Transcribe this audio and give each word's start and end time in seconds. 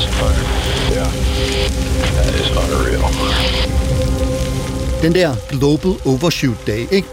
It's 0.00 0.08
a 0.08 0.18
pretty 0.18 0.40
impressive 0.40 0.90
photo. 0.92 0.96
Yeah. 0.96 1.10
That 2.16 2.34
is 2.40 2.48
unreal. 2.56 3.02
Den 5.02 5.14
der 5.14 5.34
Global 5.48 5.94
Overshoot 6.04 6.66
Day, 6.66 6.86
ikke? 6.90 7.08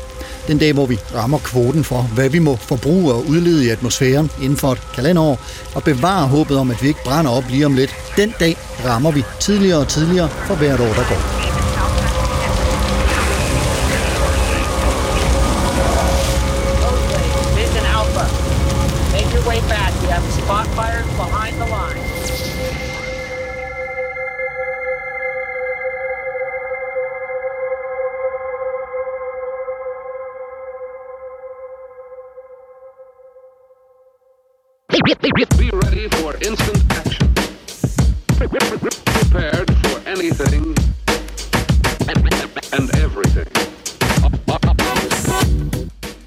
Den 0.47 0.57
dag, 0.57 0.73
hvor 0.73 0.85
vi 0.85 0.99
rammer 1.15 1.37
kvoten 1.37 1.83
for, 1.83 2.01
hvad 2.01 2.29
vi 2.29 2.39
må 2.39 2.55
forbruge 2.55 3.13
og 3.13 3.25
udlede 3.27 3.65
i 3.65 3.69
atmosfæren 3.69 4.31
inden 4.41 4.57
for 4.57 4.71
et 4.71 4.81
kalenderår, 4.95 5.39
og 5.75 5.83
bevarer 5.83 6.27
håbet 6.27 6.57
om, 6.57 6.71
at 6.71 6.83
vi 6.83 6.87
ikke 6.87 7.03
brænder 7.03 7.31
op 7.31 7.43
lige 7.49 7.65
om 7.65 7.73
lidt. 7.73 7.95
Den 8.17 8.33
dag 8.39 8.57
rammer 8.85 9.11
vi 9.11 9.23
tidligere 9.39 9.79
og 9.79 9.87
tidligere 9.87 10.29
for 10.29 10.55
hvert 10.55 10.79
år, 10.79 10.93
der 10.93 11.09
går. 11.09 11.46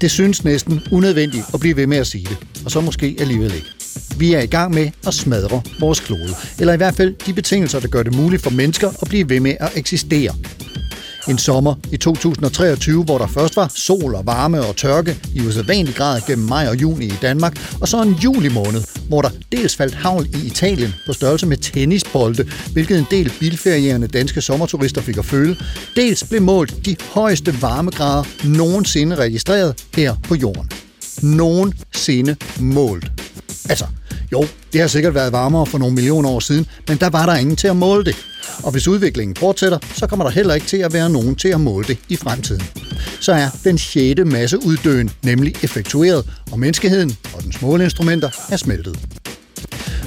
Det 0.01 0.11
synes 0.11 0.43
næsten 0.43 0.81
unødvendigt 0.91 1.45
at 1.53 1.59
blive 1.59 1.75
ved 1.75 1.87
med 1.87 1.97
at 1.97 2.07
sige 2.07 2.25
det, 2.25 2.37
og 2.65 2.71
så 2.71 2.81
måske 2.81 3.15
alligevel 3.19 3.53
ikke. 3.55 3.67
Vi 4.17 4.33
er 4.33 4.41
i 4.41 4.45
gang 4.45 4.73
med 4.73 4.91
at 5.07 5.13
smadre 5.13 5.61
vores 5.79 5.99
klode, 5.99 6.33
eller 6.59 6.73
i 6.73 6.77
hvert 6.77 6.95
fald 6.95 7.15
de 7.25 7.33
betingelser, 7.33 7.79
der 7.79 7.87
gør 7.87 8.03
det 8.03 8.15
muligt 8.15 8.41
for 8.41 8.49
mennesker 8.49 8.89
at 9.01 9.07
blive 9.09 9.29
ved 9.29 9.39
med 9.39 9.55
at 9.59 9.71
eksistere. 9.75 10.35
En 11.27 11.37
sommer 11.37 11.75
i 11.91 11.97
2023, 11.97 13.03
hvor 13.03 13.17
der 13.17 13.27
først 13.27 13.55
var 13.55 13.71
sol 13.75 14.15
og 14.15 14.25
varme 14.25 14.65
og 14.65 14.75
tørke 14.75 15.17
i 15.35 15.41
usædvanlig 15.47 15.95
grad 15.95 16.21
gennem 16.27 16.47
maj 16.47 16.67
og 16.67 16.81
juni 16.81 17.05
i 17.05 17.13
Danmark, 17.21 17.77
og 17.81 17.87
så 17.87 18.01
en 18.01 18.13
juli 18.13 18.49
måned, 18.49 18.81
hvor 19.07 19.21
der 19.21 19.29
dels 19.51 19.75
faldt 19.75 19.95
havl 19.95 20.25
i 20.25 20.47
Italien 20.47 20.93
på 21.05 21.13
størrelse 21.13 21.45
med 21.45 21.57
tennisbolde, 21.57 22.47
hvilket 22.73 22.99
en 22.99 23.07
del 23.11 23.31
bilferierende 23.39 24.07
danske 24.07 24.41
sommerturister 24.41 25.01
fik 25.01 25.17
at 25.17 25.25
føle, 25.25 25.57
dels 25.95 26.23
blev 26.23 26.41
målt 26.41 26.85
de 26.85 26.95
højeste 27.13 27.61
varmegrader 27.61 28.23
nogensinde 28.43 29.15
registreret 29.15 29.85
her 29.95 30.15
på 30.23 30.35
jorden. 30.35 30.71
Nogensinde 31.21 32.35
målt. 32.59 33.11
Altså, 33.69 33.85
jo, 34.31 34.45
det 34.73 34.81
har 34.81 34.87
sikkert 34.87 35.15
været 35.15 35.31
varmere 35.31 35.65
for 35.65 35.77
nogle 35.77 35.95
millioner 35.95 36.29
år 36.29 36.39
siden, 36.39 36.65
men 36.87 36.97
der 36.97 37.09
var 37.09 37.25
der 37.25 37.35
ingen 37.35 37.55
til 37.55 37.67
at 37.67 37.75
måle 37.75 38.05
det. 38.05 38.15
Og 38.63 38.71
hvis 38.71 38.87
udviklingen 38.87 39.35
fortsætter, 39.35 39.77
så 39.93 40.07
kommer 40.07 40.25
der 40.25 40.31
heller 40.31 40.53
ikke 40.53 40.67
til 40.67 40.77
at 40.77 40.93
være 40.93 41.09
nogen 41.09 41.35
til 41.35 41.47
at 41.47 41.61
måle 41.61 41.87
det 41.87 41.97
i 42.09 42.15
fremtiden. 42.15 42.63
Så 43.19 43.31
er 43.31 43.49
den 43.63 43.77
sjette 43.77 44.25
masse 44.25 44.57
uddøen 44.65 45.11
nemlig 45.23 45.55
effektueret, 45.63 46.29
og 46.51 46.59
menneskeheden 46.59 47.17
og 47.35 47.43
dens 47.43 47.61
måleinstrumenter 47.61 48.29
er 48.51 48.57
smeltet. 48.57 49.20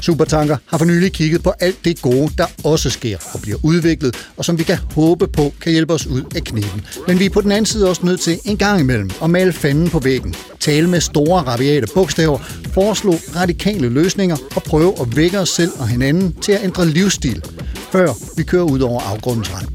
Supertanker 0.04 0.56
har 0.66 0.78
for 0.78 0.84
nylig 0.84 1.12
kigget 1.12 1.42
på 1.42 1.52
alt 1.60 1.84
det 1.84 2.02
gode, 2.02 2.30
der 2.38 2.46
også 2.64 2.90
sker 2.90 3.18
og 3.34 3.40
bliver 3.42 3.58
udviklet, 3.62 4.16
og 4.36 4.44
som 4.44 4.58
vi 4.58 4.62
kan 4.62 4.78
håbe 4.94 5.26
på 5.26 5.54
kan 5.60 5.72
hjælpe 5.72 5.92
os 5.92 6.06
ud 6.06 6.22
af 6.36 6.44
kniben. 6.44 6.86
Men 7.08 7.18
vi 7.18 7.24
er 7.26 7.30
på 7.30 7.40
den 7.40 7.52
anden 7.52 7.66
side 7.66 7.88
også 7.88 8.06
nødt 8.06 8.20
til 8.20 8.38
en 8.44 8.56
gang 8.56 8.80
imellem 8.80 9.10
at 9.22 9.30
male 9.30 9.52
fanden 9.52 9.90
på 9.90 9.98
væggen, 9.98 10.34
tale 10.60 10.88
med 10.90 11.00
store 11.00 11.42
rabiate 11.42 11.86
bogstaver, 11.94 12.38
foreslå 12.72 13.14
radikale 13.36 13.88
løsninger 13.88 14.36
og 14.56 14.62
prøve 14.62 14.94
at 15.00 15.16
vække 15.16 15.40
os 15.40 15.48
selv 15.50 15.72
og 15.78 15.88
hinanden 15.88 16.32
til 16.42 16.52
at 16.52 16.64
ændre 16.64 16.86
livsstil, 16.88 17.44
før 17.92 18.36
vi 18.36 18.42
kører 18.42 18.62
ud 18.62 18.80
over 18.80 19.00
afgrundens 19.00 19.50
rand. 19.54 19.68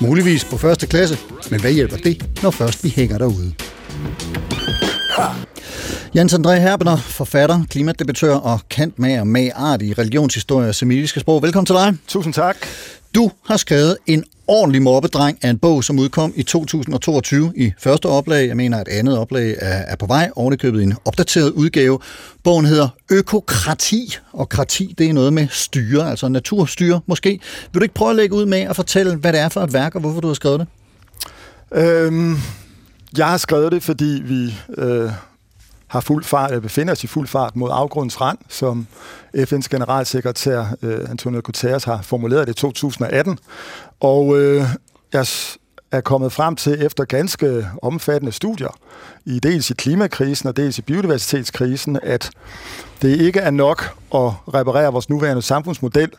Muligvis 0.00 0.44
på 0.44 0.56
første 0.56 0.86
klasse, 0.86 1.18
men 1.50 1.60
hvad 1.60 1.72
hjælper 1.72 1.96
det, 1.96 2.24
når 2.42 2.50
først 2.50 2.84
vi 2.84 2.88
hænger 2.88 3.18
derude? 3.18 3.52
Jens 6.14 6.34
André 6.34 6.50
Herbener, 6.50 6.96
forfatter, 6.96 7.64
klimadebattør 7.70 8.34
og 8.34 8.60
kantmager 8.70 9.24
med 9.24 9.50
art 9.54 9.82
i 9.82 9.92
religionshistorie 9.92 10.68
og 10.68 10.74
semitiske 10.74 11.20
sprog. 11.20 11.42
Velkommen 11.42 11.66
til 11.66 11.74
dig. 11.74 11.96
Tusind 12.08 12.34
tak. 12.34 12.56
Du 13.14 13.30
har 13.46 13.56
skrevet 13.56 13.96
en 14.06 14.24
ordentlig 14.48 14.82
mobbedreng 14.82 15.38
af 15.42 15.50
en 15.50 15.58
bog, 15.58 15.84
som 15.84 15.98
udkom 15.98 16.32
i 16.36 16.42
2022 16.42 17.52
i 17.56 17.72
første 17.78 18.06
oplag. 18.06 18.48
Jeg 18.48 18.56
mener, 18.56 18.78
at 18.78 18.88
andet 18.88 19.18
oplag 19.18 19.56
er, 19.60 19.96
på 19.96 20.06
vej, 20.06 20.30
ovenikøbet 20.36 20.80
i 20.80 20.82
en 20.82 20.94
opdateret 21.04 21.50
udgave. 21.50 21.98
Bogen 22.44 22.66
hedder 22.66 22.88
Økokrati, 23.10 24.16
og 24.32 24.48
krati 24.48 24.94
det 24.98 25.08
er 25.08 25.12
noget 25.12 25.32
med 25.32 25.46
styre, 25.50 26.10
altså 26.10 26.28
naturstyre 26.28 27.00
måske. 27.06 27.40
Vil 27.72 27.80
du 27.80 27.82
ikke 27.82 27.94
prøve 27.94 28.10
at 28.10 28.16
lægge 28.16 28.34
ud 28.34 28.46
med 28.46 28.60
at 28.60 28.76
fortælle, 28.76 29.16
hvad 29.16 29.32
det 29.32 29.40
er 29.40 29.48
for 29.48 29.60
et 29.60 29.72
værk, 29.72 29.94
og 29.94 30.00
hvorfor 30.00 30.20
du 30.20 30.26
har 30.26 30.34
skrevet 30.34 30.60
det? 30.60 30.66
Øhm, 31.72 32.36
jeg 33.18 33.28
har 33.28 33.36
skrevet 33.36 33.72
det, 33.72 33.82
fordi 33.82 34.22
vi 34.24 34.54
øh, 34.78 35.10
har 35.86 36.00
fuld 36.00 36.24
fart, 36.24 36.50
eller 36.50 36.60
befinder 36.60 36.92
os 36.92 37.04
i 37.04 37.06
fuld 37.06 37.28
fart 37.28 37.56
mod 37.56 37.70
afgrundens 37.72 38.20
rand, 38.20 38.38
som 38.48 38.86
FN's 39.36 39.68
generalsekretær 39.70 40.64
øh, 40.82 41.10
Antonio 41.10 41.40
Guterres 41.44 41.84
har 41.84 42.02
formuleret 42.02 42.46
det 42.46 42.52
i 42.52 42.60
2018. 42.60 43.38
Og 44.00 44.40
øh, 44.40 44.64
jeg 45.12 45.26
er 45.92 46.00
kommet 46.00 46.32
frem 46.32 46.56
til, 46.56 46.84
efter 46.84 47.04
ganske 47.04 47.66
omfattende 47.82 48.32
studier, 48.32 48.78
i 49.24 49.38
dels 49.38 49.70
i 49.70 49.74
klimakrisen 49.74 50.48
og 50.48 50.56
dels 50.56 50.78
i 50.78 50.82
biodiversitetskrisen, 50.82 51.98
at 52.02 52.30
det 53.02 53.20
ikke 53.20 53.40
er 53.40 53.50
nok 53.50 53.96
at 54.14 54.32
reparere 54.54 54.92
vores 54.92 55.08
nuværende 55.08 55.42
samfundsmodel. 55.42 56.10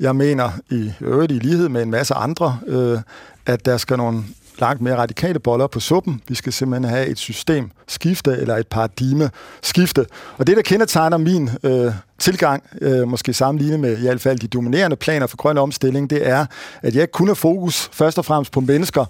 Jeg 0.00 0.16
mener 0.16 0.50
i 0.70 0.92
øvrigt 1.00 1.32
i 1.32 1.38
lighed 1.38 1.68
med 1.68 1.82
en 1.82 1.90
masse 1.90 2.14
andre, 2.14 2.58
øh, 2.66 2.98
at 3.46 3.66
der 3.66 3.76
skal 3.76 3.96
nogle 3.96 4.24
langt 4.60 4.82
mere 4.82 4.96
radikale 4.96 5.38
boller 5.38 5.66
på 5.66 5.80
suppen. 5.80 6.22
Vi 6.28 6.34
skal 6.34 6.52
simpelthen 6.52 6.90
have 6.90 7.06
et 7.06 7.18
system 7.18 7.70
skifte 7.88 8.30
eller 8.30 8.56
et 8.56 8.66
paradigme 8.66 9.30
skifte. 9.62 10.06
Og 10.38 10.46
det, 10.46 10.56
der 10.56 10.62
kendetegner 10.62 11.16
min 11.16 11.50
øh, 11.62 11.92
tilgang, 12.18 12.62
øh, 12.80 13.08
måske 13.08 13.32
sammenlignet 13.32 13.80
med 13.80 13.98
i 13.98 14.00
hvert 14.00 14.20
fald 14.20 14.38
de 14.38 14.48
dominerende 14.48 14.96
planer 14.96 15.26
for 15.26 15.36
grøn 15.36 15.58
omstilling, 15.58 16.10
det 16.10 16.28
er, 16.28 16.46
at 16.82 16.94
jeg 16.94 17.02
ikke 17.02 17.12
kun 17.12 17.28
har 17.28 17.34
fokus 17.34 17.88
først 17.92 18.18
og 18.18 18.24
fremmest 18.24 18.52
på 18.52 18.60
mennesker. 18.60 19.04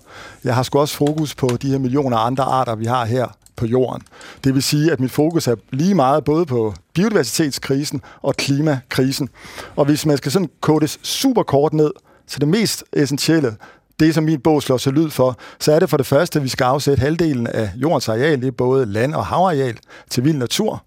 Jeg 0.44 0.54
har 0.54 0.62
sgu 0.62 0.78
også 0.78 0.96
fokus 0.96 1.34
på 1.34 1.48
de 1.62 1.70
her 1.70 1.78
millioner 1.78 2.16
andre 2.16 2.44
arter, 2.44 2.74
vi 2.74 2.84
har 2.84 3.04
her 3.04 3.26
på 3.56 3.66
jorden. 3.66 4.02
Det 4.44 4.54
vil 4.54 4.62
sige, 4.62 4.92
at 4.92 5.00
mit 5.00 5.10
fokus 5.10 5.46
er 5.46 5.54
lige 5.72 5.94
meget 5.94 6.24
både 6.24 6.46
på 6.46 6.74
biodiversitetskrisen 6.94 8.02
og 8.22 8.36
klimakrisen. 8.36 9.28
Og 9.76 9.84
hvis 9.84 10.06
man 10.06 10.16
skal 10.16 10.32
sådan 10.32 10.50
kodes 10.60 10.98
super 11.02 11.42
kort 11.42 11.72
ned 11.72 11.90
til 12.26 12.40
det 12.40 12.48
mest 12.48 12.84
essentielle, 12.92 13.56
det, 14.00 14.14
som 14.14 14.24
min 14.24 14.40
bog 14.40 14.62
slår 14.62 14.76
sig 14.76 14.92
lyd 14.92 15.10
for, 15.10 15.38
så 15.60 15.72
er 15.72 15.78
det 15.78 15.90
for 15.90 15.96
det 15.96 16.06
første, 16.06 16.38
at 16.38 16.42
vi 16.42 16.48
skal 16.48 16.64
afsætte 16.64 17.00
halvdelen 17.00 17.46
af 17.46 17.70
jordens 17.76 18.08
areal, 18.08 18.40
det 18.40 18.48
er 18.48 18.52
både 18.52 18.86
land- 18.86 19.14
og 19.14 19.26
havareal, 19.26 19.78
til 20.10 20.24
vild 20.24 20.36
natur. 20.36 20.85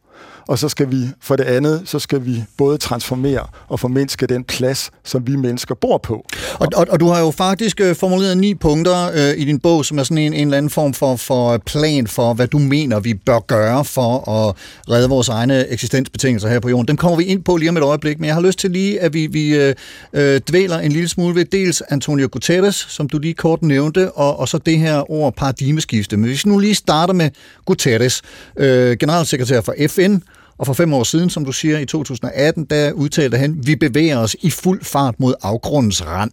Og 0.49 0.59
så 0.59 0.69
skal 0.69 0.91
vi, 0.91 1.07
for 1.21 1.35
det 1.35 1.43
andet, 1.43 1.81
så 1.85 1.99
skal 1.99 2.25
vi 2.25 2.43
både 2.57 2.77
transformere 2.77 3.47
og 3.67 3.79
formindske 3.79 4.27
den 4.27 4.43
plads, 4.43 4.91
som 5.03 5.27
vi 5.27 5.35
mennesker 5.35 5.75
bor 5.75 5.97
på. 5.97 6.25
Og, 6.59 6.67
og, 6.75 6.85
og 6.89 6.99
du 6.99 7.07
har 7.07 7.19
jo 7.19 7.31
faktisk 7.31 7.81
øh, 7.81 7.95
formuleret 7.95 8.37
ni 8.37 8.53
punkter 8.55 9.11
øh, 9.13 9.41
i 9.41 9.45
din 9.45 9.59
bog, 9.59 9.85
som 9.85 9.99
er 9.99 10.03
sådan 10.03 10.17
en, 10.17 10.33
en 10.33 10.47
eller 10.47 10.57
anden 10.57 10.69
form 10.69 10.93
for, 10.93 11.15
for 11.15 11.57
plan 11.57 12.07
for, 12.07 12.33
hvad 12.33 12.47
du 12.47 12.57
mener, 12.57 12.99
vi 12.99 13.13
bør 13.13 13.39
gøre 13.39 13.85
for 13.85 14.29
at 14.29 14.55
redde 14.89 15.09
vores 15.09 15.29
egne 15.29 15.67
eksistensbetingelser 15.67 16.49
her 16.49 16.59
på 16.59 16.69
jorden. 16.69 16.87
Dem 16.87 16.97
kommer 16.97 17.17
vi 17.17 17.23
ind 17.23 17.43
på 17.43 17.57
lige 17.57 17.69
om 17.69 17.77
et 17.77 17.83
øjeblik, 17.83 18.19
men 18.19 18.27
jeg 18.27 18.35
har 18.35 18.41
lyst 18.41 18.59
til 18.59 18.71
lige, 18.71 19.01
at 19.01 19.13
vi, 19.13 19.27
vi 19.27 19.55
øh, 19.55 19.75
øh 20.13 20.41
dvæler 20.49 20.79
en 20.79 20.91
lille 20.91 21.09
smule 21.09 21.35
ved 21.35 21.45
dels 21.45 21.81
Antonio 21.81 22.29
Guterres, 22.31 22.75
som 22.89 23.09
du 23.09 23.19
lige 23.19 23.33
kort 23.33 23.61
nævnte, 23.61 24.11
og, 24.11 24.39
og 24.39 24.47
så 24.47 24.57
det 24.57 24.79
her 24.79 25.11
ord 25.11 25.35
paradigmeskifte. 25.35 26.17
Men 26.17 26.25
hvis 26.27 26.45
vi 26.45 26.51
nu 26.51 26.57
lige 26.57 26.75
starter 26.75 27.13
med 27.13 27.29
Guterres, 27.65 28.21
øh, 28.57 28.97
generalsekretær 28.97 29.61
for 29.61 29.75
FN, 29.87 30.17
og 30.59 30.65
for 30.65 30.73
fem 30.73 30.93
år 30.93 31.03
siden, 31.03 31.29
som 31.29 31.45
du 31.45 31.51
siger, 31.51 31.79
i 31.79 31.85
2018, 31.85 32.65
der 32.65 32.91
udtalte 32.91 33.37
han, 33.37 33.59
vi 33.63 33.75
bevæger 33.75 34.17
os 34.17 34.35
i 34.41 34.49
fuld 34.49 34.83
fart 34.83 35.19
mod 35.19 35.33
afgrundens 35.41 36.05
rand. 36.05 36.31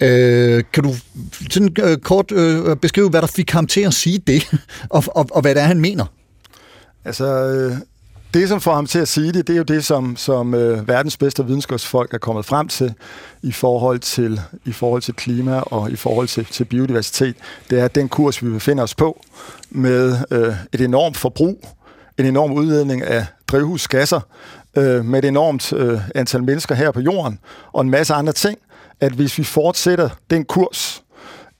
Øh, 0.00 0.64
kan 0.72 0.82
du 0.82 0.94
sådan 1.50 1.76
øh, 1.82 1.98
kort 1.98 2.32
øh, 2.32 2.76
beskrive, 2.76 3.10
hvad 3.10 3.20
der 3.20 3.26
fik 3.26 3.50
ham 3.50 3.66
til 3.66 3.80
at 3.80 3.94
sige 3.94 4.18
det, 4.18 4.50
og, 4.90 5.04
og, 5.06 5.26
og 5.30 5.40
hvad 5.40 5.54
det 5.54 5.62
er, 5.62 5.66
han 5.66 5.80
mener? 5.80 6.04
Altså, 7.04 7.24
øh, 7.26 7.76
det, 8.34 8.48
som 8.48 8.60
får 8.60 8.74
ham 8.74 8.86
til 8.86 8.98
at 8.98 9.08
sige 9.08 9.32
det, 9.32 9.46
det 9.46 9.52
er 9.52 9.56
jo 9.56 9.62
det, 9.62 9.84
som, 9.84 10.16
som 10.16 10.54
øh, 10.54 10.88
verdens 10.88 11.16
bedste 11.16 11.46
videnskabsfolk 11.46 12.14
er 12.14 12.18
kommet 12.18 12.44
frem 12.44 12.68
til 12.68 12.94
i 13.42 13.52
forhold 13.52 13.98
til, 13.98 14.40
i 14.64 14.72
forhold 14.72 15.02
til 15.02 15.14
klima 15.14 15.58
og 15.58 15.90
i 15.90 15.96
forhold 15.96 16.28
til, 16.28 16.44
til 16.44 16.64
biodiversitet. 16.64 17.36
Det 17.70 17.80
er 17.80 17.88
den 17.88 18.08
kurs, 18.08 18.44
vi 18.44 18.50
befinder 18.50 18.82
os 18.82 18.94
på 18.94 19.24
med 19.70 20.16
øh, 20.30 20.54
et 20.72 20.80
enormt 20.80 21.16
forbrug, 21.16 21.68
en 22.18 22.26
enorm 22.26 22.52
udledning 22.52 23.02
af 23.02 23.26
drivhusgasser, 23.48 24.20
øh, 24.76 25.04
med 25.04 25.18
et 25.18 25.28
enormt 25.28 25.72
øh, 25.72 26.00
antal 26.14 26.44
mennesker 26.44 26.74
her 26.74 26.90
på 26.90 27.00
jorden, 27.00 27.38
og 27.72 27.80
en 27.80 27.90
masse 27.90 28.14
andre 28.14 28.32
ting, 28.32 28.58
at 29.00 29.12
hvis 29.12 29.38
vi 29.38 29.44
fortsætter 29.44 30.08
den 30.30 30.44
kurs, 30.44 31.02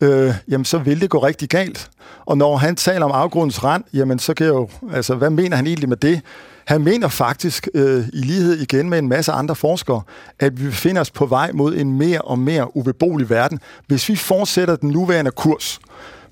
øh, 0.00 0.34
jamen 0.48 0.64
så 0.64 0.78
vil 0.78 1.00
det 1.00 1.10
gå 1.10 1.18
rigtig 1.18 1.48
galt. 1.48 1.90
Og 2.26 2.38
når 2.38 2.56
han 2.56 2.76
taler 2.76 3.04
om 3.04 3.12
afgrundens 3.12 3.64
rand, 3.64 3.84
jamen 3.92 4.18
så 4.18 4.34
kan 4.34 4.46
jeg 4.46 4.54
jo, 4.54 4.68
altså 4.92 5.14
hvad 5.14 5.30
mener 5.30 5.56
han 5.56 5.66
egentlig 5.66 5.88
med 5.88 5.96
det? 5.96 6.20
Han 6.66 6.82
mener 6.82 7.08
faktisk, 7.08 7.68
øh, 7.74 8.04
i 8.12 8.20
lighed 8.20 8.58
igen 8.58 8.90
med 8.90 8.98
en 8.98 9.08
masse 9.08 9.32
andre 9.32 9.54
forskere, 9.54 10.02
at 10.38 10.60
vi 10.60 10.66
befinder 10.66 11.00
os 11.00 11.10
på 11.10 11.26
vej 11.26 11.50
mod 11.52 11.76
en 11.76 11.98
mere 11.98 12.20
og 12.20 12.38
mere 12.38 12.76
ubeboelig 12.76 13.30
verden. 13.30 13.60
Hvis 13.86 14.08
vi 14.08 14.16
fortsætter 14.16 14.76
den 14.76 14.90
nuværende 14.90 15.30
kurs, 15.30 15.80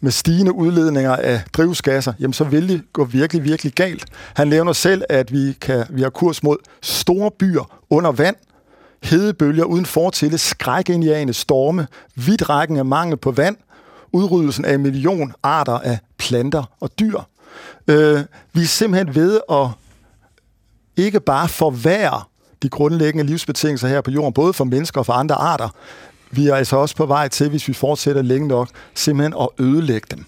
med 0.05 0.11
stigende 0.11 0.53
udledninger 0.53 1.17
af 1.17 1.43
drivhusgasser, 1.53 2.13
jamen 2.21 2.33
så 2.33 2.45
vil 2.45 2.69
det 2.69 2.83
gå 2.93 3.05
virkelig, 3.05 3.45
virkelig 3.45 3.73
galt. 3.73 4.05
Han 4.35 4.49
nævner 4.49 4.73
selv, 4.73 5.03
at 5.09 5.33
vi, 5.33 5.53
kan, 5.61 5.85
vi 5.91 6.03
har 6.03 6.11
kurs 6.11 6.43
mod 6.43 6.57
store 6.83 7.31
byer 7.31 7.81
under 7.91 8.13
vand, 8.13 8.37
hedebølger 9.03 9.65
uden 9.65 9.87
fortille, 9.87 10.39
skrækindjagende 10.39 11.35
storme, 11.35 11.87
vidtrækken 12.15 12.77
af 12.77 12.85
mangel 12.85 13.17
på 13.17 13.31
vand, 13.31 13.57
udryddelsen 14.13 14.65
af 14.65 14.75
en 14.75 14.83
million 14.83 15.33
arter 15.43 15.79
af 15.79 15.99
planter 16.19 16.65
og 16.81 16.91
dyr. 17.01 17.19
Øh, 17.89 18.21
vi 18.53 18.63
er 18.63 18.67
simpelthen 18.67 19.15
ved 19.15 19.41
at 19.51 19.69
ikke 20.97 21.21
bare 21.21 21.49
forværre 21.49 22.23
de 22.63 22.69
grundlæggende 22.69 23.25
livsbetingelser 23.27 23.89
her 23.89 24.01
på 24.01 24.11
jorden, 24.11 24.33
både 24.33 24.53
for 24.53 24.65
mennesker 24.65 25.01
og 25.01 25.07
for 25.07 25.13
andre 25.13 25.35
arter. 25.35 25.69
Vi 26.37 26.49
er 26.49 26.55
altså 26.55 26.77
også 26.77 26.97
på 26.97 27.07
vej 27.07 27.29
til, 27.29 27.49
hvis 27.49 27.69
vi 27.69 27.73
fortsætter 27.73 28.23
længe 28.23 28.49
nok, 28.49 28.69
simpelthen 28.95 29.35
at 29.41 29.49
ødelægge 29.59 30.07
dem. 30.11 30.25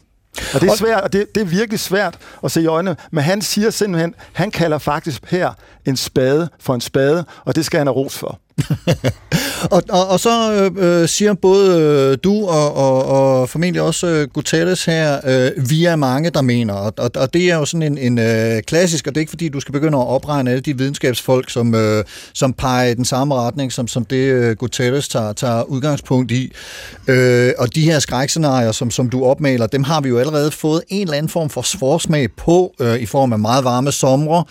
Og 0.55 0.61
det 0.61 0.71
er 0.71 0.75
svært, 0.77 1.01
og 1.03 1.13
det, 1.13 1.35
det 1.35 1.41
er 1.41 1.45
virkelig 1.45 1.81
svært 1.81 2.19
at 2.45 2.51
se 2.51 2.63
i 2.63 2.67
øjnene, 2.67 2.97
men 3.11 3.25
han 3.25 3.43
siger 3.43 3.71
simpelthen, 3.71 4.15
han 4.33 4.51
kalder 4.51 4.79
faktisk 4.79 5.31
her 5.31 5.53
en 5.87 5.97
spade 5.97 6.49
for 6.61 6.75
en 6.75 6.81
spade, 6.81 7.25
og 7.45 7.57
det 7.57 7.65
skal 7.65 7.79
han 7.79 7.87
have 7.87 7.95
ros 7.95 8.19
for. 8.19 8.41
og, 9.75 9.83
og, 9.89 10.09
og 10.09 10.21
så 10.21 10.53
øh, 10.53 11.03
øh, 11.03 11.09
siger 11.09 11.35
både 11.35 11.81
øh, 11.81 12.19
du 12.25 12.47
og, 12.47 12.77
og, 12.77 13.05
og 13.05 13.49
formentlig 13.49 13.83
også 13.83 14.07
øh, 14.07 14.29
Guterres 14.29 14.85
her, 14.85 15.21
øh, 15.25 15.71
vi 15.71 15.85
er 15.85 15.97
mange, 15.97 16.31
der 16.31 16.43
mener, 16.43 16.75
og, 16.75 16.93
og, 16.99 17.11
og 17.17 17.35
det 17.35 17.51
er 17.51 17.57
jo 17.57 17.65
sådan 17.65 17.83
en, 17.83 17.99
en 17.99 18.19
øh, 18.19 18.63
klassisk, 18.63 19.07
og 19.07 19.15
det 19.15 19.19
er 19.19 19.21
ikke 19.21 19.31
fordi, 19.31 19.49
du 19.49 19.61
skal 19.61 19.73
begynde 19.73 19.99
at 19.99 20.07
opregne 20.07 20.51
alle 20.51 20.61
de 20.61 20.79
videnskabsfolk, 20.79 21.51
som, 21.51 21.75
øh, 21.75 22.05
som 22.35 22.53
peger 22.53 22.91
i 22.91 22.95
den 22.95 23.05
samme 23.05 23.35
retning, 23.35 23.73
som, 23.73 23.89
som 23.89 24.05
det 24.05 24.17
øh, 24.17 24.57
Guterres 24.57 25.09
tager, 25.09 25.33
tager 25.33 25.63
udgangspunkt 25.63 26.33
i. 26.33 26.53
Øh, 27.09 27.53
og 27.59 27.75
de 27.75 27.81
her 27.81 27.99
skrækscenarier, 27.99 28.73
som, 28.73 28.91
som 28.91 29.11
du 29.11 29.25
opmaler, 29.25 29.67
dem 29.67 29.83
har 29.83 30.01
vi 30.01 30.09
jo 30.09 30.19
allerede 30.19 30.51
fået 30.51 30.83
en 30.89 31.03
eller 31.03 31.17
anden 31.17 31.31
form 31.31 31.51
for 31.51 31.63
forsmag 31.79 32.29
på, 32.37 32.75
øh, 32.81 32.97
i 32.97 33.07
form 33.07 33.33
af 33.33 33.39
meget 33.39 33.65
varme 33.65 33.93
somre, 33.93 34.45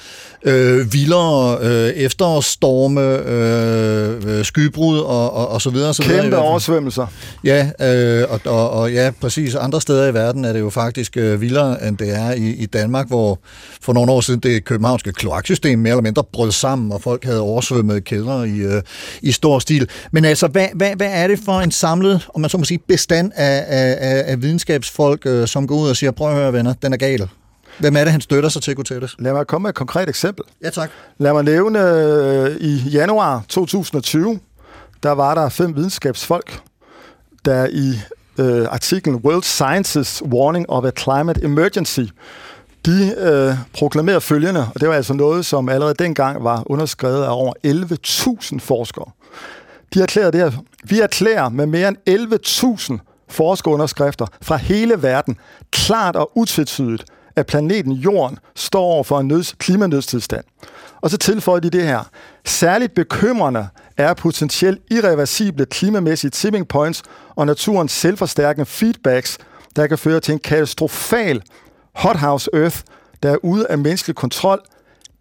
øh, 0.44 0.94
vildere 0.94 1.25
øh, 1.62 1.90
efterårsstorme, 1.90 3.02
øh, 3.02 4.38
øh, 4.40 4.46
skybrud 4.46 5.00
og, 5.00 5.34
og, 5.34 5.48
og 5.48 5.62
så 5.62 5.70
videre. 5.70 5.94
Så 5.94 6.04
Kæmpe 6.04 6.24
videre, 6.24 6.42
oversvømmelser. 6.42 7.08
Ja, 7.44 7.70
øh, 7.82 8.24
og, 8.30 8.40
og, 8.46 8.70
og 8.70 8.94
ja, 8.94 9.12
præcis. 9.22 9.56
Andre 9.56 9.82
steder 9.82 10.08
i 10.08 10.14
verden 10.14 10.46
er 10.46 10.54
det 10.54 10.60
jo 10.60 10.70
faktisk 10.70 11.18
øh, 11.18 11.42
vildere, 11.42 11.88
end 11.88 11.98
det 11.98 12.16
er 12.16 12.32
i, 12.32 12.50
i 12.50 12.66
Danmark, 12.66 13.08
hvor 13.08 13.40
for 13.82 13.94
nogle 13.94 14.12
år 14.12 14.22
siden 14.22 14.40
det 14.40 14.66
københavnske 14.66 15.14
kloaksystem 15.14 15.80
mere 15.80 15.92
eller 15.92 16.04
mindre 16.04 16.24
brød 16.34 16.52
sammen, 16.52 16.92
og 16.92 17.02
folk 17.02 17.24
havde 17.24 17.42
oversvømmet 17.42 18.04
kældre 18.04 18.50
i, 18.50 18.60
øh, 18.60 18.82
i 19.22 19.32
stor 19.32 19.60
stil. 19.60 19.90
Men 20.12 20.26
altså, 20.26 20.48
hvad, 20.48 20.68
hvad, 20.76 20.96
hvad 20.96 21.10
er 21.12 21.28
det 21.28 21.40
for 21.46 21.60
en 21.60 21.72
samlet, 21.72 22.28
om 22.36 22.42
man 22.42 22.50
så 22.50 22.58
må 22.58 22.64
sige, 22.64 22.80
bestand 22.88 23.32
af, 23.36 23.66
af, 23.68 24.24
af 24.32 24.42
videnskabsfolk, 24.42 25.26
øh, 25.26 25.48
som 25.48 25.68
går 25.68 25.76
ud 25.76 25.90
og 25.90 25.96
siger, 25.96 26.12
prøv 26.12 26.30
at 26.30 26.36
høre 26.36 26.54
venner, 26.54 26.74
den 26.74 26.94
er 26.94 26.98
gal. 26.98 27.30
Hvem 27.80 27.96
er 27.96 28.04
det, 28.04 28.12
han 28.12 28.22
støtter 28.22 28.50
sig 28.50 28.62
til, 28.62 28.76
Guterres? 28.76 29.16
Lad 29.20 29.34
mig 29.34 29.48
komme 29.48 29.64
med 29.64 29.70
et 29.70 29.76
konkret 29.76 30.10
eksempel. 30.10 30.46
Ja, 30.64 30.70
tak. 30.70 30.90
Lad 31.18 31.34
mig 31.34 31.44
nævne, 31.44 31.80
øh, 31.80 32.56
i 32.56 32.76
januar 32.76 33.44
2020, 33.50 34.40
der 35.04 35.12
var 35.12 35.36
der 35.36 35.50
fem 35.50 35.76
videnskabsfolk, 35.76 36.60
der 37.46 37.68
i 37.72 38.00
øh, 38.38 38.68
artiklen 38.72 39.16
World 39.16 39.44
Sciences 39.44 40.24
Warning 40.24 40.70
of 40.70 40.86
a 40.86 40.92
Climate 40.92 41.44
Emergency, 41.44 42.02
de 42.86 43.16
øh, 43.18 43.56
proklamerede 43.74 44.22
følgende, 44.22 44.70
og 44.76 44.82
det 44.82 44.90
var 44.90 44.96
altså 44.96 45.14
noget, 45.14 45.46
som 45.46 45.70
allerede 45.70 45.96
dengang 46.00 46.44
var 46.44 46.64
underskrevet 46.66 47.24
af 47.24 47.30
over 47.30 47.54
11.000 48.54 48.60
forskere. 48.60 49.12
De 49.94 50.02
erklærede 50.02 50.32
det 50.32 50.40
her. 50.40 50.52
Vi 50.84 51.00
erklærer 51.00 51.50
med 51.50 51.66
mere 51.66 51.88
end 51.88 53.00
11.000 53.00 53.26
forskerunderskrifter 53.30 54.26
fra 54.42 54.56
hele 54.56 55.04
verden, 55.04 55.38
klart 55.72 56.16
og 56.16 56.32
utvetydigt, 56.36 57.06
at 57.36 57.46
planeten 57.46 57.92
Jorden 57.92 58.40
står 58.56 58.84
over 58.84 59.04
for 59.04 59.20
en 59.20 59.28
nøds, 59.28 59.56
klimanødstilstand. 59.60 60.44
Og 61.02 61.10
så 61.10 61.18
tilføjer 61.18 61.60
de 61.60 61.70
det 61.70 61.84
her. 61.84 62.10
Særligt 62.46 62.96
bekymrende 62.96 63.68
er 63.98 64.14
potentielt 64.14 64.82
irreversible 64.92 65.66
klimamæssige 65.66 66.32
tipping 66.32 66.68
points 66.68 67.04
og 67.36 67.46
naturens 67.46 67.92
selvforstærkende 67.92 68.66
feedbacks, 68.66 69.38
der 69.76 69.88
kan 69.88 69.98
føre 69.98 70.20
til 70.20 70.32
en 70.32 70.40
katastrofal 70.40 71.42
hothouse 71.96 72.50
earth, 72.54 72.82
der 73.24 73.32
er 73.32 73.38
ude 73.44 73.68
af 73.68 73.78
menneskelig 73.78 74.16
kontrol. 74.16 74.62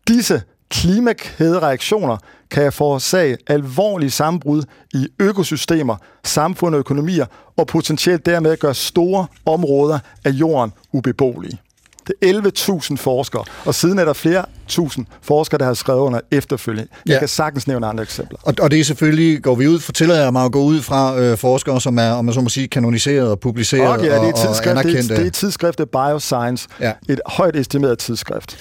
Disse 0.09 0.43
klimakædereaktioner 0.71 2.17
kan 2.51 2.73
forårsage 2.73 3.39
alvorlige 3.47 4.11
sammenbrud 4.11 4.63
i 4.95 5.09
økosystemer, 5.21 5.97
samfund 6.25 6.75
og 6.75 6.79
økonomier, 6.79 7.27
og 7.57 7.67
potentielt 7.67 8.27
dermed 8.27 8.57
gøre 8.57 8.75
store 8.75 9.27
områder 9.47 9.99
af 10.25 10.31
jorden 10.31 10.73
ubeboelige. 10.93 11.59
Det 12.07 12.15
er 12.21 12.41
11.000 12.41 12.97
forskere, 12.97 13.45
og 13.65 13.75
siden 13.75 13.99
er 13.99 14.05
der 14.05 14.13
flere 14.13 14.45
tusind 14.69 15.07
forskere, 15.23 15.59
der 15.59 15.65
har 15.65 15.75
skrevet 15.75 16.01
under 16.01 16.21
efterfølgende. 16.31 16.89
Jeg 17.07 17.13
Ja. 17.13 17.19
kan 17.19 17.29
sagtens 17.29 17.67
nævne 17.67 17.87
andre 17.87 18.03
eksempler. 18.03 18.39
Og, 18.43 18.55
og 18.61 18.71
det 18.71 18.81
er 18.81 18.85
selvfølgelig, 18.85 19.43
går 19.43 19.55
vi 19.55 19.69
ud, 19.69 19.81
fortæller 19.81 20.15
jeg 20.15 20.33
mig 20.33 20.45
at 20.45 20.53
gå 20.53 20.63
ud 20.63 20.81
fra 20.83 21.19
øh, 21.19 21.37
forskere, 21.39 21.81
som 21.81 21.99
er, 21.99 22.11
om 22.11 22.25
man 22.25 22.35
så 22.35 22.41
må 22.41 22.49
sige, 22.49 22.69
kanoniseret 22.69 23.29
og 23.31 23.41
publiceret 23.41 23.89
Okay, 23.89 24.05
ja, 24.05 24.09
det 24.09 24.15
er, 24.15 24.19
og, 24.19 24.29
et 24.29 24.35
og 24.35 24.41
tidsskrift, 24.41 24.83
det, 24.83 25.11
er, 25.11 25.17
det 25.17 25.27
er 25.27 25.31
tidsskriftet 25.31 25.91
Bioscience, 25.91 26.69
Ja. 26.81 26.93
et 27.09 27.21
højt 27.27 27.57
estimeret 27.57 27.99
tidsskrift. 27.99 28.57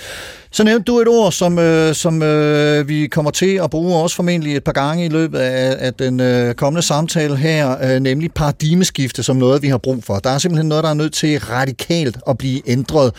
Så 0.52 0.64
nævnte 0.64 0.84
du 0.92 1.00
et 1.00 1.08
ord, 1.08 1.32
som, 1.32 1.60
øh, 1.60 1.96
som 1.96 2.24
øh, 2.24 2.88
vi 2.88 3.08
kommer 3.08 3.32
til 3.32 3.56
at 3.64 3.70
bruge 3.70 3.96
også 3.96 4.16
formentlig 4.16 4.56
et 4.56 4.64
par 4.64 4.72
gange 4.72 5.06
i 5.06 5.10
løbet 5.10 5.40
af, 5.40 5.76
af 5.80 5.94
den 5.94 6.20
øh, 6.20 6.54
kommende 6.54 6.82
samtale 6.82 7.36
her, 7.36 7.76
øh, 7.96 8.00
nemlig 8.00 8.32
paradigmeskifte 8.34 9.24
som 9.24 9.36
noget, 9.36 9.62
vi 9.62 9.68
har 9.68 9.78
brug 9.78 10.04
for. 10.04 10.16
Der 10.20 10.30
er 10.30 10.38
simpelthen 10.38 10.70
noget, 10.70 10.84
der 10.84 10.90
er 10.90 10.94
nødt 10.94 11.14
til 11.14 11.40
radikalt 11.40 12.18
at 12.30 12.38
blive 12.38 12.70
ændret. 12.70 13.14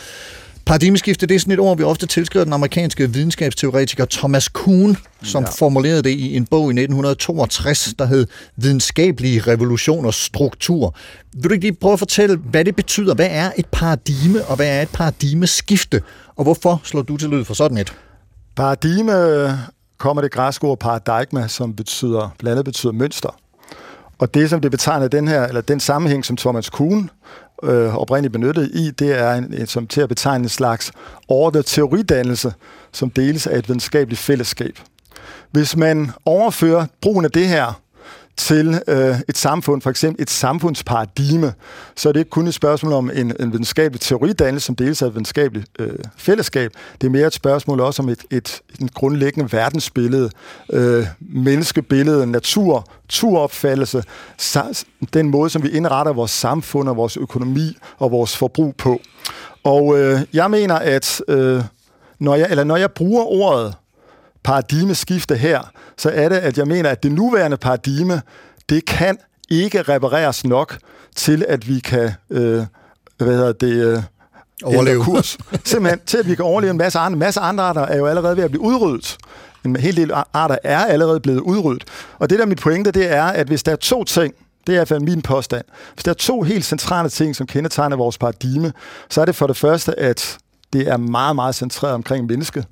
Paradigmeskifte, 0.65 1.25
det 1.25 1.35
er 1.35 1.39
sådan 1.39 1.53
et 1.53 1.59
ord, 1.59 1.77
vi 1.77 1.83
ofte 1.83 2.05
tilskriver 2.05 2.43
den 2.43 2.53
amerikanske 2.53 3.13
videnskabsteoretiker 3.13 4.05
Thomas 4.05 4.47
Kuhn, 4.47 4.97
som 5.23 5.43
ja. 5.43 5.49
formulerede 5.49 6.03
det 6.03 6.09
i 6.09 6.35
en 6.35 6.45
bog 6.45 6.61
i 6.61 6.73
1962, 6.73 7.93
der 7.99 8.05
hed 8.05 8.27
Videnskabelige 8.55 9.39
revolutioners 9.39 10.15
struktur. 10.15 10.95
Vil 11.33 11.43
du 11.43 11.53
ikke 11.53 11.65
lige 11.65 11.77
prøve 11.81 11.93
at 11.93 11.99
fortælle, 11.99 12.37
hvad 12.37 12.65
det 12.65 12.75
betyder? 12.75 13.15
Hvad 13.15 13.27
er 13.31 13.51
et 13.57 13.65
paradigme, 13.65 14.45
og 14.45 14.55
hvad 14.55 14.67
er 14.67 14.81
et 14.81 14.89
paradigmeskifte? 14.89 16.01
Og 16.35 16.43
hvorfor 16.43 16.81
slår 16.83 17.01
du 17.01 17.17
til 17.17 17.29
lyd 17.29 17.45
for 17.45 17.53
sådan 17.53 17.77
et? 17.77 17.93
Paradigme 18.55 19.59
kommer 19.97 20.21
det 20.21 20.31
græske 20.31 20.67
ord 20.67 20.79
paradigma, 20.79 21.47
som 21.47 21.75
betyder, 21.75 22.35
blandt 22.39 22.51
andet 22.51 22.65
betyder 22.65 22.91
mønster. 22.91 23.39
Og 24.17 24.33
det, 24.33 24.49
som 24.49 24.61
det 24.61 24.71
betegner 24.71 25.07
den 25.07 25.27
her, 25.27 25.43
eller 25.43 25.61
den 25.61 25.79
sammenhæng, 25.79 26.25
som 26.25 26.37
Thomas 26.37 26.69
Kuhn 26.69 27.09
øh, 27.63 27.95
oprindeligt 27.95 28.33
benyttede 28.33 28.69
i, 28.73 28.91
det 28.91 29.19
er 29.19 29.33
en, 29.33 29.53
en, 29.53 29.67
som 29.67 29.87
til 29.87 30.01
at 30.01 30.09
betegne 30.09 30.43
en 30.43 30.49
slags 30.49 30.91
ordnet 31.27 31.65
teoridannelse, 31.65 32.53
som 32.91 33.09
deles 33.09 33.47
af 33.47 33.57
et 33.57 33.67
videnskabeligt 33.67 34.21
fællesskab. 34.21 34.79
Hvis 35.51 35.75
man 35.75 36.11
overfører 36.25 36.85
brugen 37.01 37.25
af 37.25 37.31
det 37.31 37.47
her 37.47 37.81
til 38.37 38.81
øh, 38.87 39.15
et 39.29 39.37
samfund, 39.37 39.81
for 39.81 39.89
eksempel 39.89 40.21
et 40.21 40.29
samfundsparadigme, 40.29 41.53
så 41.95 42.09
er 42.09 42.13
det 42.13 42.19
ikke 42.19 42.29
kun 42.29 42.47
et 42.47 42.53
spørgsmål 42.53 42.93
om 42.93 43.11
en, 43.13 43.33
en 43.39 43.51
videnskabelig 43.51 44.01
teoridannelse, 44.01 44.65
som 44.65 44.75
deles 44.75 45.01
af 45.01 45.07
et 45.07 45.13
videnskabeligt 45.13 45.67
øh, 45.79 45.99
fællesskab. 46.17 46.71
Det 47.01 47.07
er 47.07 47.11
mere 47.11 47.27
et 47.27 47.33
spørgsmål 47.33 47.79
også 47.79 48.01
om 48.01 48.09
et, 48.09 48.19
et, 48.31 48.61
et 48.81 48.93
grundlæggende 48.93 49.51
verdensbillede, 49.51 50.29
øh, 50.73 51.05
menneskebillede, 51.19 52.27
natur, 52.27 52.87
turopfattelse, 53.09 54.03
den 55.13 55.29
måde, 55.29 55.49
som 55.49 55.63
vi 55.63 55.69
indretter 55.69 56.13
vores 56.13 56.31
samfund 56.31 56.89
og 56.89 56.95
vores 56.97 57.17
økonomi 57.17 57.77
og 57.97 58.11
vores 58.11 58.37
forbrug 58.37 58.75
på. 58.75 58.99
Og 59.63 59.99
øh, 59.99 60.19
jeg 60.33 60.51
mener, 60.51 60.75
at 60.75 61.21
øh, 61.27 61.63
når, 62.19 62.35
jeg, 62.35 62.47
eller 62.49 62.63
når 62.63 62.77
jeg 62.77 62.91
bruger 62.91 63.23
ordet 63.23 63.73
paradigmeskifte 64.45 65.35
her, 65.35 65.71
så 65.97 66.09
er 66.09 66.29
det, 66.29 66.35
at 66.35 66.57
jeg 66.57 66.67
mener, 66.67 66.89
at 66.89 67.03
det 67.03 67.11
nuværende 67.11 67.57
paradigme, 67.57 68.21
det 68.69 68.85
kan 68.85 69.17
ikke 69.49 69.81
repareres 69.81 70.45
nok 70.45 70.77
til, 71.15 71.45
at 71.47 71.67
vi 71.67 71.79
kan 71.79 72.11
øh, 72.29 72.63
hvad 73.17 73.35
hedder 73.35 73.53
det, 73.53 73.73
øh, 73.73 74.03
Overleve. 74.63 75.03
kurs. 75.03 75.37
Simpelthen 75.63 75.99
til, 76.05 76.17
at 76.17 76.27
vi 76.27 76.35
kan 76.35 76.45
overleve 76.45 76.71
en 76.71 76.77
masse 76.77 76.99
andre. 76.99 77.13
En 77.13 77.19
masse 77.19 77.39
andre 77.39 77.63
arter 77.63 77.81
er 77.81 77.97
jo 77.97 78.05
allerede 78.05 78.37
ved 78.37 78.43
at 78.43 78.51
blive 78.51 78.61
udryddet. 78.61 79.17
En 79.65 79.75
hel 79.75 79.97
del 79.97 80.11
arter 80.33 80.57
er 80.63 80.85
allerede 80.85 81.19
blevet 81.19 81.39
udryddet. 81.39 81.83
Og 82.19 82.29
det 82.29 82.39
der 82.39 82.45
er 82.45 82.49
mit 82.49 82.59
pointe, 82.59 82.91
det 82.91 83.11
er, 83.13 83.23
at 83.23 83.47
hvis 83.47 83.63
der 83.63 83.71
er 83.71 83.75
to 83.75 84.03
ting, 84.03 84.33
det 84.67 84.73
er 84.73 84.75
i 84.75 84.77
hvert 84.77 84.87
fald 84.87 84.99
min 84.99 85.21
påstand. 85.21 85.65
Hvis 85.93 86.03
der 86.03 86.11
er 86.11 86.15
to 86.15 86.41
helt 86.41 86.65
centrale 86.65 87.09
ting, 87.09 87.35
som 87.35 87.47
kendetegner 87.47 87.97
vores 87.97 88.17
paradigme, 88.17 88.73
så 89.09 89.21
er 89.21 89.25
det 89.25 89.35
for 89.35 89.47
det 89.47 89.57
første, 89.57 89.99
at 89.99 90.37
det 90.73 90.87
er 90.87 90.97
meget, 90.97 91.35
meget 91.35 91.55
centreret 91.55 91.93
omkring 91.93 92.25
mennesket. 92.25 92.65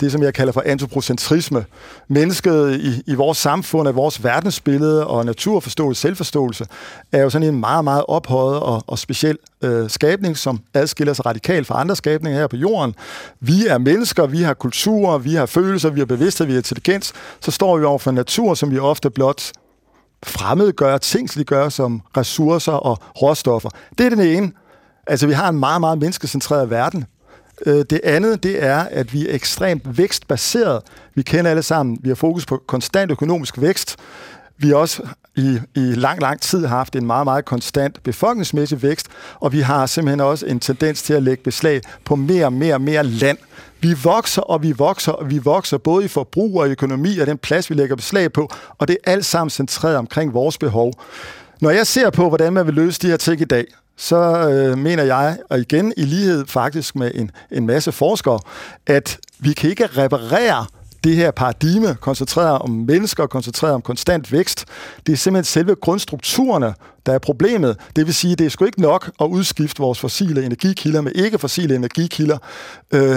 Det, 0.00 0.12
som 0.12 0.22
jeg 0.22 0.34
kalder 0.34 0.52
for 0.52 0.62
antropocentrisme. 0.66 1.64
Mennesket 2.08 2.80
i, 2.80 3.02
i 3.06 3.14
vores 3.14 3.38
samfund, 3.38 3.88
af 3.88 3.94
vores 3.94 4.24
verdensbillede 4.24 5.06
og 5.06 5.26
naturforståelse, 5.26 6.00
selvforståelse, 6.00 6.66
er 7.12 7.22
jo 7.22 7.30
sådan 7.30 7.48
en 7.48 7.60
meget, 7.60 7.84
meget 7.84 8.04
ophøjet 8.08 8.60
og, 8.60 8.84
og 8.86 8.98
speciel 8.98 9.38
øh, 9.62 9.90
skabning, 9.90 10.36
som 10.36 10.60
adskiller 10.74 11.12
sig 11.12 11.26
radikalt 11.26 11.66
fra 11.66 11.80
andre 11.80 11.96
skabninger 11.96 12.40
her 12.40 12.46
på 12.46 12.56
jorden. 12.56 12.94
Vi 13.40 13.66
er 13.66 13.78
mennesker, 13.78 14.26
vi 14.26 14.42
har 14.42 14.54
kultur, 14.54 15.18
vi 15.18 15.34
har 15.34 15.46
følelser, 15.46 15.90
vi 15.90 16.00
har 16.00 16.06
bevidsthed, 16.06 16.46
vi 16.46 16.52
har 16.52 16.58
intelligens. 16.58 17.12
Så 17.40 17.50
står 17.50 17.78
vi 17.78 17.84
over 17.84 17.98
for 17.98 18.10
natur, 18.10 18.54
som 18.54 18.70
vi 18.70 18.78
ofte 18.78 19.10
blot 19.10 19.52
fremmedgør, 20.22 20.98
tingsliggør 20.98 21.68
som 21.68 22.02
ressourcer 22.16 22.72
og 22.72 22.98
råstoffer. 23.22 23.68
Det 23.98 24.06
er 24.06 24.10
den 24.10 24.20
ene. 24.20 24.52
Altså, 25.06 25.26
vi 25.26 25.32
har 25.32 25.48
en 25.48 25.58
meget, 25.58 25.80
meget 25.80 25.98
menneskecentreret 25.98 26.70
verden. 26.70 27.04
Øh, 27.66 27.84
det 27.90 28.00
andet, 28.04 28.42
det 28.42 28.64
er, 28.64 28.78
at 28.78 29.12
vi 29.12 29.28
er 29.28 29.34
ekstremt 29.34 29.98
vækstbaseret. 29.98 30.82
Vi 31.14 31.22
kender 31.22 31.50
alle 31.50 31.62
sammen, 31.62 31.98
vi 32.02 32.08
har 32.08 32.14
fokus 32.14 32.46
på 32.46 32.62
konstant 32.66 33.10
økonomisk 33.10 33.60
vækst. 33.60 33.96
Vi 34.58 34.68
har 34.68 34.76
også 34.76 35.02
i, 35.36 35.58
i 35.74 35.80
lang, 35.80 36.20
lang 36.20 36.40
tid 36.40 36.66
haft 36.66 36.96
en 36.96 37.06
meget, 37.06 37.24
meget 37.24 37.44
konstant 37.44 38.02
befolkningsmæssig 38.02 38.82
vækst, 38.82 39.06
og 39.40 39.52
vi 39.52 39.60
har 39.60 39.86
simpelthen 39.86 40.20
også 40.20 40.46
en 40.46 40.60
tendens 40.60 41.02
til 41.02 41.14
at 41.14 41.22
lægge 41.22 41.42
beslag 41.42 41.80
på 42.04 42.16
mere 42.16 42.44
og 42.44 42.52
mere 42.52 42.74
og 42.74 42.80
mere 42.80 43.04
land. 43.04 43.38
Vi 43.80 43.94
vokser, 44.04 44.42
og 44.42 44.62
vi 44.62 44.72
vokser, 44.72 45.12
og 45.12 45.30
vi 45.30 45.38
vokser 45.38 45.78
både 45.78 46.04
i 46.04 46.08
forbrug 46.08 46.60
og 46.60 46.68
i 46.68 46.70
økonomi, 46.70 47.18
og 47.18 47.26
den 47.26 47.38
plads, 47.38 47.70
vi 47.70 47.74
lægger 47.74 47.96
beslag 47.96 48.32
på, 48.32 48.50
og 48.78 48.88
det 48.88 48.96
er 49.04 49.12
alt 49.12 49.24
sammen 49.24 49.50
centreret 49.50 49.96
omkring 49.96 50.34
vores 50.34 50.58
behov. 50.58 50.92
Når 51.60 51.70
jeg 51.70 51.86
ser 51.86 52.10
på, 52.10 52.28
hvordan 52.28 52.52
man 52.52 52.66
vil 52.66 52.74
løse 52.74 53.00
de 53.00 53.06
her 53.06 53.16
ting 53.16 53.40
i 53.40 53.44
dag, 53.44 53.66
så 54.00 54.48
øh, 54.48 54.78
mener 54.78 55.02
jeg, 55.02 55.38
og 55.50 55.58
igen 55.58 55.92
i 55.96 56.02
lighed 56.02 56.46
faktisk 56.46 56.96
med 56.96 57.10
en, 57.14 57.30
en 57.50 57.66
masse 57.66 57.92
forskere, 57.92 58.40
at 58.86 59.18
vi 59.38 59.52
kan 59.52 59.70
ikke 59.70 59.86
reparere 59.86 60.66
det 61.04 61.16
her 61.16 61.30
paradigme, 61.30 61.96
koncentreret 62.00 62.58
om 62.58 62.70
mennesker, 62.70 63.26
koncentreret 63.26 63.74
om 63.74 63.82
konstant 63.82 64.32
vækst. 64.32 64.64
Det 65.06 65.12
er 65.12 65.16
simpelthen 65.16 65.44
selve 65.44 65.74
grundstrukturerne, 65.74 66.74
der 67.06 67.12
er 67.12 67.18
problemet. 67.18 67.76
Det 67.96 68.06
vil 68.06 68.14
sige, 68.14 68.36
det 68.36 68.46
er 68.46 68.50
sgu 68.50 68.64
ikke 68.64 68.80
nok 68.80 69.10
at 69.20 69.26
udskifte 69.26 69.80
vores 69.80 69.98
fossile 69.98 70.44
energikilder 70.44 71.00
med 71.00 71.12
ikke-fossile 71.14 71.74
energikilder. 71.74 72.38
Øh, 72.92 73.16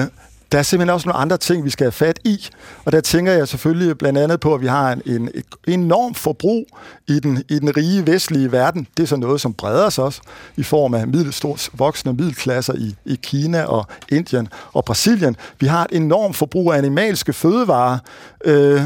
der 0.53 0.59
er 0.59 0.63
simpelthen 0.63 0.93
også 0.93 1.07
nogle 1.07 1.19
andre 1.19 1.37
ting, 1.37 1.65
vi 1.65 1.69
skal 1.69 1.85
have 1.85 1.91
fat 1.91 2.19
i. 2.23 2.47
Og 2.85 2.91
der 2.91 3.01
tænker 3.01 3.31
jeg 3.31 3.47
selvfølgelig 3.47 3.97
blandt 3.97 4.19
andet 4.19 4.39
på, 4.39 4.53
at 4.53 4.61
vi 4.61 4.67
har 4.67 4.91
en, 4.91 5.01
en 5.05 5.31
enorm 5.67 6.15
forbrug 6.15 6.65
i 7.07 7.19
den, 7.19 7.43
i 7.49 7.59
den 7.59 7.77
rige 7.77 8.07
vestlige 8.07 8.51
verden. 8.51 8.87
Det 8.97 9.03
er 9.03 9.07
så 9.07 9.15
noget, 9.15 9.41
som 9.41 9.53
breder 9.53 9.89
sig 9.89 10.03
også 10.03 10.21
i 10.57 10.63
form 10.63 10.93
af 10.93 11.07
middelstort 11.07 11.69
voksne 11.73 12.13
middelklasser 12.13 12.73
i, 12.73 12.95
i 13.05 13.19
Kina 13.23 13.63
og 13.63 13.87
Indien 14.09 14.47
og 14.73 14.85
Brasilien. 14.85 15.35
Vi 15.59 15.67
har 15.67 15.83
et 15.83 15.95
enormt 15.95 16.35
forbrug 16.35 16.73
af 16.73 16.77
animalske 16.77 17.33
fødevarer. 17.33 17.97
Øh, 18.45 18.81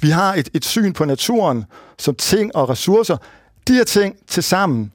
vi 0.00 0.10
har 0.10 0.34
et, 0.34 0.48
et 0.54 0.64
syn 0.64 0.92
på 0.92 1.04
naturen 1.04 1.64
som 1.98 2.14
ting 2.14 2.56
og 2.56 2.68
ressourcer. 2.68 3.16
De 3.68 3.72
her 3.72 3.84
ting 3.84 4.16
til 4.28 4.42
sammen 4.42 4.92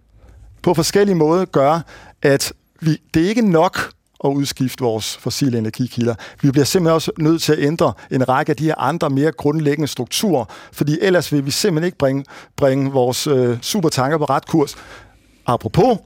på 0.61 0.73
forskellige 0.73 1.15
måder 1.15 1.45
gør, 1.45 1.79
at 2.21 2.53
vi, 2.81 3.01
det 3.13 3.25
er 3.25 3.29
ikke 3.29 3.49
nok 3.49 3.96
at 4.23 4.29
udskifte 4.29 4.83
vores 4.83 5.17
fossile 5.17 5.57
energikilder. 5.57 6.15
Vi 6.41 6.51
bliver 6.51 6.65
simpelthen 6.65 6.95
også 6.95 7.11
nødt 7.19 7.41
til 7.41 7.53
at 7.53 7.59
ændre 7.59 7.93
en 8.11 8.29
række 8.29 8.49
af 8.49 8.55
de 8.55 8.63
her 8.63 8.75
andre 8.77 9.09
mere 9.09 9.31
grundlæggende 9.31 9.87
strukturer, 9.87 10.45
fordi 10.71 10.97
ellers 11.01 11.31
vil 11.31 11.45
vi 11.45 11.51
simpelthen 11.51 11.85
ikke 11.85 11.97
bringe, 11.97 12.25
bringe 12.55 12.91
vores 12.91 13.27
øh, 13.27 13.57
supertanker 13.61 14.17
på 14.17 14.25
ret 14.25 14.47
kurs. 14.47 14.75
Apropos, 15.45 15.97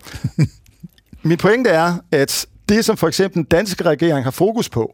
min 1.24 1.38
pointe 1.38 1.70
er, 1.70 1.94
at 2.12 2.46
det, 2.70 2.86
som 2.86 2.98
for 2.98 3.08
eksempel 3.08 3.36
den 3.38 3.44
danske 3.44 3.84
regering 3.84 4.24
har 4.24 4.32
fokus 4.32 4.70
på, 4.70 4.94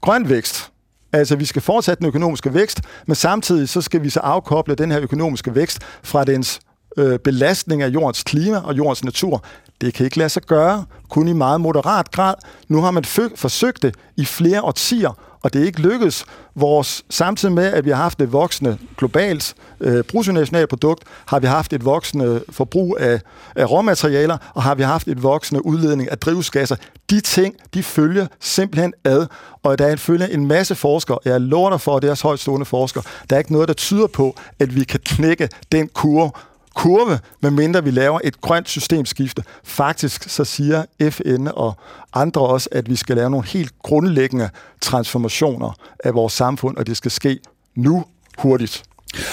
grøn 0.00 0.28
vækst, 0.28 0.70
Altså, 1.12 1.36
vi 1.36 1.44
skal 1.44 1.62
fortsætte 1.62 1.98
den 1.98 2.06
økonomiske 2.06 2.54
vækst, 2.54 2.80
men 3.06 3.14
samtidig 3.14 3.68
så 3.68 3.80
skal 3.80 4.02
vi 4.02 4.10
så 4.10 4.20
afkoble 4.20 4.74
den 4.74 4.90
her 4.90 5.00
økonomiske 5.00 5.54
vækst 5.54 5.78
fra 6.02 6.24
dens 6.24 6.60
øh, 6.96 7.18
belastning 7.18 7.82
af 7.82 7.88
jordens 7.88 8.22
klima 8.22 8.56
og 8.58 8.76
jordens 8.76 9.04
natur. 9.04 9.44
Det 9.80 9.94
kan 9.94 10.04
ikke 10.04 10.18
lade 10.18 10.28
sig 10.28 10.42
gøre, 10.42 10.84
kun 11.08 11.28
i 11.28 11.32
meget 11.32 11.60
moderat 11.60 12.10
grad. 12.10 12.34
Nu 12.68 12.80
har 12.82 12.90
man 12.90 13.04
fø- 13.04 13.36
forsøgt 13.36 13.82
det 13.82 13.94
i 14.16 14.24
flere 14.24 14.62
årtier, 14.62 15.18
og 15.42 15.52
det 15.52 15.62
er 15.62 15.66
ikke 15.66 15.80
lykkedes. 15.80 16.24
Vores, 16.54 17.04
samtidig 17.10 17.54
med, 17.54 17.64
at 17.64 17.84
vi 17.84 17.90
har 17.90 17.96
haft 17.96 18.20
et 18.20 18.32
voksende 18.32 18.78
globalt 18.96 19.54
øh, 19.80 20.04
bruttonationalprodukt, 20.04 21.04
har 21.26 21.38
vi 21.40 21.46
haft 21.46 21.72
et 21.72 21.84
voksende 21.84 22.44
forbrug 22.50 22.96
af, 23.00 23.20
af 23.56 23.70
råmaterialer, 23.70 24.36
og 24.54 24.62
har 24.62 24.74
vi 24.74 24.82
haft 24.82 25.08
et 25.08 25.22
voksende 25.22 25.66
udledning 25.66 26.10
af 26.10 26.18
drivhusgasser. 26.18 26.76
De 27.10 27.20
ting, 27.20 27.54
de 27.74 27.82
følger 27.82 28.26
simpelthen 28.40 28.92
ad, 29.04 29.26
og 29.62 29.78
der 29.78 29.86
er 29.86 29.96
følger 29.96 30.26
en 30.26 30.46
masse 30.46 30.74
forskere, 30.74 31.18
jeg 31.24 31.40
lover 31.40 31.70
dig 31.70 31.80
for, 31.80 31.96
at 31.96 32.02
det 32.02 32.08
er 32.08 32.12
også 32.12 32.28
højtstående 32.28 32.66
forskere, 32.66 33.04
der 33.30 33.36
er 33.36 33.40
ikke 33.40 33.52
noget, 33.52 33.68
der 33.68 33.74
tyder 33.74 34.06
på, 34.06 34.36
at 34.58 34.74
vi 34.74 34.84
kan 34.84 35.00
knække 35.04 35.48
den 35.72 35.88
kurve, 35.88 36.30
kurve, 36.74 37.18
medmindre 37.40 37.84
vi 37.84 37.90
laver 37.90 38.20
et 38.24 38.40
grønt 38.40 38.68
systemskifte. 38.68 39.42
Faktisk 39.64 40.28
så 40.28 40.44
siger 40.44 40.84
FN 41.10 41.46
og 41.54 41.76
andre 42.14 42.40
også, 42.40 42.68
at 42.72 42.90
vi 42.90 42.96
skal 42.96 43.16
lave 43.16 43.30
nogle 43.30 43.46
helt 43.46 43.72
grundlæggende 43.82 44.50
transformationer 44.80 45.76
af 46.04 46.14
vores 46.14 46.32
samfund, 46.32 46.76
og 46.76 46.86
det 46.86 46.96
skal 46.96 47.10
ske 47.10 47.38
nu 47.74 48.04
hurtigt. 48.38 48.84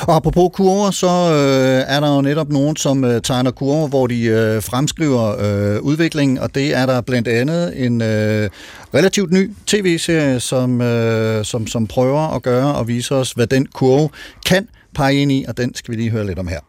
Og 0.02 0.16
apropos 0.16 0.50
kurver, 0.54 0.92
så 0.92 1.08
øh, 1.08 1.96
er 1.96 2.00
der 2.00 2.16
jo 2.16 2.22
netop 2.22 2.50
nogen, 2.50 2.76
som 2.76 3.04
øh, 3.04 3.22
tegner 3.22 3.52
kurver, 3.52 3.88
hvor 3.88 4.08
de 4.08 4.24
øh, 4.24 4.64
fremskriver 4.64 5.36
øh, 5.40 5.82
udviklingen, 5.82 6.38
og 6.38 6.56
det 6.56 6.76
er 6.76 6.86
der 6.86 7.02
blandt 7.02 7.28
andet 7.28 7.86
en 7.86 8.02
øh, 8.02 8.50
relativt 8.94 9.32
ny 9.32 9.52
tv-serie, 9.68 10.40
som, 10.40 10.82
øh, 10.82 11.46
som, 11.46 11.68
som 11.68 11.88
prøver 11.88 12.36
at 12.36 12.42
gøre 12.42 12.76
og 12.76 12.88
vise 12.88 13.16
os, 13.16 13.32
hvad 13.32 13.48
den 13.48 13.66
kurve 13.66 14.10
kan 14.46 14.68
pege 14.96 15.16
ind 15.16 15.32
i, 15.32 15.46
og 15.48 15.58
den 15.58 15.76
skal 15.76 15.92
vi 15.92 15.98
lige 15.98 16.10
høre 16.10 16.26
lidt 16.26 16.40
om 16.40 16.48
her. 16.48 16.60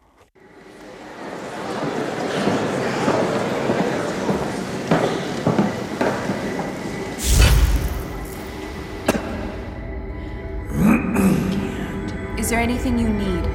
Is 12.43 12.49
there 12.49 12.59
anything 12.59 12.99
you 12.99 13.07
need? 13.07 13.45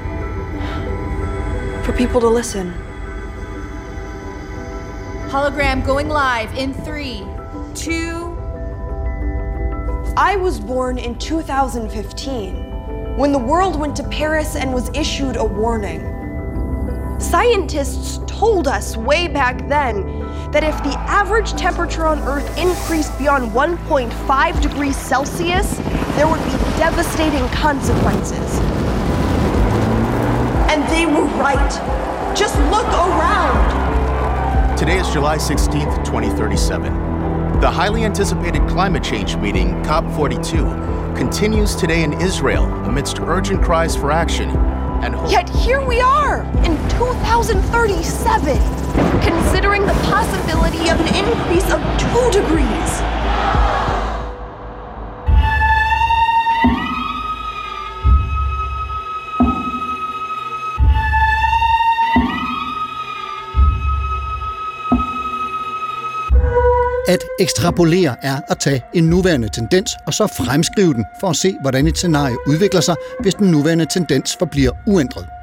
For 1.85 1.93
people 1.93 2.23
to 2.23 2.27
listen. 2.27 2.73
Hologram 5.29 5.85
going 5.85 6.09
live 6.09 6.57
in 6.57 6.73
three, 6.73 7.23
two. 7.75 8.35
I 10.17 10.39
was 10.41 10.59
born 10.59 10.97
in 10.97 11.19
2015 11.19 13.17
when 13.19 13.31
the 13.31 13.39
world 13.39 13.79
went 13.79 13.95
to 13.97 14.05
Paris 14.05 14.57
and 14.57 14.73
was 14.73 14.89
issued 14.95 15.37
a 15.37 15.45
warning. 15.45 16.01
Scientists 17.19 18.21
told 18.29 18.69
us 18.69 18.97
way 18.97 19.27
back 19.27 19.67
then 19.69 20.07
that 20.53 20.63
if 20.63 20.77
the 20.85 20.97
average 21.01 21.53
temperature 21.55 22.07
on 22.07 22.21
Earth 22.21 22.57
increased 22.57 23.19
beyond 23.19 23.51
1.5 23.51 24.63
degrees 24.63 24.97
Celsius, 24.97 25.77
there 26.15 26.29
would 26.29 26.43
be 26.45 26.53
devastating 26.79 27.47
consequences. 27.49 28.61
And 30.71 30.89
they 30.93 31.07
were 31.07 31.27
right. 31.37 32.37
Just 32.37 32.57
look 32.71 32.87
around. 32.87 34.77
Today 34.79 34.99
is 34.99 35.11
July 35.11 35.39
16th, 35.39 36.05
2037. 36.05 37.61
The 37.61 37.69
highly 37.69 38.05
anticipated 38.05 38.63
climate 38.69 39.03
change 39.03 39.35
meeting, 39.37 39.71
COP42, 39.83 41.17
continues 41.17 41.75
today 41.75 42.05
in 42.05 42.13
Israel 42.21 42.65
amidst 42.85 43.19
urgent 43.19 43.61
cries 43.61 43.97
for 43.97 44.13
action 44.13 44.49
and 45.03 45.15
hope. 45.15 45.31
Yet 45.31 45.49
here 45.49 45.85
we 45.85 46.01
are 46.01 46.43
in 46.65 46.77
2037, 46.99 48.57
considering 49.23 49.87
the 49.87 49.95
possibility 50.05 50.89
of 50.91 51.01
an 51.01 51.09
increase 51.15 51.71
of 51.73 51.81
2 51.99 52.41
degrees. 52.41 53.18
Ekstrapolere 67.41 68.17
er 68.23 68.41
at 68.49 68.59
tage 68.59 68.83
en 68.95 69.05
nuværende 69.05 69.49
tendens 69.49 69.97
og 70.07 70.15
så 70.15 70.27
fremskrive 70.27 70.95
den 70.95 71.05
for 71.21 71.31
at 71.31 71.37
se, 71.37 71.57
hvordan 71.61 71.87
et 71.87 71.97
scenarie 71.97 72.37
udvikler 72.47 72.81
sig, 72.81 72.95
hvis 73.21 73.35
den 73.35 73.51
nuværende 73.51 73.87
tendens 73.87 74.37
forbliver 74.39 74.73
uændret. 74.87 75.38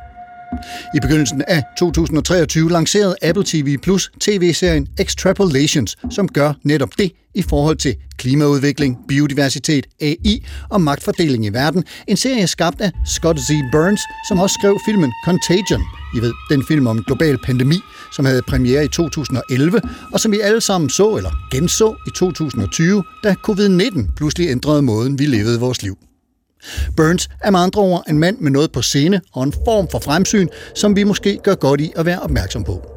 I 0.95 0.99
begyndelsen 0.99 1.43
af 1.47 1.63
2023 1.77 2.71
lancerede 2.71 3.15
Apple 3.21 3.43
TV 3.43 3.77
Plus 3.77 4.11
tv-serien 4.19 4.87
Extrapolations, 4.99 5.97
som 6.09 6.27
gør 6.27 6.53
netop 6.63 6.89
det 6.97 7.11
i 7.35 7.41
forhold 7.41 7.77
til 7.77 7.95
klimaudvikling, 8.17 8.97
biodiversitet, 9.07 9.87
AI 10.01 10.45
og 10.69 10.81
magtfordeling 10.81 11.45
i 11.45 11.49
verden. 11.49 11.83
En 12.07 12.17
serie 12.17 12.47
skabt 12.47 12.81
af 12.81 12.91
Scott 13.05 13.39
Z. 13.39 13.51
Burns, 13.71 14.01
som 14.27 14.39
også 14.39 14.55
skrev 14.59 14.79
filmen 14.85 15.11
Contagion. 15.25 15.81
I 16.15 16.19
ved, 16.19 16.33
den 16.49 16.65
film 16.67 16.87
om 16.87 16.97
en 16.97 17.03
global 17.03 17.37
pandemi, 17.37 17.79
som 18.15 18.25
havde 18.25 18.41
premiere 18.41 18.85
i 18.85 18.87
2011, 18.87 19.81
og 20.13 20.19
som 20.19 20.31
vi 20.31 20.39
alle 20.39 20.61
sammen 20.61 20.89
så 20.89 21.15
eller 21.15 21.31
genså 21.51 21.95
i 22.07 22.09
2020, 22.15 23.03
da 23.23 23.35
covid-19 23.49 24.15
pludselig 24.15 24.49
ændrede 24.49 24.81
måden, 24.81 25.19
vi 25.19 25.25
levede 25.25 25.59
vores 25.59 25.83
liv. 25.83 25.97
Burns 26.97 27.29
er 27.41 27.51
med 27.51 27.59
andre 27.59 27.81
ord 27.81 28.03
en 28.09 28.19
mand 28.19 28.37
med 28.37 28.51
noget 28.51 28.71
på 28.71 28.81
scene 28.81 29.21
og 29.33 29.43
en 29.43 29.53
form 29.65 29.87
for 29.91 29.99
fremsyn, 29.99 30.47
som 30.75 30.95
vi 30.95 31.03
måske 31.03 31.39
gør 31.43 31.55
godt 31.55 31.81
i 31.81 31.93
at 31.95 32.05
være 32.05 32.19
opmærksom 32.19 32.63
på. 32.63 32.94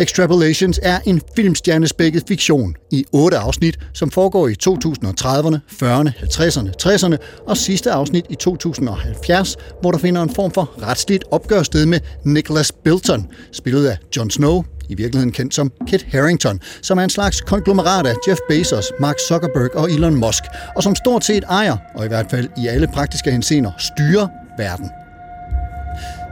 Extrapolations 0.00 0.80
er 0.82 0.98
en 1.06 1.22
filmstjernespækket 1.36 2.24
fiktion 2.28 2.74
i 2.90 3.04
otte 3.12 3.38
afsnit, 3.38 3.78
som 3.92 4.10
foregår 4.10 4.48
i 4.48 4.54
2030'erne, 4.68 5.58
40'erne, 5.82 6.10
50'erne, 6.10 6.70
60'erne 6.82 7.16
og 7.46 7.56
sidste 7.56 7.90
afsnit 7.90 8.24
i 8.30 8.34
2070, 8.34 9.56
hvor 9.80 9.90
der 9.90 9.98
finder 9.98 10.22
en 10.22 10.34
form 10.34 10.50
for 10.50 10.74
retsligt 10.82 11.24
opgør 11.30 11.62
sted 11.62 11.86
med 11.86 12.00
Nicholas 12.24 12.72
Bilton, 12.72 13.26
spillet 13.52 13.86
af 13.86 13.98
Jon 14.16 14.30
Snow, 14.30 14.64
i 14.88 14.94
virkeligheden 14.94 15.32
kendt 15.32 15.54
som 15.54 15.72
Kit 15.86 16.06
Harrington, 16.12 16.60
som 16.82 16.98
er 16.98 17.02
en 17.02 17.10
slags 17.10 17.40
konglomerat 17.40 18.06
af 18.06 18.14
Jeff 18.28 18.40
Bezos, 18.48 18.92
Mark 19.00 19.16
Zuckerberg 19.28 19.76
og 19.76 19.90
Elon 19.90 20.14
Musk, 20.14 20.42
og 20.76 20.82
som 20.82 20.94
stort 20.94 21.24
set 21.24 21.44
ejer, 21.44 21.76
og 21.94 22.04
i 22.04 22.08
hvert 22.08 22.26
fald 22.30 22.48
i 22.58 22.66
alle 22.66 22.88
praktiske 22.94 23.30
henseender, 23.30 23.70
styrer 23.78 24.28
verden. 24.58 24.90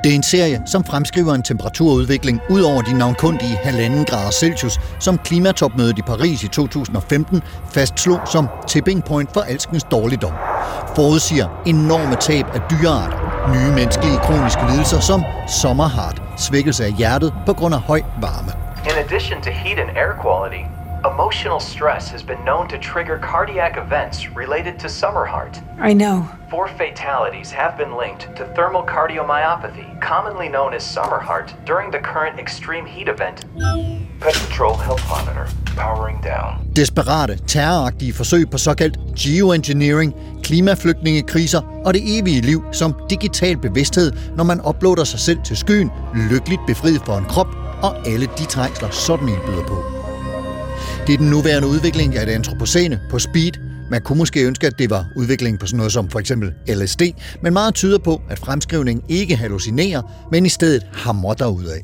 Det 0.06 0.12
er 0.12 0.16
en 0.16 0.22
serie, 0.22 0.62
som 0.66 0.84
fremskriver 0.84 1.34
en 1.34 1.42
temperaturudvikling 1.42 2.40
ud 2.50 2.60
over 2.60 2.82
de 2.82 2.98
navnkundige 2.98 3.56
halvanden 3.56 4.04
grader 4.04 4.30
Celsius, 4.30 4.80
som 5.00 5.18
klimatopmødet 5.18 5.98
i 5.98 6.02
Paris 6.02 6.42
i 6.44 6.48
2015 6.48 7.42
fastslog 7.70 8.20
som 8.32 8.48
tipping 8.68 9.04
point 9.04 9.32
for 9.32 9.40
alskens 9.40 9.84
dårligdom. 9.84 10.32
Forudsiger 10.96 11.62
enorme 11.66 12.16
tab 12.16 12.46
af 12.54 12.60
dyrearter, 12.70 13.18
nye 13.54 13.74
menneskelige 13.74 14.16
kroniske 14.16 14.62
lidelser 14.70 15.00
som 15.00 15.22
sommerhart, 15.48 16.22
svækkelse 16.36 16.84
af 16.84 16.92
hjertet 16.92 17.32
på 17.46 17.52
grund 17.52 17.74
af 17.74 17.80
høj 17.80 18.02
varme. 18.20 18.52
In 18.84 18.96
addition 19.04 19.42
to 19.42 19.50
heat 19.50 19.78
and 19.78 19.90
air 19.96 20.12
quality, 20.22 20.75
emotional 21.10 21.60
stress 21.60 22.08
has 22.10 22.22
been 22.22 22.42
known 22.44 22.68
to 22.68 22.78
trigger 22.78 23.18
cardiac 23.18 23.76
events 23.76 24.28
related 24.30 24.78
to 24.80 24.88
summer 24.88 25.24
heart. 25.24 25.60
I 25.78 25.92
know. 25.92 26.28
Four 26.50 26.68
fatalities 26.68 27.50
have 27.50 27.76
been 27.78 27.96
linked 27.96 28.36
to 28.36 28.44
thermal 28.56 28.82
cardiomyopathy, 28.82 30.00
commonly 30.00 30.48
known 30.48 30.74
as 30.74 30.82
summer 30.82 31.20
heart, 31.20 31.54
during 31.64 31.90
the 31.90 31.98
current 31.98 32.38
extreme 32.38 32.86
heat 32.86 33.08
event. 33.08 33.44
Pet 34.20 34.34
Patrol 34.34 34.74
Health 34.74 35.04
Monitor, 35.08 35.46
powering 35.76 36.20
down. 36.22 36.72
Desperate, 36.76 37.38
terroragtige 37.46 38.12
forsøg 38.12 38.50
på 38.50 38.58
såkaldt 38.58 38.98
geoengineering, 39.18 40.14
klimaflygtningekriser 40.42 41.82
og 41.84 41.94
det 41.94 42.18
evige 42.18 42.40
liv 42.40 42.64
som 42.72 42.94
digital 43.10 43.56
bevidsthed, 43.56 44.12
når 44.36 44.44
man 44.44 44.60
uploader 44.68 45.04
sig 45.04 45.20
selv 45.20 45.38
til 45.44 45.56
skyen, 45.56 45.90
lykkeligt 46.30 46.60
befriet 46.66 47.02
for 47.04 47.16
en 47.16 47.24
krop 47.24 47.48
og 47.82 48.06
alle 48.06 48.26
de 48.38 48.44
trængsler, 48.44 48.90
sådan 48.90 49.28
en 49.28 49.38
byder 49.46 49.64
på. 49.66 49.95
Det 51.06 51.14
er 51.14 51.18
den 51.18 51.30
nuværende 51.30 51.68
udvikling 51.68 52.16
af 52.16 52.26
det 52.26 52.32
antropocene 52.32 53.00
på 53.10 53.18
speed. 53.18 53.52
Man 53.90 54.02
kunne 54.02 54.18
måske 54.18 54.46
ønske, 54.46 54.66
at 54.66 54.78
det 54.78 54.90
var 54.90 55.06
udviklingen 55.16 55.58
på 55.58 55.66
sådan 55.66 55.76
noget 55.76 55.92
som 55.92 56.10
for 56.10 56.18
eksempel 56.20 56.52
LSD, 56.68 57.02
men 57.42 57.52
meget 57.52 57.74
tyder 57.74 57.98
på, 57.98 58.22
at 58.30 58.38
fremskrivningen 58.38 59.04
ikke 59.08 59.36
hallucinerer, 59.36 60.28
men 60.32 60.46
i 60.46 60.48
stedet 60.48 60.86
hamrer 60.92 61.34
derudad. 61.34 61.80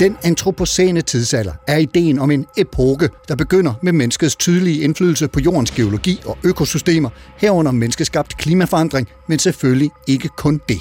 Den 0.00 0.16
antropocene 0.22 1.02
tidsalder 1.02 1.52
er 1.66 1.76
ideen 1.76 2.18
om 2.18 2.30
en 2.30 2.46
epoke, 2.56 3.08
der 3.28 3.34
begynder 3.34 3.74
med 3.82 3.92
menneskets 3.92 4.36
tydelige 4.36 4.80
indflydelse 4.80 5.28
på 5.28 5.40
jordens 5.40 5.70
geologi 5.70 6.20
og 6.24 6.38
økosystemer, 6.44 7.10
herunder 7.36 7.72
menneskeskabt 7.72 8.36
klimaforandring, 8.36 9.08
men 9.28 9.38
selvfølgelig 9.38 9.90
ikke 10.06 10.28
kun 10.28 10.60
det. 10.68 10.78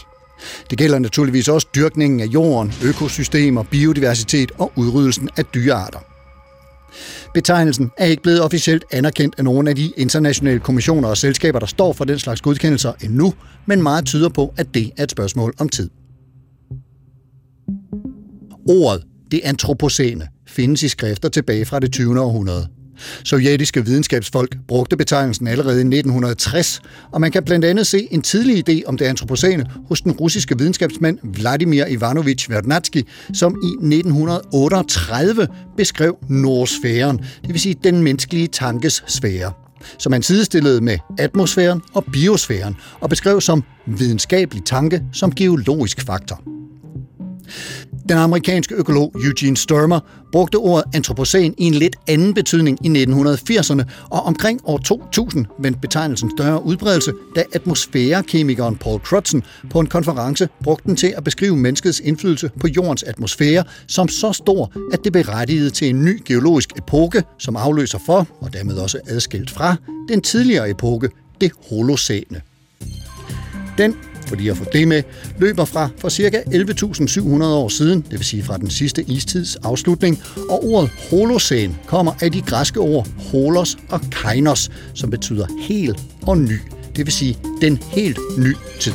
Det 0.70 0.78
gælder 0.78 1.00
naturligvis 1.00 1.48
også 1.48 1.68
dyrkningen 1.76 2.20
af 2.20 2.26
jorden, 2.26 2.74
økosystemer, 2.84 3.64
biodiversitet 3.64 4.52
og 4.58 4.72
udryddelsen 4.76 5.30
af 5.38 5.46
dyrearter. 5.46 6.00
Betegnelsen 7.34 7.92
er 7.98 8.06
ikke 8.06 8.24
blevet 8.24 8.42
officielt 8.42 8.86
anerkendt 8.92 9.36
af 9.38 9.44
nogen 9.44 9.68
af 9.68 9.76
de 9.76 9.92
internationale 9.98 10.60
kommissioner 10.60 11.10
og 11.10 11.18
selskaber, 11.18 11.60
der 11.60 11.66
står 11.66 11.94
for 11.94 12.06
den 12.06 12.20
slags 12.20 12.42
godkendelser 12.42 12.94
endnu, 13.04 13.34
men 13.66 13.84
meget 13.84 14.06
tyder 14.06 14.30
på, 14.30 14.54
at 14.58 14.68
det 14.74 14.92
er 14.98 15.04
et 15.04 15.12
spørgsmål 15.12 15.54
om 15.60 15.70
tid. 15.70 15.90
Ordet, 18.66 19.04
det 19.32 19.42
antropocene, 19.44 20.28
findes 20.48 20.84
i 20.84 20.88
skrifter 20.88 21.30
tilbage 21.30 21.66
fra 21.66 21.80
det 21.80 21.92
20. 21.92 22.22
århundrede. 22.22 22.68
Sovjetiske 23.24 23.86
videnskabsfolk 23.86 24.58
brugte 24.68 24.98
betegnelsen 24.98 25.48
allerede 25.48 25.78
i 25.78 25.80
1960, 25.80 26.82
og 27.12 27.22
man 27.22 27.32
kan 27.32 27.44
blandt 27.44 27.66
andet 27.66 27.88
se 27.88 28.08
en 28.12 28.22
tidlig 28.22 28.70
idé 28.70 28.82
om 28.86 28.98
det 28.98 29.06
antropocene 29.06 29.66
hos 29.88 30.02
den 30.02 30.12
russiske 30.12 30.58
videnskabsmand 30.58 31.20
Vladimir 31.24 31.86
Ivanovich 31.86 32.50
Vernadsky, 32.50 33.08
som 33.34 33.56
i 33.64 33.96
1938 33.96 35.48
beskrev 35.78 36.18
norsfæren, 36.30 37.18
det 37.18 37.54
vil 37.54 37.60
sige 37.60 37.76
den 37.84 38.04
menneskelige 38.04 38.48
tankes 38.48 39.04
sfære 39.08 39.52
som 39.98 40.12
han 40.12 40.24
sidestillede 40.24 40.82
med 40.82 40.98
atmosfæren 41.18 41.82
og 41.94 42.06
biosfæren, 42.14 42.76
og 43.00 43.10
beskrev 43.10 43.42
som 43.42 43.64
videnskabelig 43.86 44.64
tanke 44.66 45.04
som 45.14 45.32
geologisk 45.32 46.02
faktor. 46.02 46.42
Den 48.10 48.18
amerikanske 48.18 48.76
økolog 48.76 49.16
Eugene 49.24 49.58
Sturmer 49.58 50.00
brugte 50.32 50.56
ordet 50.56 50.84
antropocen 50.96 51.56
i 51.58 51.64
en 51.64 51.74
lidt 51.74 51.96
anden 52.08 52.34
betydning 52.34 52.86
i 52.86 53.04
1980'erne, 53.04 53.84
og 54.10 54.24
omkring 54.24 54.62
år 54.64 54.78
2000 54.78 55.46
vendte 55.60 55.80
betegnelsen 55.80 56.32
større 56.38 56.66
udbredelse, 56.66 57.12
da 57.36 57.44
atmosfærekemikeren 57.54 58.76
Paul 58.76 59.00
Crutzen 59.00 59.44
på 59.70 59.80
en 59.80 59.88
konference 59.88 60.50
brugte 60.64 60.88
den 60.88 60.96
til 60.96 61.14
at 61.18 61.24
beskrive 61.24 61.58
menneskets 61.58 62.00
indflydelse 62.00 62.50
på 62.60 62.68
jordens 62.68 63.04
atmosfære 63.04 63.64
som 63.88 64.08
så 64.08 64.32
stor, 64.32 64.72
at 64.94 65.04
det 65.04 65.14
berettigede 65.14 65.70
til 65.70 65.90
en 65.90 66.06
ny 66.06 66.22
geologisk 66.26 66.70
epoke, 66.78 67.24
som 67.40 67.56
afløser 67.56 68.00
for, 68.06 68.28
og 68.42 68.54
dermed 68.54 68.78
også 68.78 69.00
adskilt 69.08 69.52
fra, 69.52 69.76
den 70.10 70.22
tidligere 70.22 70.70
epoke, 70.70 71.10
det 71.42 71.52
holocene. 71.70 72.42
Den 73.78 73.96
fordi 74.28 74.50
at 74.50 74.58
få 74.58 74.66
det 74.74 74.88
med, 74.88 75.04
løber 75.40 75.66
fra 75.66 75.90
for 75.98 76.10
ca. 76.10 76.44
11.700 76.48 77.44
år 77.44 77.70
siden, 77.70 78.02
det 78.02 78.12
vil 78.12 78.26
sige 78.26 78.44
fra 78.44 78.58
den 78.58 78.70
sidste 78.70 79.04
istids 79.04 79.56
afslutning, 79.56 80.24
og 80.50 80.66
ordet 80.66 80.92
holocæn 81.10 81.76
kommer 81.88 82.12
af 82.22 82.32
de 82.32 82.42
græske 82.42 82.80
ord 82.80 83.08
holos 83.32 83.78
og 83.90 84.02
kainos, 84.12 84.72
som 84.94 85.10
betyder 85.10 85.48
hel 85.62 85.98
og 86.22 86.38
ny, 86.38 86.60
det 86.96 87.06
vil 87.06 87.14
sige 87.14 87.38
den 87.62 87.78
helt 87.78 88.20
ny 88.38 88.56
tid. 88.80 88.94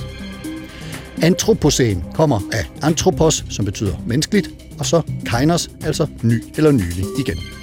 Antropocæn 1.23 2.03
kommer 2.14 2.40
af 2.53 2.71
anthropos, 2.83 3.45
som 3.51 3.64
betyder 3.64 3.95
menneskeligt, 4.07 4.51
og 4.79 4.87
så 4.87 5.03
kainos, 5.27 5.71
altså 5.85 6.07
ny 6.23 6.45
eller 6.57 6.71
nylig 6.71 7.05
igen. 7.19 7.60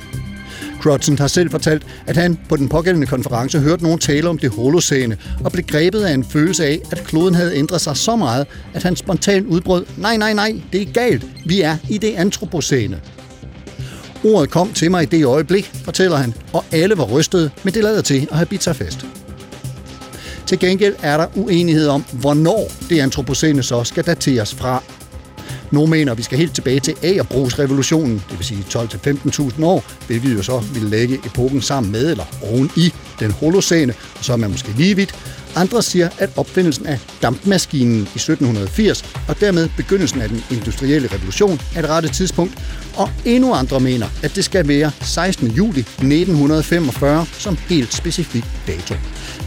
Crutzen 0.81 1.19
har 1.19 1.27
selv 1.27 1.51
fortalt, 1.51 1.83
at 2.07 2.17
han 2.17 2.39
på 2.49 2.55
den 2.55 2.69
pågældende 2.69 3.07
konference 3.07 3.59
hørte 3.59 3.83
nogen 3.83 3.99
tale 3.99 4.29
om 4.29 4.37
det 4.37 4.49
holocene 4.49 5.17
og 5.43 5.51
blev 5.51 5.65
grebet 5.65 6.01
af 6.01 6.13
en 6.13 6.23
følelse 6.23 6.65
af, 6.65 6.79
at 6.91 7.03
kloden 7.03 7.35
havde 7.35 7.55
ændret 7.55 7.81
sig 7.81 7.97
så 7.97 8.15
meget, 8.15 8.47
at 8.73 8.83
han 8.83 8.95
spontant 8.95 9.47
udbrød, 9.47 9.85
nej, 9.97 10.17
nej, 10.17 10.33
nej, 10.33 10.61
det 10.73 10.81
er 10.81 10.85
galt, 10.93 11.25
vi 11.45 11.61
er 11.61 11.77
i 11.89 11.97
det 11.97 12.13
antropocene. 12.15 13.01
Ordet 14.23 14.49
kom 14.49 14.73
til 14.73 14.91
mig 14.91 15.03
i 15.03 15.05
det 15.05 15.25
øjeblik, 15.25 15.71
fortæller 15.83 16.17
han, 16.17 16.33
og 16.53 16.65
alle 16.71 16.97
var 16.97 17.03
rystede, 17.03 17.49
men 17.63 17.73
det 17.73 17.83
lader 17.83 18.01
til 18.01 18.27
at 18.31 18.37
have 18.37 18.45
bidt 18.45 18.63
sig 18.63 18.75
fast. 18.75 19.05
Til 20.45 20.59
gengæld 20.59 20.95
er 21.01 21.17
der 21.17 21.27
uenighed 21.35 21.87
om, 21.87 22.05
hvornår 22.13 22.71
det 22.89 22.99
antropocene 22.99 23.63
så 23.63 23.83
skal 23.83 24.05
dateres 24.05 24.55
fra. 24.55 24.83
Nogle 25.71 25.89
mener, 25.89 26.11
at 26.11 26.17
vi 26.17 26.23
skal 26.23 26.37
helt 26.37 26.55
tilbage 26.55 26.79
til 26.79 26.95
agerbrugsrevolutionen, 27.03 28.23
det 28.29 28.37
vil 28.37 28.45
sige 28.45 28.65
12-15.000 28.69 29.65
år, 29.65 29.83
hvilket 30.07 30.33
jo 30.33 30.43
så 30.43 30.59
vil 30.73 30.83
lægge 30.83 31.15
epoken 31.25 31.61
sammen 31.61 31.91
med 31.91 32.11
eller 32.11 32.23
oven 32.41 32.71
i 32.75 32.93
den 33.19 33.31
holocene, 33.31 33.93
og 34.17 34.25
så 34.25 34.33
er 34.33 34.37
man 34.37 34.51
måske 34.51 34.69
lige 34.77 34.95
vidt. 34.95 35.15
Andre 35.55 35.81
siger, 35.81 36.09
at 36.17 36.29
opfindelsen 36.35 36.85
af 36.85 36.99
dampmaskinen 37.21 37.95
i 37.95 38.01
1780 38.01 39.05
og 39.27 39.39
dermed 39.39 39.69
begyndelsen 39.77 40.21
af 40.21 40.29
den 40.29 40.43
industrielle 40.51 41.07
revolution 41.13 41.61
er 41.75 41.81
det 41.81 41.89
rette 41.89 42.09
tidspunkt, 42.09 42.53
og 42.95 43.09
endnu 43.25 43.53
andre 43.53 43.79
mener, 43.79 44.07
at 44.23 44.35
det 44.35 44.45
skal 44.45 44.67
være 44.67 44.91
16. 45.01 45.47
juli 45.47 45.79
1945 45.79 47.25
som 47.37 47.57
helt 47.57 47.93
specifik 47.93 48.43
dato. 48.67 48.95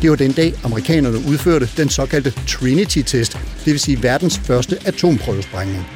Det 0.02 0.10
var 0.10 0.16
den 0.16 0.32
dag, 0.32 0.54
amerikanerne 0.64 1.18
udførte 1.28 1.68
den 1.76 1.88
såkaldte 1.88 2.32
Trinity-test, 2.46 3.38
det 3.64 3.72
vil 3.72 3.80
sige 3.80 4.02
verdens 4.02 4.38
første 4.38 4.78
atomprøvesprængning. 4.84 5.86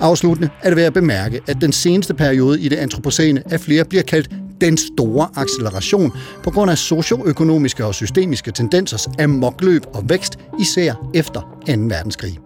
Afsluttende 0.00 0.50
er 0.62 0.68
det 0.68 0.76
værd 0.76 0.86
at 0.86 0.94
bemærke, 0.94 1.40
at 1.46 1.56
den 1.60 1.72
seneste 1.72 2.14
periode 2.14 2.60
i 2.60 2.68
det 2.68 2.76
antropocene 2.76 3.42
af 3.52 3.60
flere 3.60 3.84
bliver 3.84 4.02
kaldt 4.02 4.30
den 4.60 4.76
store 4.76 5.28
acceleration 5.36 6.12
på 6.42 6.50
grund 6.50 6.70
af 6.70 6.78
socioøkonomiske 6.78 7.84
og 7.84 7.94
systemiske 7.94 8.52
tendensers 8.52 9.08
amokløb 9.18 9.82
og 9.94 10.08
vækst, 10.08 10.38
især 10.60 11.10
efter 11.14 11.40
2. 11.40 11.72
verdenskrig. 11.72 12.38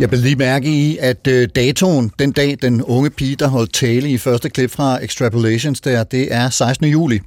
Jeg 0.00 0.08
blev 0.08 0.20
lige 0.22 0.36
mærke 0.36 0.68
i, 0.68 0.98
at 1.00 1.26
øh, 1.26 1.48
datoen, 1.56 2.12
den 2.18 2.32
dag, 2.32 2.56
den 2.62 2.82
unge 2.82 3.10
pige, 3.10 3.36
der 3.36 3.48
holdt 3.48 3.72
tale 3.72 4.10
i 4.10 4.18
første 4.18 4.50
klip 4.50 4.70
fra 4.70 5.04
Extrapolations, 5.04 5.80
der, 5.80 6.04
det 6.04 6.34
er 6.34 6.50
16. 6.50 6.86
juli, 6.86 7.20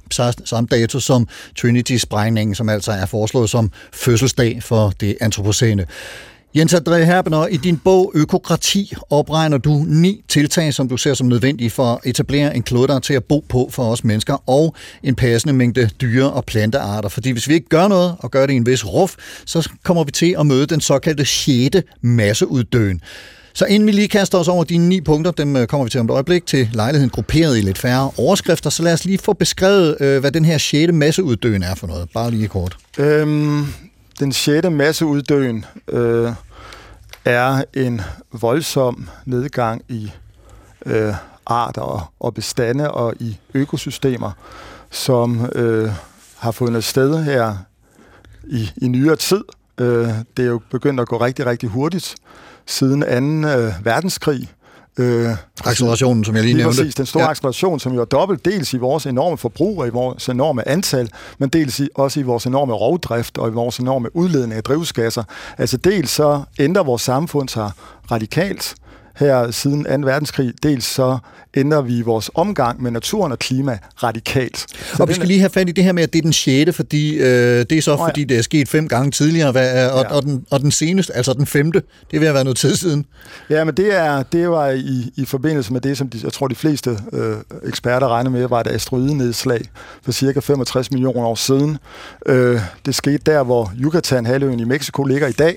samme 0.44 0.68
dato 0.70 1.00
som 1.00 1.28
Trinity-sprængningen, 1.58 2.54
som 2.54 2.68
altså 2.68 2.92
er 2.92 3.06
foreslået 3.06 3.50
som 3.50 3.70
fødselsdag 3.92 4.62
for 4.62 4.92
det 5.00 5.16
antropocene. 5.20 5.86
Jens 6.56 6.74
André 6.74 7.04
Herbener, 7.04 7.46
i 7.46 7.56
din 7.56 7.76
bog 7.76 8.12
Økokrati 8.14 8.92
opregner 9.10 9.58
du 9.58 9.84
ni 9.86 10.24
tiltag, 10.28 10.74
som 10.74 10.88
du 10.88 10.96
ser 10.96 11.14
som 11.14 11.26
nødvendige 11.26 11.70
for 11.70 11.84
at 11.84 11.98
etablere 12.04 12.56
en 12.56 12.62
klode, 12.62 12.88
der 12.88 12.94
er 12.94 12.98
til 12.98 13.14
at 13.14 13.24
bo 13.24 13.44
på 13.48 13.68
for 13.72 13.90
os 13.90 14.04
mennesker, 14.04 14.42
og 14.50 14.74
en 15.02 15.14
passende 15.14 15.54
mængde 15.54 15.90
dyre- 16.00 16.32
og 16.32 16.44
plantearter. 16.44 17.08
Fordi 17.08 17.30
hvis 17.30 17.48
vi 17.48 17.54
ikke 17.54 17.68
gør 17.68 17.88
noget, 17.88 18.14
og 18.18 18.30
gør 18.30 18.46
det 18.46 18.52
i 18.52 18.56
en 18.56 18.66
vis 18.66 18.86
ruf, 18.86 19.14
så 19.46 19.70
kommer 19.82 20.04
vi 20.04 20.12
til 20.12 20.36
at 20.38 20.46
møde 20.46 20.66
den 20.66 20.80
såkaldte 20.80 21.24
sjette 21.24 21.82
masseuddøen. 22.00 23.00
Så 23.52 23.64
inden 23.64 23.86
vi 23.86 23.92
lige 23.92 24.08
kaster 24.08 24.38
os 24.38 24.48
over 24.48 24.64
de 24.64 24.78
ni 24.78 25.00
punkter, 25.00 25.30
dem 25.30 25.56
øh, 25.56 25.66
kommer 25.66 25.84
vi 25.84 25.90
til 25.90 26.00
om 26.00 26.06
et 26.06 26.10
øjeblik 26.10 26.46
til 26.46 26.68
lejligheden 26.72 27.10
grupperet 27.10 27.58
i 27.58 27.60
lidt 27.60 27.78
færre 27.78 28.10
overskrifter, 28.16 28.70
så 28.70 28.82
lad 28.82 28.92
os 28.92 29.04
lige 29.04 29.18
få 29.18 29.32
beskrevet, 29.32 29.96
øh, 30.00 30.20
hvad 30.20 30.32
den 30.32 30.44
her 30.44 30.58
sjette 30.58 30.92
masseuddøen 30.92 31.62
er 31.62 31.74
for 31.74 31.86
noget. 31.86 32.08
Bare 32.14 32.30
lige 32.30 32.48
kort. 32.48 32.76
Øhm, 32.98 33.66
den 34.20 34.32
sjette 34.32 34.70
masseuddøen 34.70 35.64
øh, 35.88 36.32
er 37.24 37.64
en 37.74 38.00
voldsom 38.32 39.08
nedgang 39.24 39.82
i 39.88 40.12
øh, 40.86 41.14
arter 41.46 41.82
og, 41.82 42.02
og 42.20 42.34
bestande 42.34 42.90
og 42.90 43.14
i 43.20 43.38
økosystemer, 43.54 44.32
som 44.90 45.50
øh, 45.54 45.90
har 46.36 46.50
fundet 46.50 46.84
sted 46.84 47.24
her 47.24 47.56
i, 48.46 48.70
i 48.76 48.88
nyere 48.88 49.16
tid. 49.16 49.44
Øh, 49.78 50.08
det 50.36 50.44
er 50.44 50.48
jo 50.48 50.60
begyndt 50.70 51.00
at 51.00 51.08
gå 51.08 51.16
rigtig, 51.16 51.46
rigtig 51.46 51.68
hurtigt 51.68 52.14
siden 52.66 53.00
2. 53.42 53.48
Øh, 53.48 53.72
verdenskrig, 53.84 54.50
Øh, 54.98 55.30
Accelerationen, 55.64 56.24
som 56.24 56.34
jeg 56.34 56.42
lige, 56.42 56.54
lige 56.54 56.64
nævnte. 56.64 56.78
Præcis, 56.78 56.94
den 56.94 57.06
store 57.06 57.22
ja. 57.22 57.30
acceleration, 57.30 57.80
som 57.80 57.92
jo 57.92 58.00
er 58.00 58.04
dobbelt, 58.04 58.44
dels 58.44 58.74
i 58.74 58.76
vores 58.76 59.06
enorme 59.06 59.38
forbrug 59.38 59.80
og 59.80 59.86
i 59.86 59.90
vores 59.90 60.28
enorme 60.28 60.68
antal, 60.68 61.10
men 61.38 61.48
dels 61.48 61.80
i, 61.80 61.88
også 61.94 62.20
i 62.20 62.22
vores 62.22 62.46
enorme 62.46 62.72
rovdrift 62.72 63.38
og 63.38 63.48
i 63.48 63.52
vores 63.52 63.78
enorme 63.78 64.16
udledning 64.16 64.52
af 64.52 64.62
drivhusgasser. 64.62 65.22
Altså 65.58 65.76
dels 65.76 66.10
så 66.10 66.42
ændrer 66.58 66.82
vores 66.82 67.02
samfund 67.02 67.48
sig 67.48 67.70
radikalt, 68.10 68.74
her 69.16 69.50
siden 69.50 69.84
2. 69.84 70.06
verdenskrig. 70.06 70.52
Dels 70.62 70.84
så 70.84 71.18
ændrer 71.56 71.80
vi 71.80 72.00
vores 72.02 72.30
omgang 72.34 72.82
med 72.82 72.90
naturen 72.90 73.32
og 73.32 73.38
klima 73.38 73.78
radikalt. 74.02 74.58
Så 74.58 75.02
og 75.02 75.08
vi 75.08 75.14
skal 75.14 75.26
lige 75.26 75.40
have 75.40 75.50
fat 75.50 75.68
i 75.68 75.72
det 75.72 75.84
her 75.84 75.92
med, 75.92 76.02
at 76.02 76.12
det 76.12 76.18
er 76.18 76.22
den 76.22 76.32
6., 76.32 76.76
fordi 76.76 77.18
øh, 77.18 77.26
det 77.26 77.72
er 77.72 77.82
så, 77.82 77.92
oh, 77.92 77.98
ja. 77.98 78.06
fordi 78.06 78.24
det 78.24 78.38
er 78.38 78.42
sket 78.42 78.68
fem 78.68 78.88
gange 78.88 79.10
tidligere, 79.10 79.52
hvad, 79.52 79.90
og, 79.90 80.04
ja. 80.04 80.16
og, 80.16 80.22
den, 80.22 80.46
og 80.50 80.60
den 80.60 80.70
seneste, 80.70 81.16
altså 81.16 81.32
den 81.32 81.46
femte, 81.46 81.82
det 82.10 82.20
vil 82.20 82.26
have 82.26 82.34
været 82.34 82.44
noget 82.44 82.56
tid 82.56 82.76
siden. 82.76 83.06
Ja, 83.50 83.64
men 83.64 83.74
det, 83.74 83.96
er, 83.96 84.22
det 84.22 84.50
var 84.50 84.68
i, 84.68 85.12
i 85.16 85.24
forbindelse 85.24 85.72
med 85.72 85.80
det, 85.80 85.98
som 85.98 86.08
de, 86.08 86.20
jeg 86.24 86.32
tror 86.32 86.48
de 86.48 86.54
fleste 86.54 86.98
øh, 87.12 87.36
eksperter 87.64 88.08
regner 88.08 88.30
med, 88.30 88.48
var 88.48 88.60
et 88.60 88.66
asteroidenedslag 88.66 89.60
for 90.02 90.12
cirka 90.12 90.40
65 90.40 90.90
millioner 90.90 91.26
år 91.26 91.34
siden. 91.34 91.78
Øh, 92.26 92.60
det 92.86 92.94
skete 92.94 93.18
der, 93.26 93.42
hvor 93.42 93.72
Yucatan-halvøen 93.80 94.60
i 94.60 94.64
Mexico 94.64 95.04
ligger 95.04 95.28
i 95.28 95.32
dag, 95.32 95.56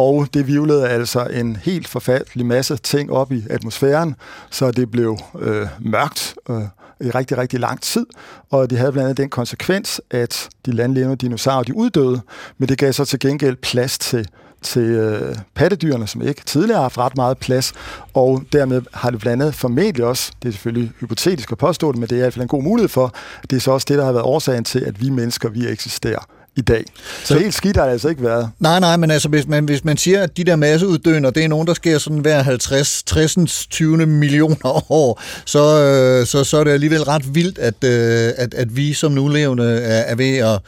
og 0.00 0.26
det 0.34 0.46
vivlede 0.46 0.88
altså 0.88 1.24
en 1.24 1.56
helt 1.56 1.88
forfærdelig 1.88 2.46
masse 2.46 2.76
ting 2.76 3.12
op 3.12 3.32
i 3.32 3.44
atmosfæren, 3.50 4.14
så 4.50 4.70
det 4.70 4.90
blev 4.90 5.18
øh, 5.38 5.66
mørkt 5.80 6.34
øh, 6.50 6.62
i 7.00 7.10
rigtig, 7.10 7.38
rigtig 7.38 7.60
lang 7.60 7.80
tid, 7.80 8.06
og 8.50 8.70
det 8.70 8.78
havde 8.78 8.92
blandt 8.92 9.04
andet 9.04 9.16
den 9.16 9.28
konsekvens, 9.28 10.00
at 10.10 10.48
de 10.66 10.72
landlevende 10.72 11.16
dinosaurer, 11.16 11.62
de 11.62 11.76
uddøde, 11.76 12.20
men 12.58 12.68
det 12.68 12.78
gav 12.78 12.92
så 12.92 13.04
til 13.04 13.18
gengæld 13.18 13.56
plads 13.56 13.98
til 13.98 14.28
til 14.62 14.82
øh, 14.82 15.36
pattedyrene, 15.54 16.06
som 16.06 16.22
ikke 16.22 16.42
tidligere 16.44 16.76
har 16.76 16.82
haft 16.82 16.98
ret 16.98 17.16
meget 17.16 17.38
plads, 17.38 17.72
og 18.14 18.42
dermed 18.52 18.82
har 18.94 19.10
det 19.10 19.20
blandt 19.20 19.42
andet 19.42 19.54
formentlig 19.54 20.04
også, 20.04 20.32
det 20.42 20.48
er 20.48 20.52
selvfølgelig 20.52 20.92
hypotetisk 21.00 21.52
at 21.52 21.58
påstå 21.58 21.92
det, 21.92 22.00
men 22.00 22.08
det 22.08 22.14
er 22.14 22.18
i 22.18 22.20
hvert 22.20 22.34
fald 22.34 22.42
en 22.42 22.48
god 22.48 22.62
mulighed 22.62 22.88
for, 22.88 23.14
det 23.50 23.56
er 23.56 23.60
så 23.60 23.70
også 23.70 23.86
det, 23.88 23.98
der 23.98 24.04
har 24.04 24.12
været 24.12 24.24
årsagen 24.24 24.64
til, 24.64 24.80
at 24.80 25.00
vi 25.00 25.10
mennesker, 25.10 25.48
vi 25.48 25.68
eksisterer 25.68 26.39
i 26.60 26.62
dag. 26.62 26.84
Så, 27.24 27.34
så 27.34 27.38
helt 27.38 27.54
skidt 27.54 27.76
har 27.76 27.84
det 27.84 27.92
altså 27.92 28.08
ikke 28.08 28.22
været. 28.22 28.50
Nej, 28.58 28.80
nej, 28.80 28.96
men 28.96 29.10
altså 29.10 29.28
hvis 29.28 29.46
man, 29.46 29.64
hvis 29.64 29.84
man 29.84 29.96
siger, 29.96 30.22
at 30.22 30.36
de 30.36 30.44
der 30.44 30.56
masseuddøende, 30.56 31.30
det 31.30 31.44
er 31.44 31.48
nogen, 31.48 31.66
der 31.66 31.74
sker 31.74 31.98
sådan 31.98 32.18
hver 32.18 32.42
50, 32.42 33.02
60, 33.02 33.66
20 33.70 34.06
millioner 34.06 34.92
år, 34.92 35.22
så, 35.44 35.58
øh, 35.58 36.26
så, 36.26 36.44
så 36.44 36.56
er 36.56 36.64
det 36.64 36.70
alligevel 36.70 37.02
ret 37.02 37.34
vildt, 37.34 37.58
at, 37.58 37.84
øh, 37.84 38.32
at, 38.36 38.54
at 38.54 38.76
vi 38.76 38.92
som 38.92 39.12
nulevende 39.12 39.64
er, 39.64 40.00
er 40.00 40.14
ved 40.14 40.38
at 40.38 40.58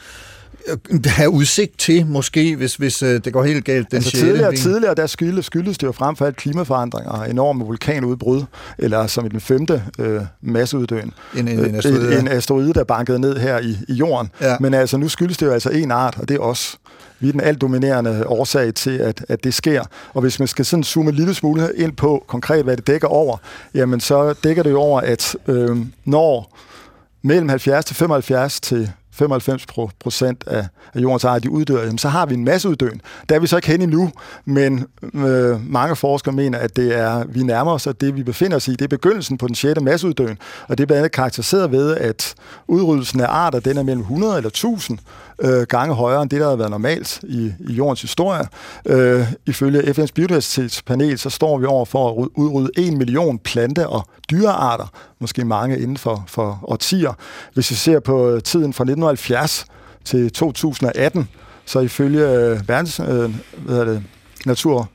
have 1.05 1.29
udsigt 1.29 1.79
til, 1.79 2.05
måske, 2.05 2.55
hvis, 2.55 2.75
hvis 2.75 3.03
øh, 3.03 3.21
det 3.25 3.33
går 3.33 3.43
helt 3.43 3.65
galt. 3.65 3.91
Den 3.91 3.95
altså 3.95 4.11
tidligere, 4.11 4.55
tidligere, 4.55 4.95
der 4.95 5.07
skyldes, 5.07 5.45
skyldes 5.45 5.77
det 5.77 5.87
jo 5.87 5.91
frem 5.91 6.15
for 6.15 6.25
alt 6.25 6.35
klimaforandringer 6.35 7.23
enorme 7.23 7.65
vulkanudbrud, 7.65 8.43
eller 8.77 9.07
som 9.07 9.25
i 9.25 9.29
den 9.29 9.41
femte 9.41 9.83
øh, 9.99 10.21
masseuddøen. 10.41 11.13
En, 11.37 11.47
en, 11.47 11.59
en, 11.59 11.75
asteroide. 11.75 12.13
en, 12.13 12.19
en 12.19 12.27
asteroide, 12.27 12.73
der 12.73 12.83
bankede 12.83 13.19
ned 13.19 13.37
her 13.37 13.59
i, 13.59 13.77
i 13.87 13.93
jorden. 13.93 14.29
Ja. 14.41 14.57
Men 14.59 14.73
altså, 14.73 14.97
nu 14.97 15.09
skyldes 15.09 15.37
det 15.37 15.45
jo 15.45 15.51
altså 15.51 15.69
en 15.69 15.91
art, 15.91 16.17
og 16.19 16.29
det 16.29 16.35
er 16.35 16.39
os. 16.39 16.77
Vi 17.19 17.27
er 17.27 17.31
den 17.31 17.41
alt 17.41 17.61
dominerende 17.61 18.27
årsag 18.27 18.73
til, 18.73 18.97
at, 18.97 19.25
at 19.29 19.43
det 19.43 19.53
sker. 19.53 19.83
Og 20.13 20.21
hvis 20.21 20.39
man 20.39 20.47
skal 20.47 20.65
sådan 20.65 20.83
zoome 20.83 21.09
en 21.09 21.15
lille 21.15 21.33
smule 21.33 21.71
ind 21.75 21.95
på 21.95 22.23
konkret, 22.27 22.63
hvad 22.63 22.77
det 22.77 22.87
dækker 22.87 23.07
over, 23.07 23.37
jamen 23.73 23.99
så 23.99 24.33
dækker 24.43 24.63
det 24.63 24.71
jo 24.71 24.79
over, 24.79 25.01
at 25.01 25.35
øh, 25.47 25.77
når 26.05 26.57
mellem 27.21 27.49
70 27.49 27.85
til 27.85 27.95
75 27.95 28.59
til 28.59 28.91
95 29.13 29.65
procent 29.99 30.43
af, 30.47 30.67
af 30.93 30.99
jordens 30.99 31.25
arter, 31.25 31.39
de 31.39 31.49
uddør, 31.49 31.81
jamen, 31.81 31.97
så 31.97 32.09
har 32.09 32.25
vi 32.25 32.33
en 32.33 32.45
masse 32.45 32.69
uddøen. 32.69 33.01
Der 33.29 33.35
er 33.35 33.39
vi 33.39 33.47
så 33.47 33.55
ikke 33.55 33.67
hen 33.67 33.81
endnu, 33.81 34.11
men 34.45 34.85
øh, 35.13 35.71
mange 35.71 35.95
forskere 35.95 36.33
mener, 36.33 36.57
at 36.57 36.75
det 36.75 36.97
er, 36.97 37.23
vi 37.27 37.43
nærmer 37.43 37.71
os, 37.71 37.87
at 37.87 38.01
det 38.01 38.15
vi 38.15 38.23
befinder 38.23 38.57
os 38.57 38.67
i, 38.67 38.71
det 38.71 38.81
er 38.81 38.87
begyndelsen 38.87 39.37
på 39.37 39.47
den 39.47 39.55
6. 39.55 39.81
masseuddøen, 39.81 40.37
og 40.67 40.77
det 40.77 40.83
er 40.83 40.87
blandt 40.87 40.99
andet 40.99 41.11
karakteriseret 41.11 41.71
ved, 41.71 41.97
at 41.97 42.35
udryddelsen 42.67 43.19
af 43.19 43.27
arter, 43.29 43.59
den 43.59 43.77
er 43.77 43.83
mellem 43.83 44.01
100 44.01 44.37
eller 44.37 44.49
1000 44.49 44.99
øh, 45.41 45.61
gange 45.61 45.95
højere 45.95 46.21
end 46.21 46.29
det, 46.29 46.41
der 46.41 46.49
har 46.49 46.55
været 46.55 46.71
normalt 46.71 47.19
i, 47.23 47.53
i 47.59 47.73
jordens 47.73 48.01
historie. 48.01 48.47
Øh, 48.85 49.33
ifølge 49.45 49.81
FN's 49.81 50.11
biodiversitetspanel, 50.15 51.19
så 51.19 51.29
står 51.29 51.57
vi 51.57 51.65
over 51.65 51.85
for 51.85 52.09
at 52.09 52.29
udrydde 52.35 52.69
1 52.77 52.93
million 52.93 53.39
plante- 53.39 53.87
og 53.87 54.05
dyrearter, 54.31 54.91
måske 55.19 55.45
mange 55.45 55.79
inden 55.79 55.97
for, 55.97 56.23
for 56.27 56.59
årtier. 56.63 57.13
Hvis 57.53 57.71
vi 57.71 57.75
ser 57.75 57.99
på 57.99 58.29
øh, 58.29 58.41
tiden 58.41 58.73
fra 58.73 58.83
1970 58.83 59.65
til 60.05 60.31
2018, 60.31 61.29
så 61.65 61.79
ifølge 61.79 62.29
øh, 62.29 62.69
verdens, 62.69 62.99
øh, 62.99 63.35
hvad 63.65 63.85
det, 63.85 64.03
natur 64.45 64.89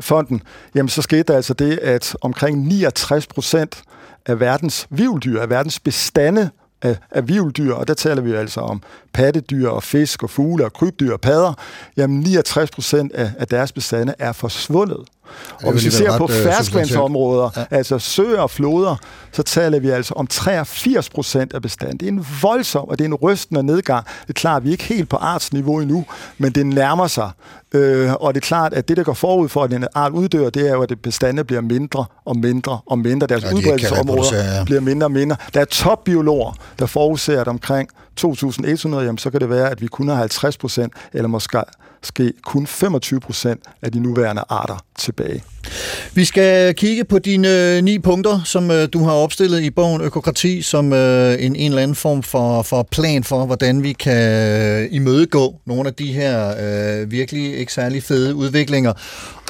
fonden, 0.00 0.42
jamen 0.74 0.88
så 0.88 1.02
skete 1.02 1.22
der 1.22 1.36
altså 1.36 1.54
det, 1.54 1.78
at 1.78 2.16
omkring 2.20 2.66
69 2.66 3.26
procent 3.26 3.82
af 4.26 4.40
verdens 4.40 4.86
vilddyr, 4.90 5.40
af 5.40 5.50
verdens 5.50 5.80
bestande 5.80 6.50
af, 6.84 6.96
af 7.10 7.28
vilddyr, 7.28 7.74
og 7.74 7.88
der 7.88 7.94
taler 7.94 8.22
vi 8.22 8.32
altså 8.32 8.60
om 8.60 8.82
pattedyr 9.12 9.68
og 9.68 9.82
fisk 9.82 10.22
og 10.22 10.30
fugle 10.30 10.64
og 10.64 10.72
krybdyr 10.72 11.12
og 11.12 11.20
padder, 11.20 11.52
jamen 11.96 12.20
69 12.20 12.70
procent 12.70 13.12
af, 13.12 13.32
af 13.38 13.48
deres 13.48 13.72
bestande 13.72 14.14
er 14.18 14.32
forsvundet. 14.32 15.04
Og 15.64 15.72
hvis 15.72 15.84
vi 15.84 15.90
ser 15.90 16.18
på 16.18 16.24
øh, 16.24 16.42
ferskvandsområder, 16.42 17.50
ja. 17.56 17.64
altså 17.70 17.98
søer 17.98 18.40
og 18.40 18.50
floder, 18.50 18.96
så 19.32 19.42
taler 19.42 19.78
vi 19.78 19.90
altså 19.90 20.14
om 20.14 20.26
83 20.26 21.08
procent 21.08 21.54
af 21.54 21.62
bestanden. 21.62 21.98
Det 21.98 22.08
er 22.08 22.12
en 22.12 22.26
voldsom, 22.42 22.88
og 22.88 22.98
det 22.98 23.04
er 23.04 23.08
en 23.08 23.14
rystende 23.14 23.62
nedgang. 23.62 24.06
Det 24.22 24.28
er 24.28 24.32
klart, 24.32 24.56
at 24.56 24.64
vi 24.64 24.68
er 24.68 24.72
ikke 24.72 24.84
helt 24.84 25.08
på 25.08 25.16
artsniveau 25.16 25.80
endnu, 25.80 26.04
men 26.38 26.52
det 26.52 26.66
nærmer 26.66 27.06
sig. 27.06 27.30
Øh, 27.74 28.12
og 28.12 28.34
det 28.34 28.40
er 28.40 28.46
klart, 28.46 28.74
at 28.74 28.88
det, 28.88 28.96
der 28.96 29.02
går 29.02 29.12
forud 29.12 29.48
for, 29.48 29.64
at 29.64 29.72
en 29.72 29.86
art 29.94 30.12
uddør, 30.12 30.50
det 30.50 30.68
er 30.68 30.72
jo, 30.72 30.82
at 30.82 30.92
bestande 31.02 31.44
bliver 31.44 31.60
mindre 31.60 32.04
og 32.24 32.36
mindre 32.36 32.78
og 32.86 32.98
mindre. 32.98 33.26
Deres 33.26 33.44
ja, 33.44 33.54
udbredelsesområder 33.54 34.56
ja. 34.56 34.64
bliver 34.64 34.80
mindre 34.80 35.06
og 35.06 35.12
mindre. 35.12 35.36
Der 35.54 35.60
er 35.60 35.64
topbiologer, 35.64 36.52
der 36.78 36.86
forudser, 36.86 37.40
at 37.40 37.48
omkring 37.48 37.88
2100, 38.16 39.04
jamen, 39.04 39.18
så 39.18 39.30
kan 39.30 39.40
det 39.40 39.50
være, 39.50 39.70
at 39.70 39.80
vi 39.80 39.86
kun 39.86 40.08
har 40.08 40.14
50 40.14 40.56
procent, 40.56 40.92
eller 41.12 41.28
måske 41.28 41.58
kun 42.42 42.66
25 42.66 43.20
procent 43.20 43.60
af 43.82 43.92
de 43.92 44.00
nuværende 44.00 44.42
arter 44.48 44.76
tilbage. 44.98 45.42
Vi 46.14 46.24
skal 46.24 46.74
kigge 46.74 47.04
på 47.04 47.18
dine 47.18 47.76
øh, 47.76 47.84
ni 47.84 47.98
punkter, 47.98 48.40
som 48.44 48.70
øh, 48.70 48.88
du 48.92 49.04
har 49.04 49.12
opstillet 49.12 49.62
i 49.62 49.70
bogen 49.70 50.00
Økokrati, 50.00 50.62
som 50.62 50.92
øh, 50.92 51.44
en, 51.44 51.56
en 51.56 51.70
eller 51.70 51.82
anden 51.82 51.94
form 51.94 52.22
for, 52.22 52.62
for 52.62 52.88
plan 52.90 53.24
for, 53.24 53.46
hvordan 53.46 53.82
vi 53.82 53.92
kan 53.92 54.82
øh, 54.82 54.88
imødegå 54.90 55.60
nogle 55.66 55.88
af 55.88 55.94
de 55.94 56.12
her 56.12 56.54
øh, 56.60 57.10
virkelig 57.10 57.56
ikke 57.56 57.72
særlig 57.72 58.02
fede 58.02 58.34
udviklinger. 58.34 58.92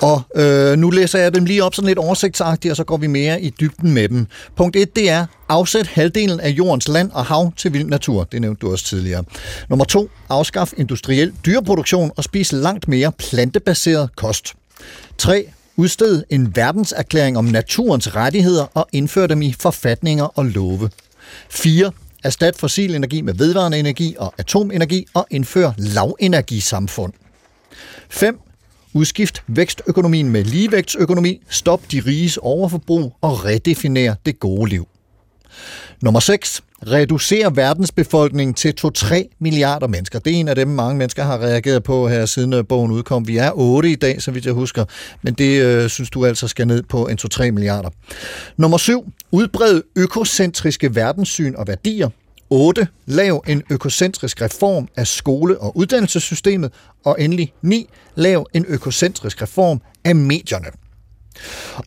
Og 0.03 0.23
øh, 0.37 0.77
nu 0.77 0.91
læser 0.91 1.19
jeg 1.19 1.35
dem 1.35 1.45
lige 1.45 1.65
op 1.65 1.75
sådan 1.75 1.89
lidt 1.89 1.99
oversigtsagtigt, 1.99 2.71
og 2.71 2.77
så 2.77 2.85
går 2.85 2.97
vi 2.97 3.07
mere 3.07 3.43
i 3.43 3.51
dybden 3.61 3.93
med 3.93 4.09
dem. 4.09 4.27
Punkt 4.57 4.77
1, 4.77 4.97
det 4.97 5.11
er 5.11 5.27
afsæt 5.49 5.87
halvdelen 5.87 6.41
af 6.41 6.49
jordens 6.49 6.89
land 6.89 7.11
og 7.11 7.25
hav 7.25 7.53
til 7.57 7.73
vild 7.73 7.89
natur. 7.89 8.25
Det 8.25 8.41
nævnte 8.41 8.61
du 8.61 8.73
også 8.73 8.85
tidligere. 8.85 9.25
Nummer 9.69 9.85
2, 9.85 10.11
afskaf 10.29 10.73
industriel 10.77 11.33
dyreproduktion 11.47 12.11
og 12.17 12.25
spis 12.25 12.53
langt 12.53 12.89
mere 12.89 13.13
plantebaseret 13.13 14.09
kost. 14.17 14.55
3 15.19 15.53
udsted 15.77 16.25
en 16.31 16.57
verdenserklæring 16.57 17.39
om 17.39 17.45
naturens 17.45 18.17
rettigheder 18.17 18.67
og 18.75 18.89
indfør 18.93 19.27
dem 19.27 19.43
i 19.43 19.55
forfatninger 19.61 20.25
og 20.25 20.45
love. 20.45 20.91
4. 21.51 21.93
Erstat 22.25 22.57
fossil 22.57 22.95
energi 22.95 23.21
med 23.21 23.35
vedvarende 23.35 23.79
energi 23.79 24.17
og 24.19 24.35
atomenergi 24.39 25.07
og 25.15 25.27
indfør 25.31 25.73
lavenergisamfund. 25.79 27.13
5. 28.09 28.39
Udskift 28.93 29.43
vækstøkonomien 29.47 30.31
med 30.31 30.45
ligevægtsøkonomi, 30.45 31.41
stop 31.49 31.81
de 31.93 32.03
riges 32.07 32.37
overforbrug 32.37 33.17
og 33.21 33.45
redefiner 33.45 34.15
det 34.27 34.39
gode 34.39 34.71
liv. 34.71 34.89
Nummer 36.03 36.21
6. 36.21 36.63
Reducere 36.87 37.57
verdensbefolkningen 37.57 38.55
til 38.55 38.75
2-3 38.99 39.37
milliarder 39.39 39.87
mennesker. 39.87 40.19
Det 40.19 40.33
er 40.33 40.37
en 40.37 40.49
af 40.49 40.55
dem, 40.55 40.69
mange 40.69 40.99
mennesker 40.99 41.23
har 41.23 41.39
reageret 41.39 41.83
på 41.83 42.09
her 42.09 42.27
siden 42.27 42.53
øh, 42.53 42.67
bogen 42.67 42.93
udkom. 42.93 43.29
Vi 43.29 43.37
er 43.37 43.51
8 43.55 43.91
i 43.91 43.95
dag, 43.95 44.23
så 44.23 44.31
vidt 44.31 44.47
jeg 44.47 44.53
husker, 44.53 44.85
men 45.23 45.35
det 45.35 45.63
øh, 45.63 45.89
synes 45.89 46.11
du 46.11 46.27
altså 46.27 46.49
skal 46.49 46.67
ned 46.67 46.83
på 46.83 47.07
en 47.07 47.19
2-3 47.35 47.51
milliarder. 47.51 47.91
Nummer 48.57 48.79
7. 48.79 49.13
Udbred 49.31 49.83
økocentriske 49.97 50.95
verdenssyn 50.95 51.55
og 51.55 51.69
værdier. 51.69 52.09
8. 52.51 52.89
Lav 53.07 53.45
en 53.47 53.63
økocentrisk 53.71 54.43
reform 54.43 54.89
af 54.97 55.07
skole- 55.07 55.59
og 55.59 55.77
uddannelsessystemet. 55.77 56.73
Og 57.05 57.17
endelig 57.19 57.53
9. 57.63 57.89
Lav 58.15 58.47
en 58.55 58.65
økocentrisk 58.69 59.43
reform 59.43 59.81
af 60.05 60.17
medierne. 60.17 60.84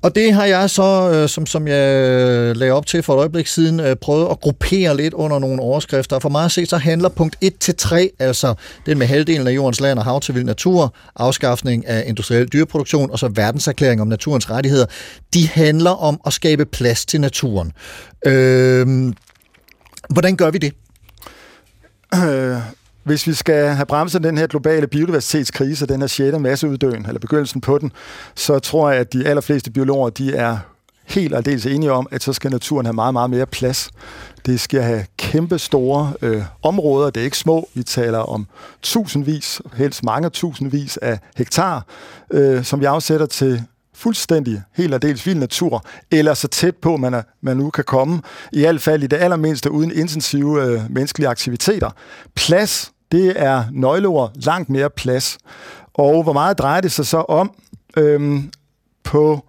Og 0.01 0.15
det 0.15 0.33
har 0.33 0.45
jeg 0.45 0.69
så, 0.69 1.11
øh, 1.13 1.29
som, 1.29 1.45
som 1.45 1.67
jeg 1.67 1.95
øh, 1.95 2.55
lagde 2.55 2.73
op 2.73 2.85
til 2.85 3.03
for 3.03 3.13
et 3.13 3.17
øjeblik 3.17 3.47
siden, 3.47 3.79
øh, 3.79 3.95
prøvet 3.95 4.27
at 4.31 4.39
gruppere 4.39 4.97
lidt 4.97 5.13
under 5.13 5.39
nogle 5.39 5.61
overskrifter. 5.61 6.19
For 6.19 6.29
mig 6.29 6.45
at 6.45 6.51
se, 6.51 6.65
så 6.65 6.77
handler 6.77 7.09
punkt 7.09 7.35
1-3, 7.45 7.95
altså 8.19 8.53
den 8.85 8.97
med 8.97 9.07
halvdelen 9.07 9.47
af 9.47 9.51
jordens 9.51 9.79
land 9.79 9.99
og 9.99 10.05
hav 10.05 10.21
til 10.21 10.35
vild 10.35 10.43
natur, 10.43 10.93
afskaffning 11.15 11.87
af 11.87 12.03
industriel 12.07 12.47
dyreproduktion 12.47 13.11
og 13.11 13.19
så 13.19 13.27
verdenserklæring 13.27 14.01
om 14.01 14.07
naturens 14.07 14.49
rettigheder, 14.49 14.85
de 15.33 15.47
handler 15.47 15.91
om 15.91 16.21
at 16.25 16.33
skabe 16.33 16.65
plads 16.65 17.05
til 17.05 17.21
naturen. 17.21 17.71
Øh, 18.25 19.13
hvordan 20.09 20.35
gør 20.35 20.51
vi 20.51 20.57
det? 20.57 20.73
Øh, 22.15 22.57
hvis 23.07 23.27
vi 23.27 23.33
skal 23.33 23.67
have 23.67 23.85
bremset 23.85 24.23
den 24.23 24.37
her 24.37 24.47
globale 24.47 24.87
biodiversitetskrise, 24.87 25.85
den 25.85 25.99
her 25.99 26.07
6. 26.07 26.39
masseuddøen, 26.39 27.05
eller 27.05 27.19
begyndelsen 27.19 27.61
på 27.61 27.77
den, 27.77 27.91
så 28.35 28.59
tror 28.59 28.89
jeg, 28.89 28.99
at 28.99 29.13
de 29.13 29.27
allerfleste 29.27 29.71
biologer, 29.71 30.09
de 30.09 30.35
er 30.35 30.57
helt 31.05 31.33
og 31.33 31.45
dels 31.45 31.65
enige 31.65 31.91
om, 31.91 32.07
at 32.11 32.23
så 32.23 32.33
skal 32.33 32.51
naturen 32.51 32.85
have 32.85 32.93
meget, 32.93 33.13
meget 33.13 33.29
mere 33.29 33.45
plads. 33.45 33.89
Det 34.45 34.59
skal 34.59 34.81
have 34.81 35.05
kæmpe 35.17 35.59
store 35.59 36.13
øh, 36.21 36.43
områder, 36.63 37.09
det 37.09 37.21
er 37.21 37.25
ikke 37.25 37.37
små. 37.37 37.69
Vi 37.73 37.83
taler 37.83 38.19
om 38.19 38.47
tusindvis, 38.81 39.61
helst 39.73 40.03
mange 40.03 40.29
tusindvis 40.29 40.97
af 40.97 41.19
hektar, 41.37 41.85
øh, 42.31 42.63
som 42.63 42.79
vi 42.79 42.85
afsætter 42.85 43.25
til 43.25 43.63
fuldstændig, 43.95 44.61
helt 44.75 44.93
og 44.93 45.01
dels 45.01 45.25
vild 45.25 45.39
natur, 45.39 45.85
eller 46.11 46.33
så 46.33 46.47
tæt 46.47 46.75
på, 46.75 46.97
man, 46.97 47.13
er, 47.13 47.21
man 47.41 47.57
nu 47.57 47.69
kan 47.69 47.83
komme, 47.83 48.21
i 48.53 48.59
hvert 48.59 48.81
fald 48.81 49.03
i 49.03 49.07
det 49.07 49.17
allermindste 49.17 49.71
uden 49.71 49.91
intensive 49.91 50.63
øh, 50.63 50.81
menneskelige 50.89 51.29
aktiviteter. 51.29 51.89
Plads, 52.35 52.91
det 53.11 53.33
er 53.35 53.63
nøgleord, 53.71 54.31
langt 54.35 54.69
mere 54.69 54.89
plads. 54.89 55.37
Og 55.93 56.23
hvor 56.23 56.33
meget 56.33 56.57
drejer 56.57 56.81
det 56.81 56.91
sig 56.91 57.05
så 57.05 57.17
om 57.17 57.51
øhm, 57.97 58.51
på 59.03 59.45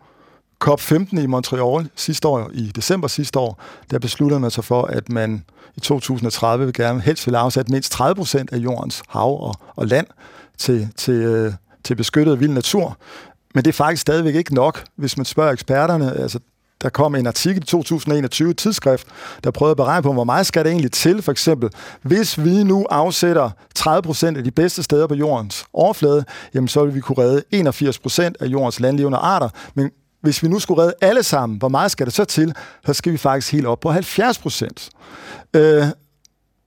COP15 0.64 1.20
i 1.20 1.26
Montreal 1.26 1.88
sidste 1.96 2.28
år, 2.28 2.50
i 2.52 2.72
december 2.76 3.08
sidste 3.08 3.38
år, 3.38 3.62
der 3.90 3.98
besluttede 3.98 4.40
man 4.40 4.50
sig 4.50 4.64
for, 4.64 4.82
at 4.82 5.08
man 5.08 5.44
i 5.76 5.80
2030 5.80 6.64
vil 6.64 6.74
gerne 6.74 7.00
helst 7.00 7.26
vil 7.26 7.34
afsætte 7.34 7.72
mindst 7.72 7.92
30 7.92 8.14
procent 8.14 8.52
af 8.52 8.56
jordens 8.56 9.02
hav 9.08 9.42
og, 9.42 9.54
og 9.76 9.86
land 9.86 10.06
til, 10.58 10.88
til, 10.96 11.14
øh, 11.14 11.52
til 11.84 11.94
beskyttet 11.94 12.40
vild 12.40 12.50
natur. 12.50 12.96
Men 13.54 13.64
det 13.64 13.70
er 13.70 13.76
faktisk 13.76 14.00
stadigvæk 14.00 14.34
ikke 14.34 14.54
nok, 14.54 14.84
hvis 14.96 15.16
man 15.16 15.26
spørger 15.26 15.52
eksperterne. 15.52 16.16
Altså, 16.16 16.38
der 16.82 16.88
kom 16.88 17.14
en 17.14 17.26
artikel 17.26 17.62
i 17.62 17.66
2021 17.66 18.54
tidsskrift, 18.54 19.06
der 19.44 19.50
prøvede 19.50 19.70
at 19.70 19.76
beregne 19.76 20.02
på, 20.02 20.12
hvor 20.12 20.24
meget 20.24 20.46
skal 20.46 20.64
det 20.64 20.70
egentlig 20.70 20.92
til, 20.92 21.22
for 21.22 21.32
eksempel, 21.32 21.70
hvis 22.02 22.44
vi 22.44 22.64
nu 22.64 22.86
afsætter 22.90 23.50
30% 23.78 24.36
af 24.36 24.44
de 24.44 24.50
bedste 24.50 24.82
steder 24.82 25.06
på 25.06 25.14
jordens 25.14 25.64
overflade, 25.72 26.24
jamen 26.54 26.68
så 26.68 26.84
vil 26.84 26.94
vi 26.94 27.00
kunne 27.00 27.18
redde 27.18 27.42
81% 27.54 28.32
af 28.40 28.46
jordens 28.46 28.80
landlevende 28.80 29.18
arter, 29.18 29.48
men 29.74 29.90
hvis 30.20 30.42
vi 30.42 30.48
nu 30.48 30.58
skulle 30.58 30.82
redde 30.82 30.94
alle 31.00 31.22
sammen, 31.22 31.58
hvor 31.58 31.68
meget 31.68 31.90
skal 31.90 32.06
det 32.06 32.14
så 32.14 32.24
til? 32.24 32.54
Så 32.86 32.94
skal 32.94 33.12
vi 33.12 33.16
faktisk 33.16 33.52
helt 33.52 33.66
op 33.66 33.80
på 33.80 33.90
70 33.90 34.38
procent. 34.38 34.90
Øh, 35.56 35.84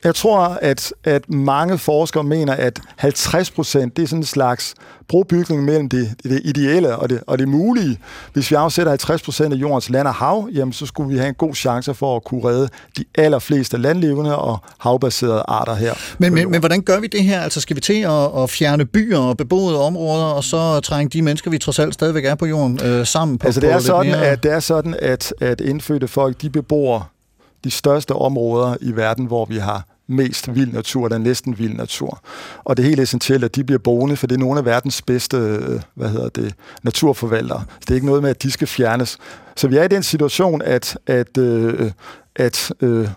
jeg 0.03 0.15
tror, 0.15 0.57
at, 0.61 0.93
at 1.03 1.29
mange 1.29 1.77
forskere 1.77 2.23
mener, 2.23 2.53
at 2.53 2.79
50 2.95 3.51
procent, 3.51 3.97
det 3.97 4.03
er 4.03 4.07
sådan 4.07 4.19
en 4.19 4.25
slags 4.25 4.75
brobygning 5.07 5.63
mellem 5.63 5.89
det, 5.89 6.15
det 6.23 6.41
ideelle 6.43 6.95
og 6.95 7.09
det, 7.09 7.21
og 7.27 7.39
det 7.39 7.47
mulige. 7.47 7.99
Hvis 8.33 8.51
vi 8.51 8.55
afsætter 8.55 8.91
50 8.91 9.21
procent 9.21 9.53
af 9.53 9.57
jordens 9.57 9.89
land 9.89 10.07
og 10.07 10.13
hav, 10.13 10.49
jamen, 10.53 10.73
så 10.73 10.85
skulle 10.85 11.09
vi 11.09 11.17
have 11.17 11.29
en 11.29 11.35
god 11.35 11.55
chance 11.55 11.93
for 11.93 12.15
at 12.15 12.23
kunne 12.23 12.43
redde 12.43 12.69
de 12.97 13.05
allerfleste 13.15 13.77
landlevende 13.77 14.37
og 14.37 14.57
havbaserede 14.79 15.43
arter 15.47 15.75
her. 15.75 15.93
Men, 16.17 16.33
men, 16.33 16.51
men 16.51 16.59
hvordan 16.59 16.81
gør 16.81 16.99
vi 16.99 17.07
det 17.07 17.23
her? 17.23 17.41
Altså 17.41 17.61
skal 17.61 17.75
vi 17.75 17.81
til 17.81 18.01
at, 18.01 18.43
at 18.43 18.49
fjerne 18.49 18.85
byer 18.85 19.19
og 19.19 19.37
beboede 19.37 19.81
områder, 19.81 20.25
og 20.25 20.43
så 20.43 20.79
trænge 20.79 21.09
de 21.09 21.21
mennesker, 21.21 21.51
vi 21.51 21.57
trods 21.57 21.79
alt 21.79 21.93
stadigvæk 21.93 22.25
er 22.25 22.35
på 22.35 22.45
jorden, 22.45 22.79
øh, 22.83 23.05
sammen 23.05 23.37
på, 23.37 23.47
altså, 23.47 23.61
det 23.61 23.69
på 23.69 23.75
er 23.75 23.79
sådan, 23.79 24.11
mere... 24.11 24.25
at 24.25 24.43
det 24.43 24.51
er 24.51 24.59
sådan, 24.59 24.95
at, 25.01 25.33
at 25.41 25.61
indfødte 25.61 26.07
folk, 26.07 26.41
de 26.41 26.49
bebor 26.49 27.11
de 27.63 27.71
største 27.71 28.15
områder 28.15 28.75
i 28.81 28.95
verden, 28.95 29.25
hvor 29.25 29.45
vi 29.45 29.57
har 29.57 29.90
mest 30.11 30.55
vild 30.55 30.73
natur, 30.73 31.07
der 31.07 31.15
er 31.15 31.19
næsten 31.19 31.59
vild 31.59 31.73
natur. 31.73 32.21
Og 32.63 32.77
det 32.77 32.83
er 32.83 32.87
helt 32.87 33.01
essentielt, 33.01 33.43
at 33.43 33.55
de 33.55 33.63
bliver 33.63 33.79
boende, 33.79 34.15
for 34.15 34.27
det 34.27 34.35
er 34.35 34.39
nogle 34.39 34.59
af 34.59 34.65
verdens 34.65 35.01
bedste 35.01 35.37
øh, 35.37 35.81
hvad 35.95 36.09
hedder 36.09 36.29
det, 36.29 36.53
naturforvaltere. 36.83 37.63
Så 37.69 37.79
det 37.79 37.91
er 37.91 37.95
ikke 37.95 38.07
noget 38.07 38.21
med, 38.21 38.29
at 38.29 38.43
de 38.43 38.51
skal 38.51 38.67
fjernes. 38.67 39.17
Så 39.55 39.67
vi 39.67 39.77
er 39.77 39.83
i 39.83 39.87
den 39.87 40.03
situation, 40.03 40.61
at, 40.61 40.97
at, 41.07 41.37
øh, 41.37 41.91
at 42.35 42.71
øh, 42.81 43.07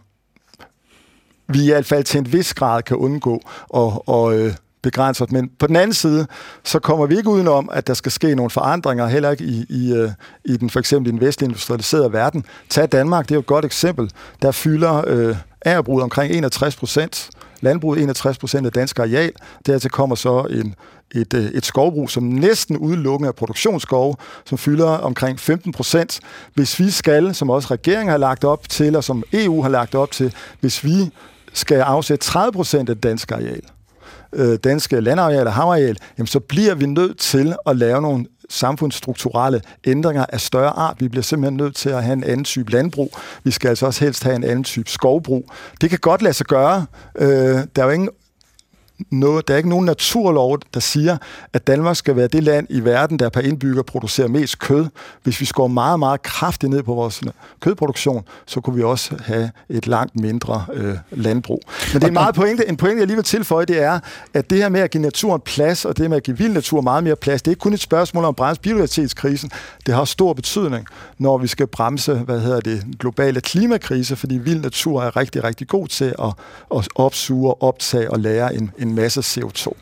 vi 1.48 1.64
i 1.64 1.70
hvert 1.70 1.86
fald 1.86 2.04
til 2.04 2.18
en 2.18 2.32
vis 2.32 2.54
grad 2.54 2.82
kan 2.82 2.96
undgå 2.96 3.34
at, 3.74 3.92
og, 4.06 4.38
øh, 4.38 4.54
begrænset. 4.84 5.32
Men 5.32 5.50
på 5.58 5.66
den 5.66 5.76
anden 5.76 5.94
side, 5.94 6.26
så 6.64 6.78
kommer 6.78 7.06
vi 7.06 7.16
ikke 7.16 7.28
udenom, 7.28 7.70
at 7.72 7.86
der 7.86 7.94
skal 7.94 8.12
ske 8.12 8.34
nogle 8.34 8.50
forandringer, 8.50 9.06
heller 9.06 9.30
ikke 9.30 9.44
i, 9.44 9.66
i, 9.68 9.92
øh, 9.92 10.10
i 10.44 10.56
den 10.56 10.70
for 10.70 10.78
eksempel 10.78 11.12
den 11.12 11.20
vestlige 11.20 11.48
industrialiserede 11.48 12.12
verden. 12.12 12.44
Tag 12.68 12.92
Danmark, 12.92 13.24
det 13.24 13.30
er 13.30 13.36
jo 13.36 13.40
et 13.40 13.46
godt 13.46 13.64
eksempel. 13.64 14.10
Der 14.42 14.52
fylder 14.52 15.04
øh, 15.06 15.36
agerbrug 15.64 16.02
omkring 16.02 16.34
61 16.34 16.76
procent, 16.76 17.30
landbruget 17.60 18.02
61 18.02 18.38
procent 18.38 18.66
af 18.66 18.72
dansk 18.72 18.98
areal. 18.98 19.32
Dertil 19.66 19.90
kommer 19.90 20.16
så 20.16 20.46
en, 20.50 20.74
et, 21.14 21.34
øh, 21.34 21.44
et 21.44 21.66
skovbrug, 21.66 22.10
som 22.10 22.22
næsten 22.22 22.76
udelukkende 22.76 23.28
er 23.28 23.32
produktionsskov, 23.32 24.18
som 24.44 24.58
fylder 24.58 24.88
omkring 24.88 25.40
15 25.40 25.72
procent. 25.72 26.20
Hvis 26.54 26.78
vi 26.78 26.90
skal, 26.90 27.34
som 27.34 27.50
også 27.50 27.68
regeringen 27.70 28.10
har 28.10 28.18
lagt 28.18 28.44
op 28.44 28.68
til, 28.68 28.96
og 28.96 29.04
som 29.04 29.22
EU 29.32 29.62
har 29.62 29.68
lagt 29.68 29.94
op 29.94 30.10
til, 30.10 30.34
hvis 30.60 30.84
vi 30.84 31.10
skal 31.52 31.80
afsætte 31.80 32.24
30 32.24 32.52
procent 32.52 32.88
af 32.88 32.96
dansk 32.96 33.32
areal, 33.32 33.62
øh, 34.34 34.58
danske 34.64 35.00
landareal 35.00 35.46
og 35.46 35.52
havareal, 35.52 35.98
jamen 36.18 36.26
så 36.26 36.40
bliver 36.40 36.74
vi 36.74 36.86
nødt 36.86 37.18
til 37.18 37.54
at 37.66 37.76
lave 37.76 38.02
nogle 38.02 38.26
samfundsstrukturelle 38.50 39.60
ændringer 39.84 40.26
af 40.28 40.40
større 40.40 40.70
art. 40.70 40.96
Vi 41.00 41.08
bliver 41.08 41.22
simpelthen 41.22 41.56
nødt 41.56 41.76
til 41.76 41.88
at 41.88 42.02
have 42.02 42.12
en 42.12 42.24
anden 42.24 42.44
type 42.44 42.72
landbrug. 42.72 43.16
Vi 43.44 43.50
skal 43.50 43.68
altså 43.68 43.86
også 43.86 44.04
helst 44.04 44.24
have 44.24 44.36
en 44.36 44.44
anden 44.44 44.64
type 44.64 44.90
skovbrug. 44.90 45.50
Det 45.80 45.90
kan 45.90 45.98
godt 45.98 46.22
lade 46.22 46.34
sig 46.34 46.46
gøre. 46.46 46.86
Øh, 47.18 47.28
der 47.76 47.82
er 47.82 47.84
jo 47.84 47.90
ingen 47.90 48.08
noget, 49.10 49.48
der 49.48 49.54
er 49.54 49.58
ikke 49.58 49.68
nogen 49.68 49.84
naturlov, 49.84 50.58
der 50.74 50.80
siger, 50.80 51.16
at 51.52 51.66
Danmark 51.66 51.96
skal 51.96 52.16
være 52.16 52.28
det 52.28 52.42
land 52.42 52.66
i 52.70 52.80
verden, 52.80 53.18
der 53.18 53.28
per 53.28 53.40
indbygger 53.40 53.82
producerer 53.82 54.28
mest 54.28 54.58
kød. 54.58 54.86
Hvis 55.22 55.40
vi 55.40 55.44
skår 55.46 55.66
meget, 55.66 55.98
meget 55.98 56.22
kraftigt 56.22 56.70
ned 56.70 56.82
på 56.82 56.94
vores 56.94 57.22
kødproduktion, 57.60 58.24
så 58.46 58.60
kunne 58.60 58.76
vi 58.76 58.82
også 58.82 59.16
have 59.24 59.50
et 59.68 59.86
langt 59.86 60.20
mindre 60.20 60.64
øh, 60.72 60.94
landbrug. 61.10 61.60
Men 61.92 62.02
det 62.02 62.08
er 62.08 62.12
meget 62.12 62.34
pointe, 62.34 62.68
en 62.68 62.76
pointe, 62.76 62.98
jeg 62.98 63.06
lige 63.06 63.16
vil 63.16 63.24
tilføje, 63.24 63.64
det 63.64 63.82
er, 63.82 64.00
at 64.34 64.50
det 64.50 64.58
her 64.58 64.68
med 64.68 64.80
at 64.80 64.90
give 64.90 65.02
naturen 65.02 65.40
plads, 65.40 65.84
og 65.84 65.96
det 65.98 66.10
med 66.10 66.16
at 66.16 66.22
give 66.22 66.38
vild 66.38 66.52
natur 66.52 66.80
meget 66.80 67.04
mere 67.04 67.16
plads, 67.16 67.42
det 67.42 67.48
er 67.48 67.52
ikke 67.52 67.60
kun 67.60 67.72
et 67.72 67.80
spørgsmål 67.80 68.24
om 68.24 68.34
bremse 68.34 68.60
biodiversitetskrisen. 68.60 69.50
Det 69.86 69.94
har 69.94 70.04
stor 70.04 70.32
betydning, 70.32 70.86
når 71.18 71.38
vi 71.38 71.46
skal 71.46 71.66
bremse, 71.66 72.14
hvad 72.14 72.40
hedder 72.40 72.60
det, 72.60 72.84
globale 72.98 73.40
klimakrise, 73.40 74.16
fordi 74.16 74.34
vild 74.34 74.60
natur 74.60 75.02
er 75.02 75.16
rigtig, 75.16 75.44
rigtig 75.44 75.68
god 75.68 75.88
til 75.88 76.04
at, 76.04 76.32
at 76.76 76.88
opsuge, 76.94 77.62
optage 77.62 78.10
og 78.10 78.20
lære 78.20 78.54
en, 78.54 78.70
en 78.84 78.94
masse 78.94 79.20
CO2. 79.20 79.72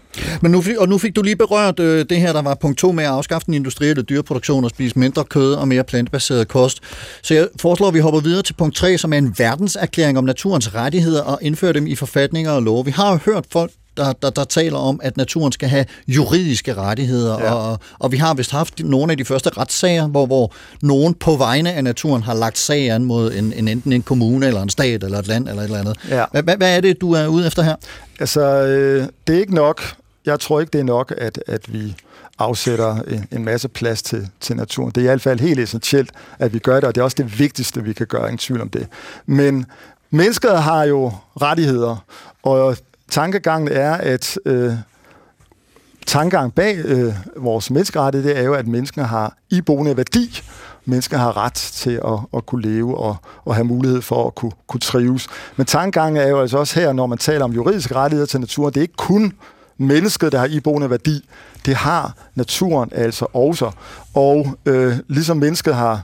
Men 0.41 0.53
nu, 0.53 0.63
og 0.79 0.89
nu 0.89 0.99
fik 0.99 1.17
du 1.17 1.23
lige 1.23 1.37
berørt 1.37 1.81
øh, 1.81 2.07
det 2.11 2.21
her, 2.21 2.33
der 2.33 2.43
var 2.43 2.55
punkt 2.55 2.79
2 2.79 2.93
med 2.93 3.05
at 3.05 3.11
afskaffe 3.11 3.47
den 3.47 3.55
industrielle 3.55 4.03
dyreproduktion 4.03 4.65
og 4.65 4.71
spise 4.71 4.99
mindre 4.99 5.25
kød 5.25 5.55
og 5.55 5.69
mere 5.69 5.85
plantebaseret 5.85 6.49
kost. 6.49 6.81
Så 7.23 7.35
jeg 7.35 7.49
foreslår, 7.61 7.89
at 7.89 7.95
vi 7.95 7.99
hopper 7.99 8.21
videre 8.21 8.43
til 8.43 8.55
punkt 8.55 8.77
3, 8.77 8.99
som 8.99 9.13
er 9.13 9.19
en 9.19 9.35
verdenserklæring 9.39 10.19
om 10.19 10.25
naturens 10.25 10.75
rettigheder 10.75 11.23
og 11.23 11.39
indføre 11.43 11.73
dem 11.73 11.87
i 11.87 11.95
forfatninger 11.95 12.51
og 12.51 12.63
love. 12.63 12.85
Vi 12.85 12.91
har 12.91 13.13
jo 13.13 13.19
hørt 13.25 13.45
folk 13.53 13.71
der, 13.97 14.13
der, 14.13 14.31
der 14.31 14.45
taler 14.45 14.79
om, 14.79 15.01
at 15.03 15.17
naturen 15.17 15.53
skal 15.53 15.69
have 15.69 15.85
juridiske 16.09 16.75
rettigheder, 16.75 17.41
ja. 17.41 17.55
og, 17.55 17.79
og 17.99 18.13
vi 18.13 18.17
har 18.17 18.35
vist 18.35 18.51
haft 18.51 18.81
nogle 18.85 19.13
af 19.13 19.19
de 19.19 19.25
første 19.25 19.51
retssager, 19.51 20.07
hvor, 20.07 20.27
hvor 20.27 20.53
nogen 20.83 21.15
på 21.15 21.37
vegne 21.37 21.73
af 21.73 21.85
naturen 21.85 22.23
har 22.23 22.35
lagt 22.35 22.59
sag 22.59 22.91
an 22.91 23.05
mod 23.05 23.35
en, 23.35 23.53
en, 23.53 23.69
enten 23.69 23.93
en 23.93 24.03
kommune, 24.03 24.47
eller 24.47 24.63
en 24.63 24.69
stat, 24.69 25.05
eller 25.05 25.19
et 25.19 25.27
land, 25.27 25.49
eller 25.49 25.63
et 25.63 25.65
eller 25.65 25.79
andet. 25.79 25.97
Ja. 26.09 26.25
Hvad, 26.33 26.57
hvad 26.57 26.77
er 26.77 26.81
det, 26.81 27.01
du 27.01 27.13
er 27.13 27.27
ude 27.27 27.47
efter 27.47 27.63
her? 27.63 27.77
Altså, 28.21 28.41
øh, 28.41 29.07
det 29.27 29.37
er 29.37 29.41
ikke 29.41 29.55
nok. 29.55 29.83
Jeg 30.27 30.41
tror 30.41 30.61
ikke, 30.61 30.71
det 30.71 30.81
er 30.81 30.85
nok, 30.85 31.15
at, 31.19 31.43
at 31.47 31.73
vi 31.73 31.95
afsætter 32.39 32.97
en, 33.03 33.27
en 33.33 33.45
masse 33.45 33.69
plads 33.69 34.03
til, 34.03 34.29
til 34.41 34.57
naturen. 34.57 34.91
Det 34.91 35.01
er 35.01 35.03
i 35.03 35.07
hvert 35.07 35.21
fald 35.21 35.41
helt 35.41 35.61
essentielt, 35.61 36.11
at 36.39 36.55
vi 36.55 36.59
gør 36.59 36.75
det, 36.75 36.85
og 36.85 36.95
det 36.95 37.01
er 37.01 37.05
også 37.05 37.17
det 37.19 37.39
vigtigste, 37.39 37.85
vi 37.85 37.93
kan 37.93 38.07
gøre, 38.07 38.23
ingen 38.23 38.39
tvivl 38.39 38.61
om 38.61 38.69
det. 38.69 38.87
Men 39.27 39.67
mennesket 40.11 40.63
har 40.63 40.85
jo 40.85 41.13
rettigheder, 41.41 42.05
og 42.43 42.77
tankegangen 43.13 43.69
er, 43.73 43.93
at 43.93 44.39
øh, 44.47 44.73
tankegang 46.07 46.55
bag 46.55 46.77
øh, 46.85 47.15
vores 47.37 47.71
menneskerettighed, 47.71 48.31
det 48.31 48.39
er 48.39 48.43
jo, 48.43 48.55
at 48.55 48.67
mennesker 48.67 49.05
har 49.05 49.37
iboende 49.51 49.97
værdi. 49.97 50.43
Mennesker 50.85 51.19
har 51.19 51.37
ret 51.37 51.55
til 51.55 52.01
at, 52.05 52.19
at 52.37 52.47
kunne 52.47 52.63
leve 52.63 52.99
og, 52.99 53.17
og 53.45 53.55
have 53.55 53.65
mulighed 53.65 54.03
for 54.03 54.27
at 54.27 54.35
kunne, 54.35 54.53
kunne 54.67 54.81
trives. 54.81 55.29
Men 55.57 55.67
tankegangen 55.67 56.23
er 56.23 56.29
jo 56.29 56.41
altså 56.41 56.59
også 56.59 56.81
her, 56.81 56.93
når 56.93 57.07
man 57.07 57.19
taler 57.19 57.45
om 57.45 57.53
juridiske 57.53 57.95
rettigheder 57.95 58.27
til 58.27 58.41
naturen, 58.41 58.75
det 58.75 58.81
er 58.81 58.83
ikke 58.83 58.97
kun 58.97 59.33
mennesket, 59.79 60.33
der 60.33 60.39
har 60.39 60.47
iboende 60.47 60.91
værdi. 60.91 61.29
Det 61.67 61.77
har 61.77 62.15
naturen 62.35 62.91
altså 62.95 63.27
også. 63.33 63.71
Og 64.15 64.59
øh, 64.67 64.97
ligesom 65.09 65.37
mennesket 65.37 65.75
har 65.75 66.03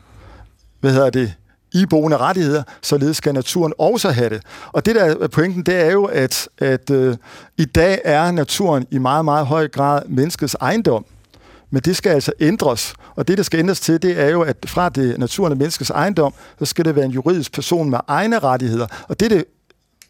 hvad 0.80 0.92
hedder 0.92 1.10
det, 1.10 1.34
iboende 1.74 2.16
rettigheder, 2.16 2.62
således 2.82 3.16
skal 3.16 3.34
naturen 3.34 3.72
også 3.78 4.10
have 4.10 4.30
det. 4.30 4.42
Og 4.72 4.86
det 4.86 4.94
der 4.94 5.04
er 5.04 5.28
pointen, 5.28 5.62
det 5.62 5.74
er 5.74 5.90
jo, 5.92 6.04
at, 6.04 6.48
at 6.58 6.90
øh, 6.90 7.16
i 7.58 7.64
dag 7.64 8.00
er 8.04 8.30
naturen 8.30 8.86
i 8.90 8.98
meget, 8.98 9.24
meget 9.24 9.46
høj 9.46 9.68
grad 9.68 10.02
menneskets 10.08 10.56
ejendom. 10.60 11.04
Men 11.70 11.82
det 11.82 11.96
skal 11.96 12.10
altså 12.10 12.32
ændres. 12.40 12.94
Og 13.16 13.28
det, 13.28 13.38
der 13.38 13.44
skal 13.44 13.58
ændres 13.58 13.80
til, 13.80 14.02
det 14.02 14.20
er 14.20 14.28
jo, 14.28 14.42
at 14.42 14.56
fra 14.66 14.88
det 14.88 15.18
naturen 15.18 15.52
og 15.52 15.58
menneskets 15.58 15.90
ejendom, 15.90 16.34
så 16.58 16.64
skal 16.64 16.84
det 16.84 16.96
være 16.96 17.04
en 17.04 17.10
juridisk 17.10 17.52
person 17.52 17.90
med 17.90 17.98
egne 18.08 18.38
rettigheder. 18.38 18.86
Og 19.08 19.20
det, 19.20 19.30
det 19.30 19.44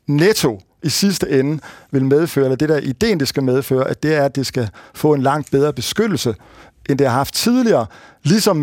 netto 0.07 0.61
i 0.83 0.89
sidste 0.89 1.41
ende 1.41 1.61
vil 1.91 2.05
medføre, 2.05 2.45
eller 2.45 2.57
det 2.57 2.69
der 2.69 2.79
ideen, 2.79 3.21
det 3.21 3.29
skal 3.29 3.43
medføre, 3.43 3.89
at 3.89 4.03
det 4.03 4.15
er, 4.15 4.25
at 4.25 4.37
det 4.37 4.47
skal 4.47 4.71
få 4.95 5.15
en 5.15 5.23
langt 5.23 5.51
bedre 5.51 5.73
beskyttelse 5.73 6.35
end 6.89 6.99
det 6.99 7.07
har 7.07 7.15
haft 7.15 7.35
tidligere. 7.35 7.87
Ligesom 8.23 8.57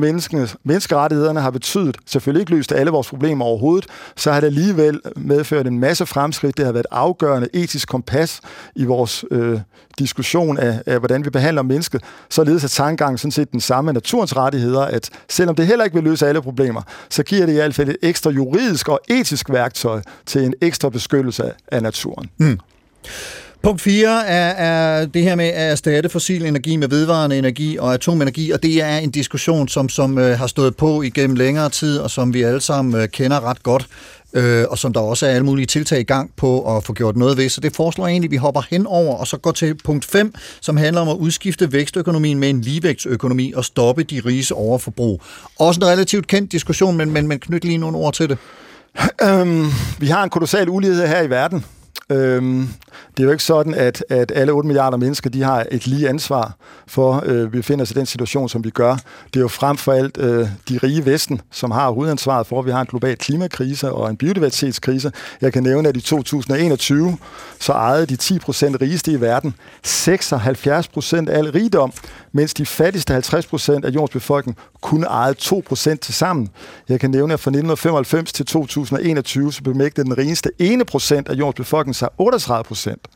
menneskerettighederne 0.63 1.41
har 1.41 1.51
betydet, 1.51 1.97
selvfølgelig 2.05 2.41
ikke 2.41 2.51
løst 2.51 2.71
alle 2.71 2.91
vores 2.91 3.07
problemer 3.07 3.45
overhovedet, 3.45 3.85
så 4.15 4.31
har 4.31 4.39
det 4.39 4.47
alligevel 4.47 5.01
medført 5.15 5.67
en 5.67 5.79
masse 5.79 6.05
fremskridt. 6.05 6.57
Det 6.57 6.65
har 6.65 6.71
været 6.71 6.83
et 6.83 6.91
afgørende 6.91 7.47
etisk 7.53 7.87
kompas 7.87 8.41
i 8.75 8.85
vores 8.85 9.25
øh, 9.31 9.59
diskussion 9.99 10.57
af, 10.57 10.81
af, 10.85 10.99
hvordan 10.99 11.25
vi 11.25 11.29
behandler 11.29 11.61
mennesket. 11.61 12.01
Således 12.29 12.63
er 12.63 12.67
tankegangen 12.67 13.17
sådan 13.17 13.31
set 13.31 13.51
den 13.51 13.61
samme 13.61 13.93
naturens 13.93 14.35
rettigheder, 14.35 14.81
at 14.81 15.09
selvom 15.29 15.55
det 15.55 15.67
heller 15.67 15.85
ikke 15.85 15.95
vil 15.95 16.03
løse 16.03 16.27
alle 16.27 16.41
problemer, 16.41 16.81
så 17.09 17.23
giver 17.23 17.45
det 17.45 17.53
i 17.53 17.55
hvert 17.55 17.75
fald 17.75 17.89
et 17.89 17.97
ekstra 18.01 18.29
juridisk 18.29 18.89
og 18.89 18.99
etisk 19.09 19.49
værktøj 19.49 20.01
til 20.25 20.43
en 20.43 20.53
ekstra 20.61 20.89
beskyttelse 20.89 21.51
af 21.67 21.83
naturen. 21.83 22.29
Mm. 22.37 22.59
Punkt 23.65 23.81
4 23.81 24.27
er, 24.27 24.49
er 24.49 25.05
det 25.05 25.23
her 25.23 25.35
med 25.35 25.45
at 25.45 25.71
erstatte 25.71 26.09
fossil 26.09 26.45
energi 26.45 26.75
med 26.75 26.87
vedvarende 26.87 27.37
energi 27.37 27.77
og 27.77 27.93
atomenergi, 27.93 28.51
og 28.51 28.63
det 28.63 28.83
er 28.83 28.97
en 28.97 29.11
diskussion, 29.11 29.67
som, 29.67 29.89
som 29.89 30.17
øh, 30.17 30.37
har 30.37 30.47
stået 30.47 30.75
på 30.75 31.01
igennem 31.01 31.35
længere 31.35 31.69
tid, 31.69 31.99
og 31.99 32.11
som 32.11 32.33
vi 32.33 32.41
alle 32.41 32.61
sammen 32.61 33.01
øh, 33.01 33.07
kender 33.07 33.49
ret 33.49 33.63
godt, 33.63 33.87
øh, 34.33 34.65
og 34.69 34.77
som 34.77 34.93
der 34.93 34.99
også 34.99 35.25
er 35.25 35.29
alle 35.29 35.45
mulige 35.45 35.65
tiltag 35.65 35.99
i 35.99 36.03
gang 36.03 36.31
på 36.37 36.77
at 36.77 36.83
få 36.83 36.93
gjort 36.93 37.17
noget 37.17 37.37
ved. 37.37 37.49
Så 37.49 37.61
det 37.61 37.75
foreslår 37.75 38.07
jeg 38.07 38.11
egentlig, 38.11 38.27
at 38.27 38.31
vi 38.31 38.37
hopper 38.37 38.61
hen 38.69 38.87
over, 38.87 39.15
og 39.15 39.27
så 39.27 39.37
går 39.37 39.51
til 39.51 39.75
punkt 39.83 40.05
5, 40.05 40.33
som 40.61 40.77
handler 40.77 41.01
om 41.01 41.09
at 41.09 41.15
udskifte 41.15 41.71
vækstøkonomien 41.71 42.39
med 42.39 42.49
en 42.49 42.61
ligevægtsøkonomi 42.61 43.53
og 43.55 43.65
stoppe 43.65 44.03
de 44.03 44.21
riges 44.25 44.51
overforbrug. 44.51 45.21
Også 45.59 45.79
en 45.79 45.87
relativt 45.87 46.27
kendt 46.27 46.51
diskussion, 46.51 46.97
men, 46.97 47.11
men, 47.11 47.27
men 47.27 47.39
knyt 47.39 47.63
lige 47.63 47.77
nogle 47.77 47.97
ord 47.97 48.13
til 48.13 48.29
det. 48.29 48.37
Øhm, 49.21 49.65
vi 49.99 50.07
har 50.07 50.23
en 50.23 50.29
kolossal 50.29 50.69
ulighed 50.69 51.07
her 51.07 51.21
i 51.21 51.29
verden. 51.29 51.65
Øhm, 52.09 52.67
det 53.17 53.23
er 53.23 53.23
jo 53.23 53.31
ikke 53.31 53.43
sådan, 53.43 53.73
at, 53.73 54.05
at 54.09 54.31
alle 54.35 54.51
8 54.51 54.67
milliarder 54.67 54.97
mennesker 54.97 55.29
de 55.29 55.43
har 55.43 55.65
et 55.71 55.87
lige 55.87 56.09
ansvar 56.09 56.55
for, 56.87 57.23
øh, 57.25 57.53
vi 57.53 57.57
befinder 57.57 57.83
os 57.83 57.91
i 57.91 57.93
den 57.93 58.05
situation, 58.05 58.49
som 58.49 58.63
vi 58.63 58.69
gør. 58.69 58.93
Det 59.33 59.35
er 59.35 59.39
jo 59.39 59.47
frem 59.47 59.77
for 59.77 59.93
alt 59.93 60.17
øh, 60.17 60.47
de 60.69 60.77
rige 60.83 61.05
vesten, 61.05 61.41
som 61.51 61.71
har 61.71 61.91
hovedansvaret 61.91 62.47
for, 62.47 62.59
at 62.59 62.65
vi 62.65 62.71
har 62.71 62.81
en 62.81 62.87
global 62.87 63.17
klimakrise 63.17 63.91
og 63.91 64.09
en 64.09 64.17
biodiversitetskrise. 64.17 65.11
Jeg 65.41 65.53
kan 65.53 65.63
nævne, 65.63 65.89
at 65.89 65.97
i 65.97 66.01
2021 66.01 67.17
så 67.59 67.73
ejede 67.73 68.05
de 68.05 68.15
10 68.15 68.39
procent 68.39 68.81
rigeste 68.81 69.11
i 69.11 69.21
verden 69.21 69.55
76 69.83 70.87
procent 70.87 71.29
af 71.29 71.37
al 71.37 71.51
rigdom, 71.51 71.93
mens 72.31 72.53
de 72.53 72.65
fattigste 72.65 73.13
50 73.13 73.47
procent 73.47 73.85
af 73.85 73.89
jordens 73.89 74.13
befolkning 74.13 74.57
kun 74.81 75.03
ejede 75.03 75.33
2 75.33 75.63
procent 75.67 76.01
til 76.01 76.13
sammen. 76.13 76.49
Jeg 76.89 76.99
kan 76.99 77.11
nævne, 77.11 77.33
at 77.33 77.39
fra 77.39 77.49
1995 77.49 78.33
til 78.33 78.45
2021 78.45 79.53
så 79.53 79.63
bemægtede 79.63 80.05
den 80.05 80.17
rigeste 80.17 80.51
1 80.59 80.87
procent 80.87 81.29
af 81.29 81.33
jordens 81.33 81.55
befolkning 81.55 81.94
sig 81.95 82.09
38 82.17 82.63
procent 82.63 83.07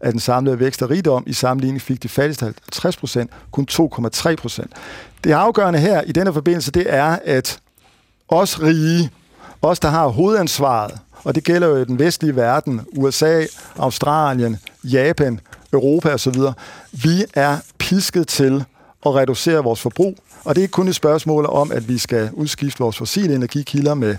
af 0.00 0.12
den 0.12 0.20
samlede 0.20 0.60
vækst 0.60 0.82
og 0.82 0.90
rigdom. 0.90 1.24
I 1.26 1.32
sammenligning 1.32 1.82
fik 1.82 2.02
de 2.02 2.08
fattigste 2.08 2.44
50 2.44 2.96
procent 2.96 3.30
kun 3.50 3.66
2,3 3.70 4.34
procent. 4.34 4.72
Det 5.24 5.32
afgørende 5.32 5.78
her 5.78 6.02
i 6.02 6.12
denne 6.12 6.32
forbindelse, 6.32 6.70
det 6.70 6.94
er, 6.94 7.18
at 7.24 7.60
os 8.28 8.62
rige, 8.62 9.10
os 9.62 9.80
der 9.80 9.88
har 9.88 10.06
hovedansvaret, 10.08 10.98
og 11.24 11.34
det 11.34 11.44
gælder 11.44 11.68
jo 11.68 11.76
i 11.76 11.84
den 11.84 11.98
vestlige 11.98 12.36
verden, 12.36 12.80
USA, 12.96 13.44
Australien, 13.76 14.58
Japan, 14.84 15.40
Europa 15.72 16.12
osv., 16.12 16.36
vi 16.92 17.24
er 17.34 17.58
pisket 17.78 18.28
til 18.28 18.64
at 19.06 19.14
reducere 19.14 19.64
vores 19.64 19.80
forbrug. 19.80 20.18
Og 20.44 20.54
det 20.54 20.60
er 20.60 20.62
ikke 20.62 20.72
kun 20.72 20.88
et 20.88 20.94
spørgsmål 20.94 21.46
om, 21.46 21.72
at 21.72 21.88
vi 21.88 21.98
skal 21.98 22.30
udskifte 22.32 22.78
vores 22.78 22.98
fossile 22.98 23.34
energikilder 23.34 23.94
med 23.94 24.16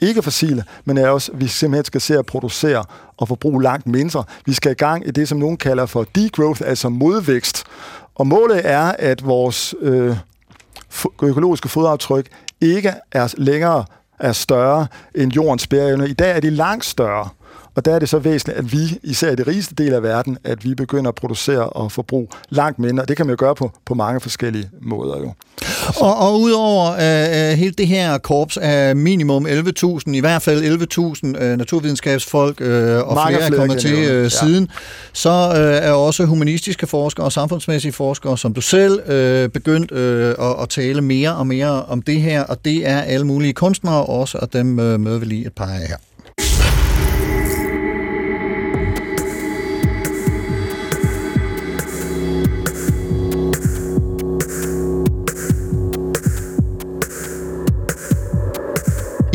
ikke 0.00 0.22
fossile, 0.22 0.64
men 0.84 0.98
er 0.98 1.08
også, 1.08 1.32
at 1.32 1.40
vi 1.40 1.46
simpelthen 1.46 1.84
skal 1.84 2.00
se 2.00 2.18
at 2.18 2.26
producere 2.26 2.84
og 3.16 3.28
forbruge 3.28 3.62
langt 3.62 3.86
mindre. 3.86 4.24
Vi 4.46 4.52
skal 4.52 4.72
i 4.72 4.74
gang 4.74 5.08
i 5.08 5.10
det, 5.10 5.28
som 5.28 5.38
nogen 5.38 5.56
kalder 5.56 5.86
for 5.86 6.04
degrowth, 6.14 6.62
altså 6.64 6.88
modvækst. 6.88 7.64
Og 8.14 8.26
målet 8.26 8.60
er, 8.64 8.92
at 8.98 9.26
vores 9.26 9.74
øh, 9.80 10.16
økologiske 11.22 11.68
fodaftryk 11.68 12.26
ikke 12.60 12.92
er 13.12 13.34
længere 13.36 13.84
er 14.18 14.32
større 14.32 14.86
end 15.14 15.32
jordens 15.32 15.66
bæreevne. 15.66 16.08
I 16.08 16.12
dag 16.12 16.36
er 16.36 16.40
de 16.40 16.50
langt 16.50 16.84
større. 16.84 17.28
Og 17.78 17.84
der 17.84 17.94
er 17.94 17.98
det 17.98 18.08
så 18.08 18.18
væsentligt, 18.18 18.58
at 18.58 18.72
vi, 18.72 18.98
især 19.02 19.32
i 19.32 19.36
det 19.36 19.46
rigeste 19.46 19.74
del 19.74 19.94
af 19.94 20.02
verden, 20.02 20.38
at 20.44 20.64
vi 20.64 20.74
begynder 20.74 21.08
at 21.08 21.14
producere 21.14 21.68
og 21.68 21.92
forbruge 21.92 22.28
langt 22.50 22.78
mindre. 22.78 23.04
Det 23.06 23.16
kan 23.16 23.26
man 23.26 23.32
jo 23.32 23.36
gøre 23.38 23.54
på, 23.54 23.72
på 23.86 23.94
mange 23.94 24.20
forskellige 24.20 24.70
måder 24.82 25.18
jo. 25.18 25.32
Og, 26.00 26.16
og 26.16 26.40
udover 26.40 26.90
uh, 26.90 27.58
hele 27.58 27.74
det 27.78 27.86
her 27.86 28.18
korps 28.18 28.56
af 28.56 28.96
minimum 28.96 29.46
11.000, 29.46 30.10
i 30.10 30.20
hvert 30.20 30.42
fald 30.42 30.80
11.000 31.34 31.44
uh, 31.44 31.58
naturvidenskabsfolk, 31.58 32.60
uh, 32.60 32.66
og 32.66 33.14
Mange 33.14 33.36
flere 33.36 33.52
er 33.52 33.56
kommet 33.56 33.78
til 33.78 33.94
uh, 33.94 34.02
ja. 34.02 34.28
siden, 34.28 34.68
så 35.12 35.48
uh, 35.50 35.88
er 35.88 35.92
også 35.92 36.24
humanistiske 36.24 36.86
forskere 36.86 37.26
og 37.26 37.32
samfundsmæssige 37.32 37.92
forskere, 37.92 38.38
som 38.38 38.54
du 38.54 38.60
selv, 38.60 39.00
uh, 39.00 39.50
begyndt 39.50 39.90
uh, 39.90 40.50
at, 40.50 40.62
at 40.62 40.68
tale 40.68 41.00
mere 41.00 41.36
og 41.36 41.46
mere 41.46 41.84
om 41.84 42.02
det 42.02 42.20
her, 42.20 42.42
og 42.42 42.64
det 42.64 42.88
er 42.88 43.00
alle 43.00 43.26
mulige 43.26 43.52
kunstnere 43.52 44.04
også, 44.04 44.38
og 44.38 44.52
dem 44.52 44.78
uh, 44.78 45.00
møder 45.00 45.18
vi 45.18 45.24
lige 45.24 45.46
et 45.46 45.52
par 45.52 45.64
af 45.64 45.88
her. 45.88 45.96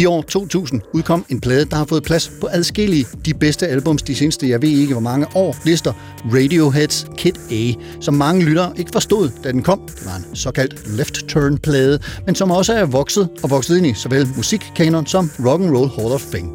I 0.03 0.05
år 0.05 0.21
2000 0.21 0.81
udkom 0.93 1.25
en 1.29 1.41
plade, 1.41 1.65
der 1.65 1.75
har 1.75 1.85
fået 1.85 2.03
plads 2.03 2.31
på 2.41 2.47
adskillige 2.51 3.05
de 3.25 3.33
bedste 3.33 3.67
albums 3.67 4.01
de 4.01 4.15
seneste, 4.15 4.49
jeg 4.49 4.61
ved 4.61 4.69
ikke 4.69 4.93
hvor 4.93 5.01
mange 5.01 5.27
år, 5.35 5.55
lister 5.65 5.93
Radioheads 6.33 7.07
Kid 7.17 7.33
A, 7.51 7.73
som 8.01 8.13
mange 8.13 8.45
lyttere 8.45 8.73
ikke 8.77 8.91
forstod, 8.93 9.29
da 9.43 9.51
den 9.51 9.63
kom. 9.63 9.79
Det 9.87 10.05
var 10.05 10.15
en 10.15 10.35
såkaldt 10.35 10.97
left 10.97 11.13
turn 11.13 11.57
plade, 11.57 11.99
men 12.25 12.35
som 12.35 12.51
også 12.51 12.73
er 12.73 12.85
vokset 12.85 13.29
og 13.43 13.49
vokset 13.49 13.77
ind 13.77 13.85
i 13.85 13.93
såvel 13.93 14.27
musikkanon 14.37 15.05
som 15.05 15.31
rock 15.45 15.61
and 15.61 15.77
roll 15.77 15.89
Hall 15.95 16.11
of 16.11 16.21
Fame. 16.21 16.49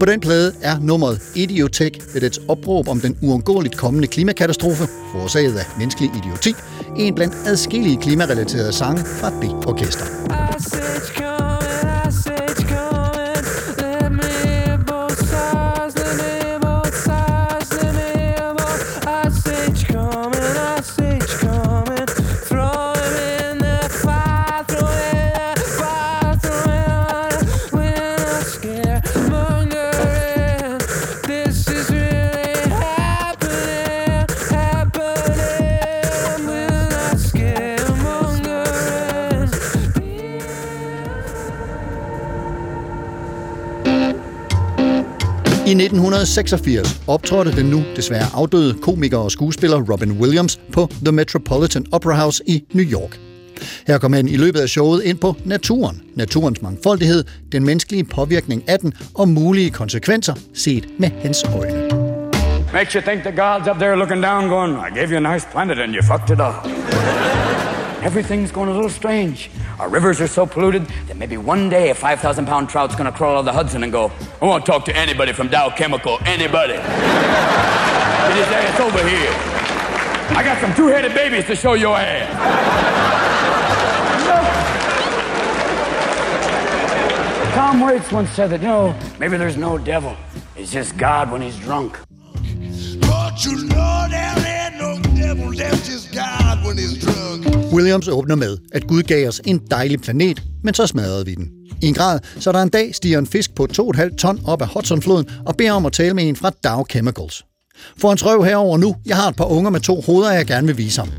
På 0.00 0.06
den 0.06 0.20
plade 0.20 0.52
er 0.62 0.78
nummeret 0.80 1.22
Idiotech 1.34 2.00
ved 2.12 2.20
dets 2.20 2.40
opråb 2.48 2.88
om 2.88 3.00
den 3.00 3.16
uundgåeligt 3.22 3.76
kommende 3.76 4.08
klimakatastrofe, 4.08 4.88
forårsaget 5.12 5.58
af 5.58 5.64
menneskelig 5.78 6.10
idioti, 6.16 6.54
en 6.98 7.14
blandt 7.14 7.34
adskillige 7.46 7.96
klimarelaterede 7.96 8.72
sange 8.72 9.04
fra 9.04 9.30
det 9.30 9.50
orkester. 9.66 10.04
1986 45.74 47.00
optrådte 47.06 47.56
den 47.56 47.66
nu 47.66 47.82
desværre 47.96 48.26
afdøde 48.34 48.74
komiker 48.82 49.18
og 49.18 49.30
skuespiller 49.30 49.82
Robin 49.92 50.12
Williams 50.12 50.60
på 50.72 50.88
The 51.04 51.12
Metropolitan 51.12 51.86
Opera 51.92 52.14
House 52.14 52.42
i 52.46 52.64
New 52.72 52.84
York. 52.84 53.18
Her 53.86 53.98
kom 53.98 54.12
han 54.12 54.28
i 54.28 54.36
løbet 54.36 54.60
af 54.60 54.68
showet 54.68 55.02
ind 55.02 55.18
på 55.18 55.36
naturen, 55.44 56.02
naturens 56.14 56.62
mangfoldighed, 56.62 57.24
den 57.52 57.64
menneskelige 57.64 58.04
påvirkning 58.04 58.68
af 58.68 58.78
den 58.78 58.92
og 59.14 59.28
mulige 59.28 59.70
konsekvenser 59.70 60.34
set 60.54 60.88
med 60.98 61.10
hans 61.22 61.44
øjne. 61.44 62.04
Makes 62.72 62.92
you 62.92 63.00
think 63.00 63.22
the 63.22 63.42
God's 63.42 63.70
up 63.70 63.76
there 63.76 63.96
looking 63.96 64.22
down 64.22 64.48
going, 64.48 64.74
I 64.88 64.98
gave 64.98 65.10
you 65.10 65.26
a 65.26 65.32
nice 65.34 65.46
planet 65.52 65.78
and 65.78 65.94
you 65.94 66.02
fucked 66.02 66.30
it 66.30 66.40
up. 66.40 67.73
Everything's 68.04 68.52
going 68.52 68.68
a 68.68 68.72
little 68.72 68.90
strange. 68.90 69.50
Our 69.78 69.88
rivers 69.88 70.20
are 70.20 70.28
so 70.28 70.44
polluted 70.44 70.86
that 71.06 71.16
maybe 71.16 71.38
one 71.38 71.70
day 71.70 71.88
a 71.88 71.94
5,000 71.94 72.44
pound 72.44 72.68
trout's 72.68 72.94
going 72.94 73.10
to 73.10 73.16
crawl 73.16 73.36
out 73.36 73.38
of 73.38 73.44
the 73.46 73.52
Hudson 73.52 73.82
and 73.82 73.90
go, 73.90 74.12
I 74.42 74.44
want 74.44 74.66
to 74.66 74.70
talk 74.70 74.84
to 74.84 74.94
anybody 74.96 75.32
from 75.32 75.48
Dow 75.48 75.70
Chemical, 75.70 76.18
anybody. 76.26 76.74
It's 78.36 78.80
over 78.80 79.08
here? 79.08 79.30
I 80.36 80.42
got 80.44 80.60
some 80.60 80.74
two 80.74 80.88
headed 80.88 81.14
babies 81.14 81.46
to 81.46 81.54
show 81.54 81.74
your 81.74 81.96
ass. 81.96 82.28
Tom 87.54 87.80
Waits 87.80 88.10
once 88.10 88.30
said 88.30 88.50
that, 88.50 88.60
you 88.60 88.66
know, 88.66 88.98
maybe 89.20 89.36
there's 89.36 89.56
no 89.56 89.78
devil. 89.78 90.16
It's 90.56 90.72
just 90.72 90.96
God 90.96 91.30
when 91.30 91.40
he's 91.40 91.56
drunk. 91.58 91.96
But 93.00 93.44
you 93.44 93.64
know 93.66 94.43
Williams 97.72 98.08
åbner 98.08 98.34
med, 98.34 98.58
at 98.72 98.86
Gud 98.86 99.02
gav 99.02 99.28
os 99.28 99.40
en 99.44 99.60
dejlig 99.70 100.00
planet, 100.00 100.42
men 100.62 100.74
så 100.74 100.86
smadrede 100.86 101.24
vi 101.24 101.34
den. 101.34 101.50
I 101.82 101.86
en 101.86 101.94
grad, 101.94 102.20
så 102.38 102.52
der 102.52 102.62
en 102.62 102.68
dag 102.68 102.94
stiger 102.94 103.18
en 103.18 103.26
fisk 103.26 103.54
på 103.54 103.66
2,5 103.72 104.16
ton 104.16 104.40
op 104.46 104.62
af 104.62 104.68
Hudsonfloden 104.68 105.26
og 105.46 105.56
beder 105.56 105.72
om 105.72 105.86
at 105.86 105.92
tale 105.92 106.14
med 106.14 106.28
en 106.28 106.36
fra 106.36 106.50
Dow 106.64 106.84
Chemicals. 106.90 107.44
Få 107.98 108.08
hans 108.08 108.26
røv 108.26 108.44
herover 108.44 108.78
nu. 108.78 108.96
Jeg 109.06 109.16
har 109.16 109.28
et 109.28 109.36
par 109.36 109.44
unger 109.44 109.70
med 109.70 109.80
to 109.80 110.00
hoveder, 110.00 110.32
jeg 110.32 110.46
gerne 110.46 110.66
vil 110.66 110.78
vise 110.78 111.00
ham. 111.00 111.10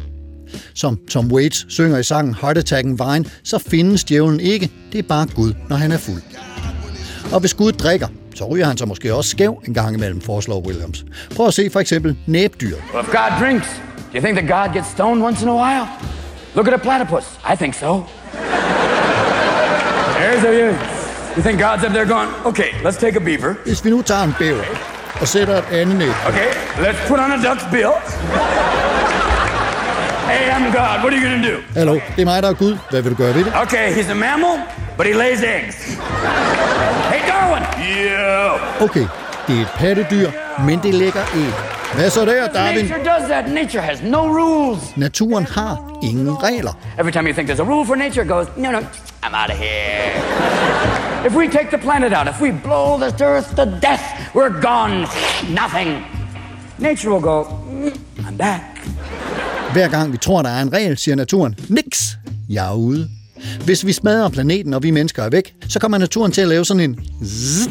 Som 0.74 0.99
Tom 1.09 1.32
Waits 1.32 1.66
synger 1.70 1.97
i 1.97 2.03
sangen 2.03 2.36
Heart 2.41 2.57
Attack 2.57 2.86
and 2.86 2.97
Vine, 2.97 3.26
så 3.43 3.57
findes 3.57 4.03
djævlen 4.03 4.39
ikke. 4.39 4.72
Det 4.91 4.99
er 4.99 5.03
bare 5.03 5.28
Gud, 5.36 5.53
når 5.70 5.76
han 5.76 5.91
er 5.91 5.97
fuld. 5.97 6.22
Og 7.32 7.39
hvis 7.39 7.53
Gud 7.53 7.72
drikker, 7.72 8.07
så 8.36 8.45
ryger 8.45 8.66
han 8.66 8.78
så 8.78 8.86
måske 8.86 9.13
også 9.13 9.30
skæv 9.30 9.61
en 9.68 9.74
gang 9.74 9.95
imellem, 9.95 10.22
foreslår 10.22 10.61
Williams. 10.61 11.05
Prøv 11.36 11.47
at 11.47 11.53
se 11.53 11.70
for 11.70 11.80
eksempel 11.80 12.18
næbdyr. 12.28 12.76
Well, 12.93 13.05
if 13.05 13.11
God 13.11 13.39
drinks, 13.39 13.68
you 14.16 14.22
think 14.22 14.36
that 14.39 14.47
God 14.47 14.74
gets 14.74 14.89
stoned 14.89 15.22
once 15.22 15.41
in 15.43 15.49
a 15.49 15.53
while? 15.53 15.88
Look 16.55 16.68
at 16.68 16.74
a 16.74 16.78
platypus. 16.78 17.38
I 17.43 17.55
think 17.55 17.74
so. 17.74 18.05
There's 20.20 20.43
a 20.43 20.53
you. 20.61 20.70
You 21.36 21.41
think 21.43 21.59
God's 21.59 21.84
up 21.84 21.91
there 21.91 22.05
going, 22.05 22.30
okay, 22.45 22.72
let's 22.82 22.97
take 22.97 23.16
a 23.18 23.20
beaver. 23.20 23.55
Hvis 23.66 23.86
vi 23.86 23.89
nu 23.89 24.01
tager 24.01 24.24
en 24.24 24.36
bæver 24.39 24.63
og 25.22 25.28
sætter 25.28 25.57
et 25.57 25.66
andet 25.72 25.95
næb. 25.95 26.11
Okay, 26.28 26.49
let's 26.78 27.07
put 27.07 27.20
on 27.20 27.32
a 27.32 27.38
duck's 27.38 27.72
bill. 27.72 27.93
Hey, 30.32 30.49
I'm 30.49 30.72
God. 30.72 31.03
What 31.03 31.13
are 31.13 31.20
you 31.20 31.30
gonna 31.30 31.47
do? 31.51 31.57
Hallo, 31.74 31.93
det 31.93 32.22
er 32.22 32.26
mig, 32.26 32.43
der 32.43 32.49
er 32.49 32.53
Gud. 32.53 32.78
Hvad 32.89 33.01
vil 33.01 33.11
du 33.11 33.18
gøre 33.18 33.36
ved 33.36 33.43
det? 33.43 33.53
Okay, 33.61 33.93
he's 33.95 34.11
a 34.11 34.13
mammal, 34.13 34.59
but 34.97 35.05
he 35.05 35.13
lays 35.13 35.43
eggs. 35.43 35.76
Hey, 37.11 37.22
Darwin. 37.28 37.63
Yeah. 37.97 38.84
Okay, 38.84 39.07
det 39.47 39.57
er 39.57 39.61
et 39.61 39.72
pattedyr, 39.76 40.32
men 40.66 40.80
det 40.84 40.93
lægger 40.93 41.22
æg. 41.36 41.74
Hvad 41.96 42.10
så 42.10 42.26
der, 42.26 42.48
Darwin? 42.48 42.86
Nature 42.86 43.04
does 43.04 43.30
that. 43.30 43.50
Nature 43.54 43.82
has 43.82 44.02
no 44.04 44.28
rules. 44.28 44.98
Naturen 44.98 45.46
har 45.46 46.00
ingen 46.04 46.43
regler. 46.43 46.74
Every 47.00 47.12
time 47.12 47.28
you 47.28 47.34
think 47.34 47.50
there's 47.50 47.60
a 47.60 47.70
rule 47.74 47.86
for 47.86 47.96
nature, 47.96 48.24
goes, 48.26 48.48
no, 48.58 48.72
no, 48.72 48.80
I'm 49.24 49.34
out 49.41 49.52
of 49.52 49.58
here. 49.58 50.12
if 51.28 51.36
we 51.36 51.48
take 51.48 51.70
the 51.72 51.78
planet 51.78 52.14
out, 52.14 52.28
if 52.28 52.41
we 52.41 52.52
blow 52.52 52.98
this 53.04 53.22
earth 53.22 53.56
to 53.56 53.66
death, 53.66 54.04
we're 54.36 54.62
gone. 54.62 55.08
Nothing. 55.64 55.89
Nature 56.80 57.10
will 57.14 57.22
go, 57.22 57.43
mm, 57.43 58.28
I'm 58.28 58.38
back. 58.38 58.62
Hver 59.74 59.88
gang 59.88 60.12
vi 60.12 60.18
tror, 60.18 60.41
der 60.41 60.50
er 60.50 60.62
en 60.62 60.74
regel, 60.74 60.98
siger 60.98 61.16
naturen, 61.16 61.56
niks, 61.70 62.18
jeg 62.50 62.68
er 62.68 62.74
ude. 62.76 63.10
Hvis 63.66 63.86
vi 63.86 63.91
smadrer 63.93 64.30
planeten, 64.30 64.74
og 64.74 64.84
vi 64.84 64.91
mennesker 64.91 65.24
er 65.24 65.30
væk, 65.30 65.54
så 65.70 65.80
kommer 65.80 65.98
naturen 65.98 66.32
til 66.32 66.41
at 66.41 66.48
lave 66.48 66.66
sådan 66.66 66.84
en 66.84 67.00
zzz, 67.26 67.68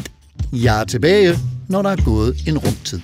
jeg 0.53 0.81
er 0.81 0.83
tilbage, 0.83 1.37
når 1.67 1.81
der 1.81 1.89
er 1.89 1.95
gået 2.05 2.35
en 2.47 2.57
rumtid. 2.57 2.99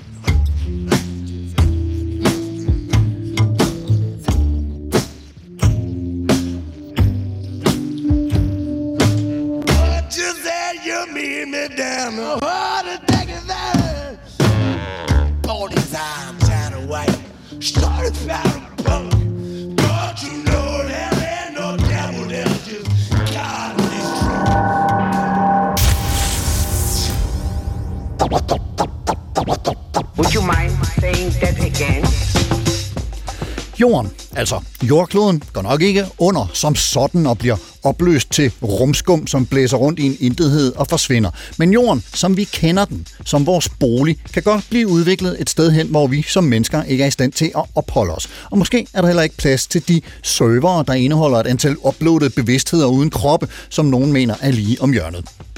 Jordkloden, 34.92 35.44
går 35.54 35.62
nok 35.62 35.82
ikke 35.82 36.06
under 36.18 36.52
som 36.54 36.76
sådan 36.76 37.26
og 37.26 37.38
bliver 37.38 37.56
opløst 37.84 38.32
til 38.32 38.52
rumskum, 38.64 39.28
som 39.28 39.46
blæser 39.46 39.78
rundt 39.78 40.00
i 40.00 40.06
en 40.06 40.18
intethed 40.20 40.76
og 40.76 40.88
forsvinder. 40.88 41.30
Men 41.58 41.74
jorden, 41.74 42.04
som 42.14 42.38
vi 42.38 42.44
kender 42.44 42.86
den, 42.86 43.08
som 43.26 43.46
vores 43.46 43.70
bolig, 43.70 44.18
kan 44.34 44.44
godt 44.44 44.66
blive 44.70 44.88
udviklet 44.88 45.42
et 45.42 45.50
sted 45.50 45.72
hen, 45.72 45.88
hvor 45.88 46.08
vi 46.08 46.22
som 46.22 46.44
mennesker 46.44 46.84
ikke 46.84 47.04
er 47.04 47.08
i 47.08 47.12
stand 47.12 47.32
til 47.32 47.52
at 47.56 47.64
opholde 47.76 48.16
os. 48.16 48.30
Og 48.52 48.58
måske 48.58 48.88
er 48.94 49.02
der 49.02 49.08
heller 49.08 49.24
ikke 49.24 49.38
plads 49.38 49.68
til 49.68 49.88
de 49.88 50.02
servere, 50.24 50.84
der 50.88 50.94
indeholder 50.94 51.38
et 51.38 51.48
antal 51.48 51.76
uploadede 51.84 52.30
bevidstheder 52.30 52.88
uden 52.88 53.10
kroppe, 53.10 53.48
som 53.70 53.86
nogen 53.86 54.14
mener 54.14 54.36
er 54.42 54.52
lige 54.52 54.82
om 54.82 54.92
hjørnet. 54.92 55.51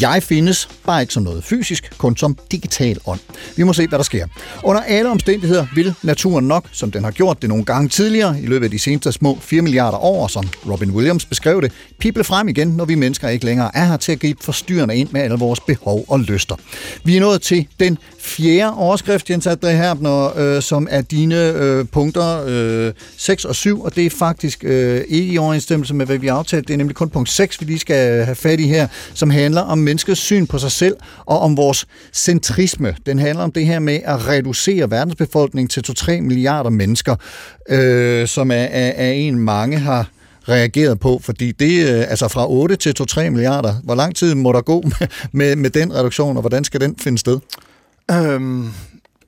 Jeg 0.00 0.22
findes 0.22 0.68
bare 0.86 1.00
ikke 1.00 1.14
som 1.14 1.22
noget 1.22 1.44
fysisk, 1.44 1.90
kun 1.98 2.16
som 2.16 2.36
digital 2.50 2.98
ånd. 3.06 3.20
Vi 3.56 3.62
må 3.62 3.72
se, 3.72 3.86
hvad 3.88 3.98
der 3.98 4.04
sker. 4.04 4.26
Under 4.64 4.82
alle 4.82 5.10
omstændigheder 5.10 5.66
vil 5.74 5.94
naturen 6.02 6.48
nok, 6.48 6.68
som 6.72 6.90
den 6.90 7.04
har 7.04 7.10
gjort 7.10 7.42
det 7.42 7.48
nogle 7.48 7.64
gange 7.64 7.88
tidligere, 7.88 8.40
i 8.42 8.46
løbet 8.46 8.64
af 8.64 8.70
de 8.70 8.78
seneste 8.78 9.12
små 9.12 9.38
4 9.40 9.62
milliarder 9.62 9.98
år, 9.98 10.28
som 10.28 10.48
Robin 10.70 10.90
Williams 10.90 11.24
beskrev 11.24 11.62
det, 11.62 11.72
pible 11.98 12.24
frem 12.24 12.48
igen, 12.48 12.68
når 12.68 12.84
vi 12.84 12.94
mennesker 12.94 13.28
ikke 13.28 13.44
længere 13.44 13.70
er 13.76 13.84
her 13.84 13.96
til 13.96 14.12
at 14.12 14.20
gribe 14.20 14.44
forstyrrende 14.44 14.96
ind 14.96 15.08
med 15.12 15.20
alle 15.20 15.36
vores 15.36 15.60
behov 15.60 16.04
og 16.08 16.20
lyster. 16.20 16.56
Vi 17.04 17.16
er 17.16 17.20
nået 17.20 17.42
til 17.42 17.66
den 17.80 17.98
fjerde 18.22 18.74
overskrift, 18.76 19.30
Jens 19.30 19.46
Adre 19.46 19.72
Herbner, 19.72 20.38
øh, 20.38 20.62
som 20.62 20.88
er 20.90 21.00
dine 21.00 21.52
øh, 21.52 21.84
punkter 21.92 22.44
øh, 22.46 22.92
6 23.16 23.44
og 23.44 23.54
7, 23.54 23.82
og 23.82 23.96
det 23.96 24.06
er 24.06 24.10
faktisk 24.10 24.64
øh, 24.64 25.04
ikke 25.08 25.32
i 25.32 25.38
overensstemmelse 25.38 25.94
med, 25.94 26.06
hvad 26.06 26.18
vi 26.18 26.26
har 26.26 26.34
aftalt. 26.34 26.68
Det 26.68 26.74
er 26.74 26.78
nemlig 26.78 26.96
kun 26.96 27.10
punkt 27.10 27.28
6, 27.28 27.60
vi 27.60 27.66
lige 27.66 27.78
skal 27.78 28.24
have 28.24 28.34
fat 28.34 28.60
i 28.60 28.66
her, 28.66 28.86
som 29.14 29.30
handler 29.30 29.60
om 29.60 29.78
menneskets 29.78 30.20
syn 30.20 30.46
på 30.46 30.58
sig 30.58 30.72
selv 30.72 30.96
og 31.26 31.40
om 31.40 31.56
vores 31.56 31.86
centrisme. 32.12 32.96
Den 33.06 33.18
handler 33.18 33.44
om 33.44 33.52
det 33.52 33.66
her 33.66 33.78
med 33.78 34.00
at 34.04 34.28
reducere 34.28 34.90
verdensbefolkningen 34.90 35.68
til 35.68 35.84
2-3 35.98 36.20
milliarder 36.20 36.70
mennesker, 36.70 37.16
øh, 37.68 38.26
som 38.28 38.50
er, 38.50 38.54
er, 38.54 38.92
er 38.96 39.12
en 39.12 39.38
mange 39.38 39.78
har 39.78 40.08
reageret 40.48 41.00
på, 41.00 41.20
fordi 41.22 41.52
det 41.52 41.88
øh, 41.88 42.10
altså 42.10 42.28
fra 42.28 42.50
8 42.50 42.76
til 42.76 42.94
2-3 43.00 43.30
milliarder. 43.30 43.74
Hvor 43.84 43.94
lang 43.94 44.16
tid 44.16 44.34
må 44.34 44.52
der 44.52 44.60
gå 44.60 44.82
med, 44.82 45.08
med, 45.32 45.56
med 45.56 45.70
den 45.70 45.94
reduktion, 45.94 46.36
og 46.36 46.40
hvordan 46.40 46.64
skal 46.64 46.80
den 46.80 46.96
finde 47.00 47.18
sted? 47.18 47.38
Øhm, 48.10 48.68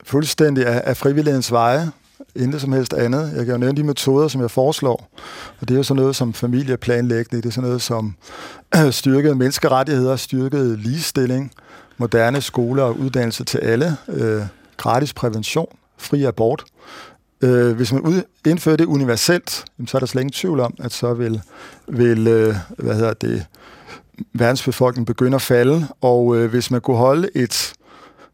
fuldstændig 0.05 0.66
af, 0.66 0.83
af 0.85 0.97
frivillighedens 0.97 1.53
veje. 1.53 1.91
Intet 2.37 2.61
som 2.61 2.72
helst 2.72 2.95
andet. 2.95 3.33
Jeg 3.37 3.45
kan 3.45 3.55
jo 3.55 3.59
nævne 3.59 3.77
de 3.77 3.85
metoder, 3.85 4.29
som 4.29 4.41
jeg 4.41 4.51
foreslår. 4.51 5.11
Og 5.61 5.68
det 5.68 5.75
er 5.75 5.77
jo 5.79 5.83
sådan 5.83 6.01
noget 6.01 6.16
som 6.16 6.33
familieplanlægning, 6.33 7.43
det 7.43 7.49
er 7.49 7.53
sådan 7.53 7.68
noget 7.68 7.83
som 7.83 8.14
øh, 8.77 8.93
styrkede 8.93 9.35
menneskerettigheder, 9.35 10.16
styrket 10.16 10.79
ligestilling, 10.79 11.53
moderne 11.99 12.41
skoler 12.41 12.83
og 12.83 12.99
uddannelse 12.99 13.45
til 13.45 13.59
alle, 13.59 13.97
øh, 14.09 14.43
gratis 14.77 15.12
prævention, 15.12 15.68
fri 15.99 16.25
abort. 16.25 16.64
Øh, 17.41 17.77
hvis 17.77 17.93
man 17.93 18.03
ud, 18.03 18.22
indfører 18.47 18.77
det 18.77 18.85
universelt, 18.85 19.64
jamen, 19.79 19.89
så 19.89 19.97
er 19.97 19.99
der 19.99 20.07
slet 20.07 20.20
ingen 20.20 20.33
tvivl 20.33 20.61
om, 20.61 20.75
at 20.79 20.93
så 20.93 21.14
vil, 21.14 21.43
vil 21.89 22.27
øh, 22.27 22.57
hvad 22.79 22.95
hedder 22.95 23.14
det, 23.14 23.47
verdensbefolkningen 24.33 25.07
begynde 25.07 25.35
at 25.35 25.43
falde. 25.43 25.87
Og 26.01 26.37
øh, 26.37 26.51
hvis 26.51 26.70
man 26.70 26.81
kunne 26.81 26.97
holde 26.97 27.29
et 27.35 27.75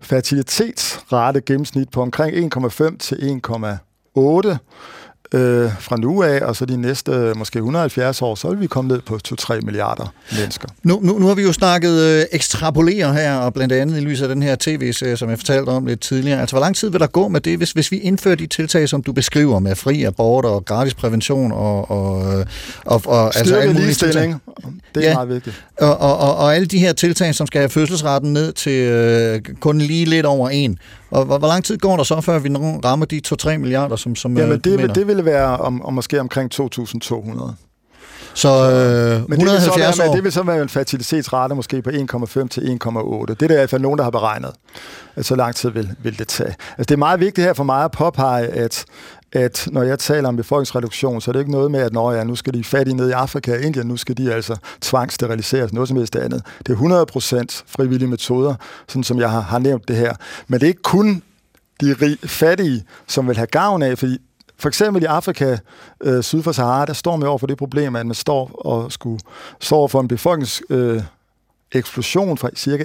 fertilitetsrate 0.01 1.41
gennemsnit 1.41 1.91
på 1.91 2.03
omkring 2.03 2.55
1,5 2.55 2.97
til 2.99 3.41
1,8, 3.47 4.57
øh, 5.35 5.71
fra 5.81 5.97
nu 5.97 6.23
af, 6.23 6.41
og 6.41 6.57
så 6.57 6.65
de 6.67 6.77
næste 6.77 7.13
øh, 7.13 7.37
måske 7.37 7.57
170 7.57 8.23
år, 8.23 8.35
så 8.35 8.49
vil 8.49 8.61
vi 8.61 8.67
komme 8.67 8.89
ned 8.89 9.01
på 9.01 9.19
2-3 9.29 9.61
milliarder 9.61 10.15
mennesker. 10.39 10.69
Nu, 10.83 11.01
nu, 11.03 11.19
nu 11.19 11.27
har 11.27 11.35
vi 11.35 11.43
jo 11.43 11.53
snakket 11.53 12.01
øh, 12.01 12.25
ekstrapolere 12.33 13.15
her, 13.15 13.37
og 13.37 13.55
blandt 13.55 13.73
andet 13.73 13.97
i 13.97 14.01
lyset 14.01 14.23
af 14.23 14.29
den 14.29 14.43
her 14.43 14.57
tv-serie, 14.61 15.17
som 15.17 15.31
jeg 15.31 15.39
fortalte 15.39 15.69
om 15.69 15.87
lidt 15.87 16.01
tidligere. 16.01 16.41
Altså, 16.41 16.57
hvor 16.57 16.61
lang 16.61 16.77
tid 16.77 16.91
vil 16.91 17.01
der 17.01 17.07
gå 17.07 17.29
med 17.29 17.41
det, 17.41 17.57
hvis, 17.57 17.73
hvis 17.73 17.93
vi 17.93 17.99
indfører 17.99 18.35
de 18.35 18.47
tiltag, 18.47 18.89
som 18.89 19.03
du 19.03 19.13
beskriver 19.13 19.59
med 19.59 19.77
fri 19.77 20.03
abort 20.03 20.45
og 20.45 20.65
gratis 20.65 20.95
prævention 20.95 21.53
og, 21.53 21.91
og, 21.91 22.45
og, 22.85 23.03
og 23.07 23.37
altså 23.37 23.57
alle 23.57 23.73
mulige 23.73 23.85
ligestilling. 23.85 24.43
Det 24.95 25.05
er 25.05 25.09
ja. 25.09 25.15
meget 25.15 25.29
vigtigt. 25.29 25.65
Og, 25.79 25.99
og, 25.99 26.19
og, 26.19 26.37
og 26.37 26.55
alle 26.55 26.67
de 26.67 26.79
her 26.79 26.93
tiltag, 26.93 27.35
som 27.35 27.47
skal 27.47 27.61
have 27.61 27.69
fødselsretten 27.69 28.33
ned 28.33 28.53
til 28.53 28.73
øh, 28.73 29.41
kun 29.61 29.79
lige 29.79 30.05
lidt 30.05 30.27
over 30.27 30.49
en. 30.49 30.79
Og 31.11 31.25
hvor, 31.25 31.39
hvor 31.39 31.49
lang 31.49 31.65
tid 31.65 31.79
går 31.79 31.97
der 31.97 32.05
så, 32.05 32.21
før 32.21 32.39
vi 32.39 32.49
rammer 32.85 33.07
de 33.07 33.21
2-3 33.27 33.57
milliarder, 33.57 33.97
som, 33.97 34.17
som 34.17 34.37
Jamen, 34.37 34.53
øh, 34.53 34.65
det, 34.65 34.81
mener? 34.81 34.95
det 34.95 35.07
ville 35.07 35.25
være 35.25 35.57
om, 35.57 35.83
om 35.83 35.95
måske 35.95 36.21
omkring 36.21 36.51
2.200. 36.55 37.53
Så 38.35 38.49
øh, 38.49 39.29
Men 39.29 39.41
det 39.41 39.47
vil, 39.47 39.61
så 39.61 39.71
170 39.71 39.99
være, 39.99 40.09
år. 40.09 40.15
det 40.15 40.25
vil 40.25 40.33
så 40.33 40.43
være 40.43 40.63
en 40.63 40.69
fertilitetsrate 40.69 41.55
måske 41.55 41.83
på 41.83 41.91
1,5 41.91 42.49
til 42.49 42.61
1,8. 42.61 43.27
Det 43.27 43.31
er 43.31 43.35
der 43.35 43.45
i 43.45 43.49
hvert 43.49 43.71
fald 43.71 43.83
nogen, 43.83 43.99
der 43.99 44.05
har 44.05 44.11
beregnet, 44.11 44.53
at 45.17 45.27
så 45.27 45.35
lang 45.35 45.55
tid 45.55 45.71
vil, 45.71 45.91
vil 46.03 46.19
det 46.19 46.29
tage. 46.29 46.49
Altså, 46.49 46.85
det 46.89 46.91
er 46.91 46.97
meget 46.97 47.21
vigtigt 47.21 47.47
her 47.47 47.55
for 47.55 47.65
mig 47.65 47.85
at 47.85 47.91
påpege, 47.91 48.47
at, 48.47 48.85
at 49.33 49.69
når 49.73 49.83
jeg 49.83 49.99
taler 49.99 50.29
om 50.29 50.37
befolkningsreduktion, 50.37 51.21
så 51.21 51.31
er 51.31 51.33
det 51.33 51.41
ikke 51.41 51.53
noget 51.53 51.71
med, 51.71 51.81
at 51.81 51.93
når 51.93 52.13
ja, 52.13 52.25
nu 52.25 52.37
skal 52.37 52.55
de 52.55 52.65
fattige 52.65 52.97
ned 52.97 53.09
i 53.09 53.13
Afrika 53.13 53.53
og 53.53 53.61
Indien, 53.61 53.87
nu 53.87 53.97
skal 53.97 54.17
de 54.17 54.35
altså 54.35 54.57
tvangssteriliseres, 54.81 55.73
noget 55.73 55.89
som 55.89 55.97
helst 55.97 56.17
andet. 56.17 56.43
Det 56.67 56.73
er 56.73 57.05
100% 57.47 57.63
frivillige 57.67 58.09
metoder, 58.09 58.55
sådan 58.89 59.05
som 59.05 59.19
jeg 59.19 59.31
har, 59.31 59.41
har 59.41 59.59
nævnt 59.59 59.89
det 59.89 59.97
her. 59.97 60.15
Men 60.49 60.61
det 60.61 60.67
er 60.67 60.69
ikke 60.69 60.83
kun 60.83 61.23
de 61.81 61.93
rig, 62.03 62.19
fattige, 62.25 62.85
som 63.07 63.29
vil 63.29 63.37
have 63.37 63.47
gavn 63.47 63.83
af, 63.83 63.99
fordi 63.99 64.19
for 64.59 64.69
eksempel 64.69 65.03
i 65.03 65.07
Afrika, 65.07 65.59
øh, 66.01 66.23
syd 66.23 66.43
for 66.43 66.53
Sahara, 66.53 66.87
der 66.87 66.93
står 66.93 67.17
man 67.17 67.29
over 67.29 67.39
for 67.39 67.47
det 67.47 67.59
problem, 67.59 67.97
at 67.97 68.07
man 68.07 68.15
står 68.15 68.51
og 68.65 68.93
skulle 68.93 69.21
står 69.61 69.87
for 69.87 70.01
en 70.01 70.09
befolknings... 70.09 70.63
Øh, 70.71 71.03
eksplosion 71.73 72.39
fra 72.39 72.51
ca. 72.57 72.77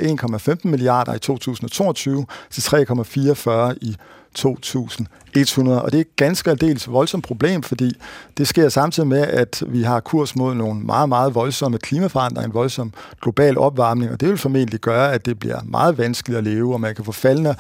1,15 0.52 0.56
milliarder 0.64 1.14
i 1.14 1.20
2022 1.20 2.26
til 2.52 2.62
3,44 2.62 3.74
i 3.82 3.96
2100. 4.36 5.82
Og 5.82 5.92
det 5.92 5.98
er 5.98 6.02
et 6.02 6.16
ganske 6.16 6.50
aldeles 6.50 6.92
voldsomt 6.92 7.24
problem, 7.24 7.64
fordi 7.64 7.92
det 8.38 8.48
sker 8.48 8.70
samtidig 8.70 9.08
med, 9.08 9.22
at 9.22 9.64
vi 9.68 9.84
har 9.84 10.00
kurs 10.00 10.36
mod 10.36 10.56
nogle 10.56 10.82
meget, 10.82 11.10
meget 11.10 11.36
voldsomme 11.36 11.78
klimaforandringer, 11.78 12.48
en 12.48 12.54
voldsom 12.54 12.94
global 13.22 13.58
opvarmning, 13.58 14.12
og 14.12 14.20
det 14.20 14.30
vil 14.30 14.38
formentlig 14.38 14.80
gøre, 14.80 15.14
at 15.14 15.26
det 15.26 15.40
bliver 15.40 15.60
meget 15.66 15.98
vanskeligt 15.98 16.38
at 16.38 16.44
leve, 16.44 16.74
og 16.74 16.82
man 16.82 16.96
kan 16.96 17.06
få 17.06 17.12
faldende 17.12 17.56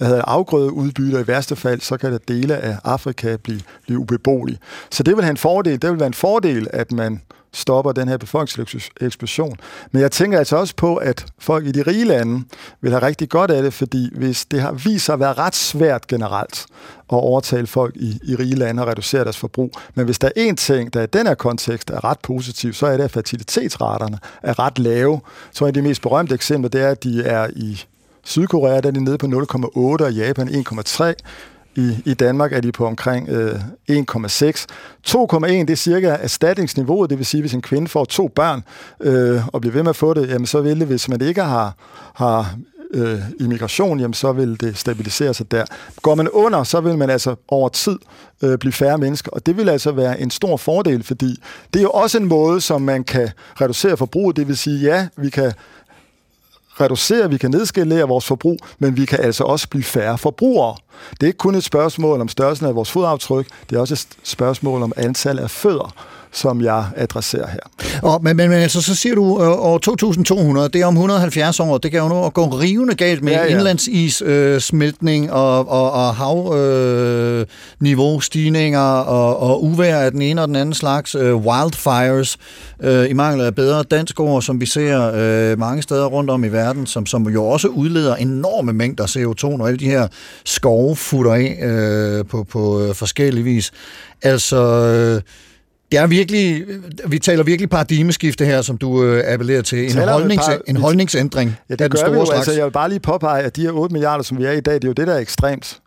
afgrødeudbytter. 0.00 1.18
I 1.18 1.26
værste 1.26 1.56
fald, 1.56 1.80
så 1.80 1.96
kan 1.96 2.12
der 2.12 2.18
dele 2.28 2.56
af 2.56 2.76
Afrika 2.84 3.36
blive, 3.36 3.60
blive 3.82 3.98
ubeboelige. 3.98 4.58
Så 4.90 5.02
det 5.02 5.16
vil 5.16 5.24
have 5.24 5.30
en 5.30 5.36
fordel. 5.36 5.82
Det 5.82 5.90
vil 5.90 5.98
være 5.98 6.06
en 6.06 6.14
fordel, 6.14 6.68
at 6.72 6.92
man 6.92 7.20
stopper 7.52 7.92
den 7.92 8.08
her 8.08 8.16
befolkningseksplosion. 8.16 9.56
Men 9.92 10.02
jeg 10.02 10.12
tænker 10.12 10.38
altså 10.38 10.56
også 10.56 10.74
på, 10.76 10.96
at 10.96 11.26
folk 11.38 11.66
i 11.66 11.72
de 11.72 11.82
rige 11.82 12.04
lande 12.04 12.44
vil 12.80 12.90
have 12.90 13.02
rigtig 13.02 13.28
godt 13.28 13.50
af 13.50 13.62
det, 13.62 13.74
fordi 13.74 14.10
hvis 14.16 14.44
det 14.44 14.60
har 14.60 14.72
vist 14.72 15.04
sig 15.04 15.12
at 15.12 15.20
være 15.20 15.32
ret 15.32 15.54
svært 15.54 16.06
generelt 16.06 16.66
at 17.12 17.16
overtale 17.16 17.66
folk 17.66 17.96
i, 17.96 18.20
i 18.24 18.36
rige 18.36 18.54
lande 18.54 18.82
og 18.82 18.88
reducere 18.88 19.24
deres 19.24 19.38
forbrug, 19.38 19.72
men 19.94 20.04
hvis 20.04 20.18
der 20.18 20.28
er 20.36 20.50
én 20.50 20.54
ting, 20.54 20.94
der 20.94 21.02
i 21.02 21.06
den 21.06 21.26
her 21.26 21.34
kontekst 21.34 21.90
er 21.90 22.04
ret 22.04 22.20
positiv, 22.22 22.72
så 22.72 22.86
er 22.86 22.96
det, 22.96 23.04
at 23.04 23.10
fertilitetsraterne 23.10 24.18
er 24.42 24.58
ret 24.58 24.78
lave. 24.78 25.20
Så 25.52 25.66
er 25.66 25.70
de 25.70 25.82
mest 25.82 26.02
berømte 26.02 26.34
eksempler, 26.34 26.68
det 26.68 26.82
er, 26.82 26.88
at 26.88 27.04
de 27.04 27.22
er 27.22 27.48
i 27.56 27.84
Sydkorea, 28.24 28.80
der 28.80 28.88
er 28.88 28.92
de 28.92 29.04
nede 29.04 29.18
på 29.18 29.26
0,8, 29.26 29.76
og 29.76 30.12
Japan 30.12 30.48
1,3. 30.48 31.14
I, 31.76 31.96
I 32.04 32.14
Danmark 32.14 32.52
er 32.52 32.60
de 32.60 32.72
på 32.72 32.86
omkring 32.86 33.28
øh, 33.28 33.54
1,6. 33.90 34.66
2,1 35.08 35.46
det 35.46 35.70
er 35.70 35.74
cirka 35.74 36.08
erstatningsniveauet, 36.08 37.10
det 37.10 37.18
vil 37.18 37.26
sige, 37.26 37.40
hvis 37.40 37.54
en 37.54 37.62
kvinde 37.62 37.88
får 37.88 38.04
to 38.04 38.28
børn 38.28 38.62
øh, 39.00 39.48
og 39.48 39.60
bliver 39.60 39.74
ved 39.74 39.82
med 39.82 39.90
at 39.90 39.96
få 39.96 40.14
det, 40.14 40.28
jamen 40.28 40.46
så 40.46 40.60
vil 40.60 40.80
det, 40.80 40.86
hvis 40.86 41.08
man 41.08 41.20
ikke 41.20 41.42
har, 41.42 41.74
har 42.14 42.56
øh, 42.94 43.20
immigration, 43.40 44.00
jamen 44.00 44.14
så 44.14 44.32
vil 44.32 44.60
det 44.60 44.78
stabilisere 44.78 45.34
sig 45.34 45.50
der. 45.50 45.64
Går 46.02 46.14
man 46.14 46.28
under, 46.28 46.64
så 46.64 46.80
vil 46.80 46.98
man 46.98 47.10
altså 47.10 47.34
over 47.48 47.68
tid 47.68 47.98
øh, 48.42 48.58
blive 48.58 48.72
færre 48.72 48.98
mennesker, 48.98 49.30
og 49.30 49.46
det 49.46 49.56
vil 49.56 49.68
altså 49.68 49.92
være 49.92 50.20
en 50.20 50.30
stor 50.30 50.56
fordel, 50.56 51.02
fordi 51.02 51.42
det 51.72 51.78
er 51.80 51.82
jo 51.82 51.90
også 51.90 52.18
en 52.18 52.28
måde, 52.28 52.60
som 52.60 52.82
man 52.82 53.04
kan 53.04 53.30
reducere 53.60 53.96
forbruget, 53.96 54.36
det 54.36 54.48
vil 54.48 54.56
sige, 54.56 54.78
ja, 54.80 55.08
vi 55.16 55.30
kan 55.30 55.52
reducere, 56.80 57.30
vi 57.30 57.38
kan 57.38 57.50
nedskalere 57.50 58.08
vores 58.08 58.26
forbrug, 58.26 58.58
men 58.78 58.96
vi 58.96 59.04
kan 59.04 59.20
altså 59.20 59.44
også 59.44 59.68
blive 59.68 59.84
færre 59.84 60.18
forbrugere. 60.18 60.76
Det 61.10 61.22
er 61.22 61.26
ikke 61.26 61.36
kun 61.36 61.54
et 61.54 61.64
spørgsmål 61.64 62.20
om 62.20 62.28
størrelsen 62.28 62.66
af 62.66 62.74
vores 62.74 62.90
fodaftryk, 62.90 63.46
det 63.70 63.76
er 63.76 63.80
også 63.80 63.94
et 63.94 64.06
spørgsmål 64.22 64.82
om 64.82 64.92
antal 64.96 65.38
af 65.38 65.50
fødder, 65.50 65.94
som 66.32 66.60
jeg 66.60 66.84
adresserer 66.96 67.48
her. 67.48 67.60
Og, 68.02 68.22
men, 68.22 68.36
men, 68.36 68.52
altså, 68.52 68.82
så 68.82 68.94
siger 68.94 69.14
du 69.14 69.42
øh, 69.42 69.48
år 69.48 69.78
2200, 69.78 70.68
det 70.68 70.80
er 70.80 70.86
om 70.86 70.94
170 70.94 71.60
år, 71.60 71.78
det 71.78 71.90
kan 71.90 72.00
jo 72.00 72.08
nu 72.08 72.28
gå 72.28 72.44
rivende 72.44 72.94
galt 72.94 73.22
med 73.22 73.32
Ja, 73.32 73.38
ja, 73.38 73.44
ja. 73.44 73.50
ja. 73.50 73.56
indlandsis 73.56 74.22
øh, 74.22 74.60
smeltning 74.60 75.32
og, 75.32 75.68
og, 75.68 75.92
og 75.92 76.14
hav 76.14 76.54
øh, 76.56 77.46
stigninger 78.20 78.80
og, 78.80 79.40
og 79.40 79.64
uvejr 79.64 79.98
af 79.98 80.10
den 80.10 80.22
ene 80.22 80.42
og 80.42 80.48
den 80.48 80.56
anden 80.56 80.74
slags 80.74 81.14
øh, 81.14 81.36
wildfires 81.36 82.38
øh, 82.82 83.10
i 83.10 83.12
mangel 83.12 83.44
af 83.44 83.54
bedre 83.54 83.82
dansk 83.82 84.20
ord, 84.20 84.42
som 84.42 84.60
vi 84.60 84.66
ser 84.66 85.12
øh, 85.14 85.58
mange 85.58 85.82
steder 85.82 86.06
rundt 86.06 86.30
om 86.30 86.44
i 86.44 86.48
verden, 86.48 86.86
som, 86.86 87.06
som 87.06 87.28
jo 87.28 87.46
også 87.46 87.68
udleder 87.68 88.16
enorme 88.16 88.72
mængder 88.72 89.06
CO2, 89.06 89.56
når 89.56 89.66
alle 89.66 89.78
de 89.78 89.90
her 89.90 90.08
skove 90.44 90.96
futter 90.96 91.32
af 91.32 91.58
øh, 91.62 92.24
på, 92.26 92.44
på 92.44 92.82
øh, 92.82 92.94
forskellig 92.94 93.44
vis. 93.44 93.72
Altså... 94.22 94.56
Øh, 95.16 95.22
det 95.92 95.98
er 95.98 96.06
virkelig, 96.06 96.64
vi 97.06 97.18
taler 97.18 97.42
virkelig 97.42 97.70
paradigmeskifte 97.70 98.44
her, 98.44 98.62
som 98.62 98.78
du 98.78 99.02
øh, 99.04 99.22
appellerer 99.26 99.62
til. 99.62 99.78
En, 99.84 100.08
holdnings, 100.08 100.44
par- 100.46 100.58
en 100.68 100.76
holdningsændring 100.76 101.56
Ja, 101.68 101.72
det 101.74 101.78
den 101.78 101.90
gør 101.90 101.96
vi 101.98 101.98
store 101.98 102.18
jo. 102.18 102.26
slags. 102.26 102.38
Altså, 102.38 102.52
jeg 102.52 102.64
vil 102.64 102.70
bare 102.70 102.88
lige 102.88 103.00
påpege, 103.00 103.42
at 103.42 103.56
de 103.56 103.62
her 103.62 103.70
8 103.72 103.92
milliarder, 103.92 104.22
som 104.24 104.38
vi 104.38 104.44
er 104.44 104.52
i 104.52 104.60
dag, 104.60 104.74
det 104.74 104.84
er 104.84 104.88
jo 104.88 104.92
det, 104.92 105.06
der 105.06 105.14
er 105.14 105.18
ekstremt. 105.18 105.78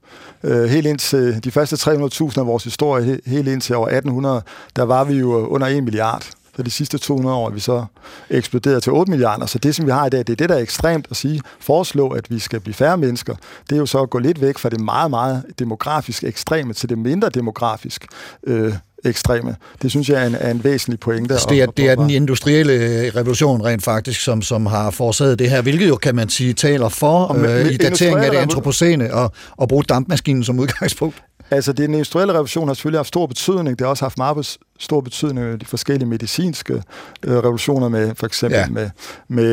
Øh, 0.44 0.64
helt 0.70 0.88
indtil 0.88 1.40
de 1.44 1.52
første 1.52 1.76
300.000 1.76 2.40
af 2.40 2.48
vores 2.48 2.64
historie, 2.64 3.14
he- 3.16 3.30
helt 3.30 3.48
indtil 3.48 3.76
over 3.76 3.88
1800, 3.88 4.42
der 4.76 4.84
var 4.84 5.04
vi 5.04 5.14
jo 5.14 5.48
under 5.48 5.68
1 5.68 5.84
milliard. 5.84 6.26
Så 6.56 6.64
de 6.64 6.72
sidste 6.72 6.98
200 6.98 7.36
år 7.36 7.48
er 7.50 7.54
vi 7.54 7.60
så 7.60 7.86
eksploderet 8.30 8.84
til 8.84 8.92
8 8.92 9.10
milliarder. 9.12 9.46
Så 9.46 9.58
det, 9.60 9.76
som 9.76 9.86
vi 9.86 9.92
har 9.92 10.06
i 10.06 10.10
dag, 10.10 10.20
det 10.20 10.30
er 10.30 10.36
det, 10.36 10.50
der 10.50 10.56
er 10.56 10.60
ekstremt 10.60 11.08
at 11.10 11.18
sige. 11.18 11.42
Foreslå, 11.60 12.08
at 12.10 12.26
vi 12.32 12.40
skal 12.40 12.60
blive 12.60 12.74
færre 12.74 12.98
mennesker. 12.98 13.36
Det 13.70 13.76
er 13.76 13.80
jo 13.80 13.86
så 13.86 14.02
at 14.02 14.10
gå 14.10 14.20
lidt 14.20 14.42
væk 14.42 14.58
fra 14.58 14.70
det 14.70 14.80
meget, 14.82 15.10
meget 15.10 15.44
demografisk 15.60 16.24
ekstreme 16.24 16.74
til 16.74 16.90
det 16.90 16.98
mindre 16.98 17.30
demografisk 17.30 18.06
øh, 18.48 18.74
ekstreme. 19.06 19.56
Det 19.82 19.92
synes 19.92 20.10
jeg 20.10 20.22
er 20.24 20.28
en, 20.28 20.36
er 20.40 20.52
en 20.52 20.64
væsentlig 20.64 21.00
pointe. 21.00 21.34
Altså, 21.34 21.48
det, 21.50 21.60
er, 21.60 21.64
at- 21.68 21.78
det 21.78 21.90
er 21.90 21.96
den 21.96 22.10
industrielle 22.10 22.74
øh, 22.74 23.12
revolution 23.16 23.62
rent 23.66 23.84
faktisk, 23.84 24.22
som, 24.22 24.42
som 24.42 24.66
har 24.66 24.92
forårsaget 24.92 25.40
det 25.40 25.50
her, 25.50 25.62
hvilket 25.62 25.88
jo, 25.88 25.96
kan 25.96 26.16
man 26.16 26.30
sige, 26.30 26.54
taler 26.54 26.90
for 26.90 27.24
Og 27.24 27.36
med- 27.40 27.66
øh, 27.66 27.72
i 27.74 27.78
dateringen 27.78 28.24
af 28.24 28.32
det 28.32 28.38
antropocene 28.38 29.14
og, 29.14 29.32
og 29.58 29.68
bruge 29.68 29.84
dampmaskinen 29.84 30.44
som 30.44 30.60
udgangspunkt. 30.60 31.16
Altså, 31.52 31.72
det, 31.74 31.78
den 31.88 31.94
industrielle 31.94 32.34
revolution 32.34 32.68
har 32.68 32.74
selvfølgelig 32.74 33.00
haft 33.00 33.08
stor 33.08 33.26
betydning. 33.28 33.80
Det 33.80 33.82
har 33.86 33.90
også 33.90 34.06
haft 34.06 34.18
meget 34.18 34.58
stor 34.84 35.02
betydning 35.02 35.48
med 35.48 35.58
de 35.58 35.66
forskellige 35.66 36.10
medicinske 36.10 36.84
øh, 37.24 37.38
revolutioner, 37.38 37.90
med 37.90 38.16
for 38.16 38.26
eksempel 38.26 38.60
Ja. 38.60 38.68
med, 38.70 38.90
med, 39.28 39.46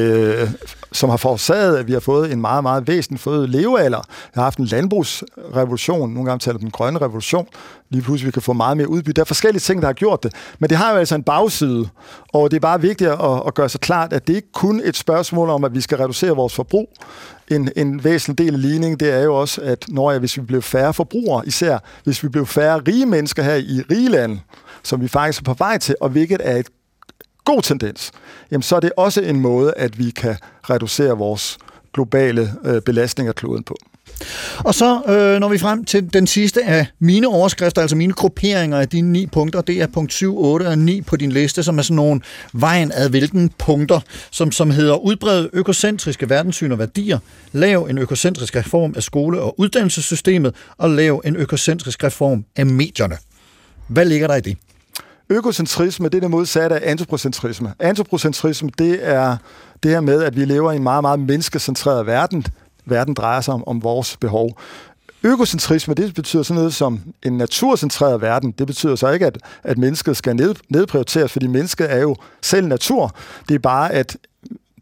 øh, 0.43 0.51
som 0.93 1.11
har 1.11 1.17
forårsaget, 1.17 1.77
at 1.77 1.87
vi 1.87 1.93
har 1.93 2.01
fået 2.01 2.33
en 2.33 2.41
meget, 2.41 2.63
meget 2.63 2.89
væsentlig 2.89 3.21
forøget 3.21 3.49
levealder. 3.51 4.01
Vi 4.09 4.33
har 4.35 4.43
haft 4.43 4.59
en 4.59 4.65
landbrugsrevolution, 4.65 6.11
nogle 6.11 6.31
gange 6.31 6.39
taler 6.39 6.59
den 6.59 6.71
grønne 6.71 6.99
revolution. 7.01 7.47
Lige 7.91 8.03
pludselig 8.03 8.27
vi 8.27 8.33
kan 8.33 8.43
få 8.43 8.53
meget 8.53 8.77
mere 8.77 8.89
udbytte. 8.89 9.13
Der 9.13 9.21
er 9.21 9.25
forskellige 9.25 9.61
ting, 9.61 9.83
der 9.83 9.89
har 9.89 9.93
gjort 9.93 10.23
det. 10.23 10.33
Men 10.59 10.71
det 10.71 10.79
har 10.79 10.93
jo 10.93 10.97
altså 10.99 11.15
en 11.15 11.23
bagside, 11.23 11.89
og 12.33 12.51
det 12.51 12.57
er 12.57 12.61
bare 12.61 12.81
vigtigt 12.81 13.11
at, 13.11 13.43
at 13.47 13.55
gøre 13.55 13.69
sig 13.69 13.81
klart, 13.81 14.13
at 14.13 14.27
det 14.29 14.35
ikke 14.37 14.53
kun 14.53 14.81
et 14.85 14.97
spørgsmål 14.97 15.51
om, 15.51 15.65
at 15.65 15.75
vi 15.75 15.81
skal 15.81 15.99
reducere 15.99 16.31
vores 16.31 16.55
forbrug. 16.55 16.89
En, 17.51 17.71
en 17.77 18.05
væsentlig 18.05 18.47
del 18.47 18.55
af 18.55 18.63
ligningen, 18.63 19.01
det 19.01 19.13
er 19.13 19.23
jo 19.23 19.35
også, 19.37 19.61
at 19.61 19.85
når 19.89 20.11
jeg, 20.11 20.21
hvis 20.21 20.37
vi 20.37 20.43
bliver 20.43 20.63
færre 20.63 20.95
forbrugere, 20.95 21.47
især 21.47 21.79
hvis 22.05 22.23
vi 22.23 22.29
bliver 22.29 22.47
færre 22.47 22.81
rige 22.89 23.07
mennesker 23.07 23.43
her 23.43 23.55
i 23.55 23.83
rige 23.91 24.09
lande, 24.09 24.41
som 24.83 25.01
vi 25.01 25.09
faktisk 25.09 25.41
er 25.41 25.45
på 25.45 25.55
vej 25.59 25.79
til, 25.79 25.95
og 26.01 26.09
hvilket 26.09 26.41
er 26.45 26.57
et 26.57 26.69
god 27.45 27.63
tendens, 27.63 28.11
jamen 28.51 28.63
så 28.63 28.77
er 28.77 28.81
det 28.81 28.93
også 28.97 29.21
en 29.21 29.41
måde, 29.41 29.75
at 29.77 29.99
vi 29.99 30.11
kan 30.11 30.37
reducere 30.71 31.19
vores 31.19 31.59
globale 31.95 32.55
øh, 32.65 32.83
belastning 32.83 33.29
af 33.29 33.35
kloden 33.35 33.65
på. 33.65 33.77
Og 34.59 34.75
så 34.75 35.03
øh, 35.09 35.41
når 35.41 35.49
vi 35.49 35.59
frem 35.59 35.85
til 35.85 36.13
den 36.13 36.27
sidste 36.27 36.65
af 36.65 36.87
mine 36.99 37.29
overskrifter, 37.29 37.83
altså 37.83 37.97
mine 37.97 38.13
grupperinger 38.13 38.79
af 38.79 38.89
dine 38.89 39.13
ni 39.13 39.27
punkter. 39.27 39.61
Det 39.61 39.83
er 39.83 39.87
punkt 39.87 40.13
7, 40.13 40.39
8 40.39 40.67
og 40.67 40.79
9 40.79 41.01
på 41.01 41.17
din 41.17 41.33
liste, 41.33 41.63
som 41.63 41.79
er 41.79 41.83
sådan 41.83 41.97
nogle 41.97 42.21
vejen 42.53 42.93
ad 42.95 43.11
hvilken 43.11 43.51
punkter, 43.59 44.01
som, 44.31 44.53
som 44.53 44.71
hedder 44.71 44.97
udbred 44.97 45.49
økocentriske 45.53 46.31
verdenssyn 46.31 46.73
og 46.73 46.79
værdier, 46.79 47.19
lav 47.53 47.87
en 47.91 47.99
økocentrisk 47.99 48.57
reform 48.57 48.95
af 48.97 49.03
skole- 49.03 49.41
og 49.41 49.61
uddannelsessystemet, 49.61 50.55
og 50.79 50.91
lav 50.91 51.23
en 51.25 51.37
økocentrisk 51.37 52.05
reform 52.05 52.45
af 52.57 52.67
medierne. 52.67 53.17
Hvad 53.89 54.05
ligger 54.05 54.27
der 54.27 54.37
i 54.37 54.41
det? 54.41 54.57
Økocentrisme, 55.31 56.09
det 56.09 56.15
er 56.15 56.21
det 56.21 56.31
modsatte 56.31 56.77
af 56.77 56.91
antropocentrisme. 56.91 57.75
Antropocentrisme, 57.79 58.71
det 58.79 59.09
er 59.09 59.37
det 59.83 59.91
her 59.91 60.01
med, 60.01 60.23
at 60.23 60.37
vi 60.37 60.45
lever 60.45 60.73
i 60.73 60.77
en 60.77 60.83
meget, 60.83 61.03
meget 61.05 61.21
menneskecentreret 61.21 62.07
verden. 62.07 62.47
Verden 62.85 63.15
drejer 63.15 63.41
sig 63.41 63.55
om, 63.55 63.65
om 63.69 63.83
vores 63.83 64.17
behov. 64.17 64.59
økocentrisme, 65.23 65.95
det 65.95 66.15
betyder 66.15 66.43
sådan 66.43 66.59
noget 66.59 66.75
som 66.75 67.01
en 67.23 67.33
naturcentreret 67.33 68.21
verden. 68.21 68.51
Det 68.51 68.67
betyder 68.67 68.97
så 68.97 69.11
ikke, 69.11 69.27
at, 69.27 69.39
at 69.63 69.79
mennesket 69.79 70.17
skal 70.17 70.37
ned, 70.37 70.55
nedprioriteres, 70.69 71.33
fordi 71.33 71.47
mennesket 71.47 71.93
er 71.93 71.99
jo 71.99 72.17
selv 72.43 72.67
natur. 72.67 73.15
Det 73.49 73.55
er 73.55 73.59
bare, 73.59 73.93
at 73.93 74.17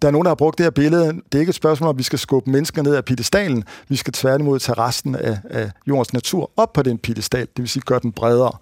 der 0.02 0.08
er 0.08 0.12
nogen, 0.12 0.24
der 0.24 0.30
har 0.30 0.34
brugt 0.34 0.58
det 0.58 0.64
her 0.64 0.70
billede. 0.70 1.06
Det 1.06 1.34
er 1.34 1.38
ikke 1.38 1.50
et 1.50 1.56
spørgsmål, 1.56 1.88
om 1.88 1.98
vi 1.98 2.02
skal 2.02 2.18
skubbe 2.18 2.50
mennesker 2.50 2.82
ned 2.82 2.94
af 2.94 3.04
pedestalen. 3.04 3.64
Vi 3.88 3.96
skal 3.96 4.12
tværtimod 4.12 4.58
tage 4.58 4.78
resten 4.78 5.14
af, 5.14 5.38
af 5.50 5.70
jordens 5.86 6.12
natur 6.12 6.50
op 6.56 6.72
på 6.72 6.82
den 6.82 6.98
pedestal, 6.98 7.40
det 7.40 7.58
vil 7.58 7.68
sige 7.68 7.82
gøre 7.86 8.00
den 8.02 8.12
bredere. 8.12 8.52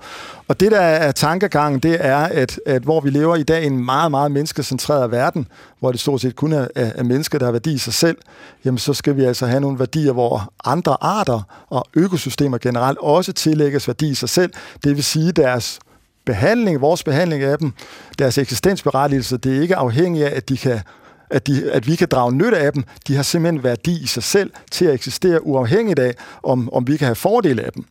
Og 0.48 0.60
det, 0.60 0.72
der 0.72 0.80
er 0.80 1.12
tankegangen, 1.12 1.80
det 1.80 1.96
er, 2.00 2.16
at, 2.16 2.60
at 2.66 2.82
hvor 2.82 3.00
vi 3.00 3.10
lever 3.10 3.36
i 3.36 3.42
dag 3.42 3.62
i 3.62 3.66
en 3.66 3.84
meget, 3.84 4.10
meget 4.10 4.30
menneskecentreret 4.30 5.10
verden, 5.10 5.48
hvor 5.80 5.90
det 5.90 6.00
stort 6.00 6.20
set 6.20 6.36
kun 6.36 6.52
er, 6.52 6.66
er 6.74 7.02
mennesker, 7.02 7.38
der 7.38 7.46
har 7.46 7.52
værdi 7.52 7.72
i 7.72 7.78
sig 7.78 7.94
selv, 7.94 8.16
jamen 8.64 8.78
så 8.78 8.94
skal 8.94 9.16
vi 9.16 9.24
altså 9.24 9.46
have 9.46 9.60
nogle 9.60 9.78
værdier, 9.78 10.12
hvor 10.12 10.52
andre 10.64 10.96
arter 11.00 11.66
og 11.68 11.86
økosystemer 11.94 12.58
generelt 12.58 12.98
også 12.98 13.32
tillægges 13.32 13.88
værdi 13.88 14.10
i 14.10 14.14
sig 14.14 14.28
selv. 14.28 14.52
Det 14.84 14.96
vil 14.96 15.04
sige, 15.04 15.32
deres 15.32 15.78
behandling, 16.26 16.80
vores 16.80 17.02
behandling 17.02 17.42
af 17.42 17.58
dem, 17.58 17.72
deres 18.18 18.38
eksistensberettigelse, 18.38 19.36
det 19.36 19.56
er 19.56 19.62
ikke 19.62 19.76
afhængigt 19.76 20.26
af, 20.26 20.36
at 20.36 20.48
de 20.48 20.56
kan 20.56 20.80
at, 21.30 21.46
de, 21.46 21.72
at 21.72 21.86
vi 21.86 21.96
kan 21.96 22.08
drage 22.08 22.32
nytte 22.32 22.58
af 22.58 22.72
dem. 22.72 22.84
De 23.08 23.16
har 23.16 23.22
simpelthen 23.22 23.64
værdi 23.64 24.02
i 24.02 24.06
sig 24.06 24.22
selv 24.22 24.50
til 24.70 24.84
at 24.84 24.94
eksistere 24.94 25.46
uafhængigt 25.46 25.98
af, 25.98 26.14
om, 26.42 26.72
om 26.72 26.86
vi 26.86 26.96
kan 26.96 27.06
have 27.06 27.14
fordele 27.14 27.62
af 27.62 27.72
dem. 27.72 27.84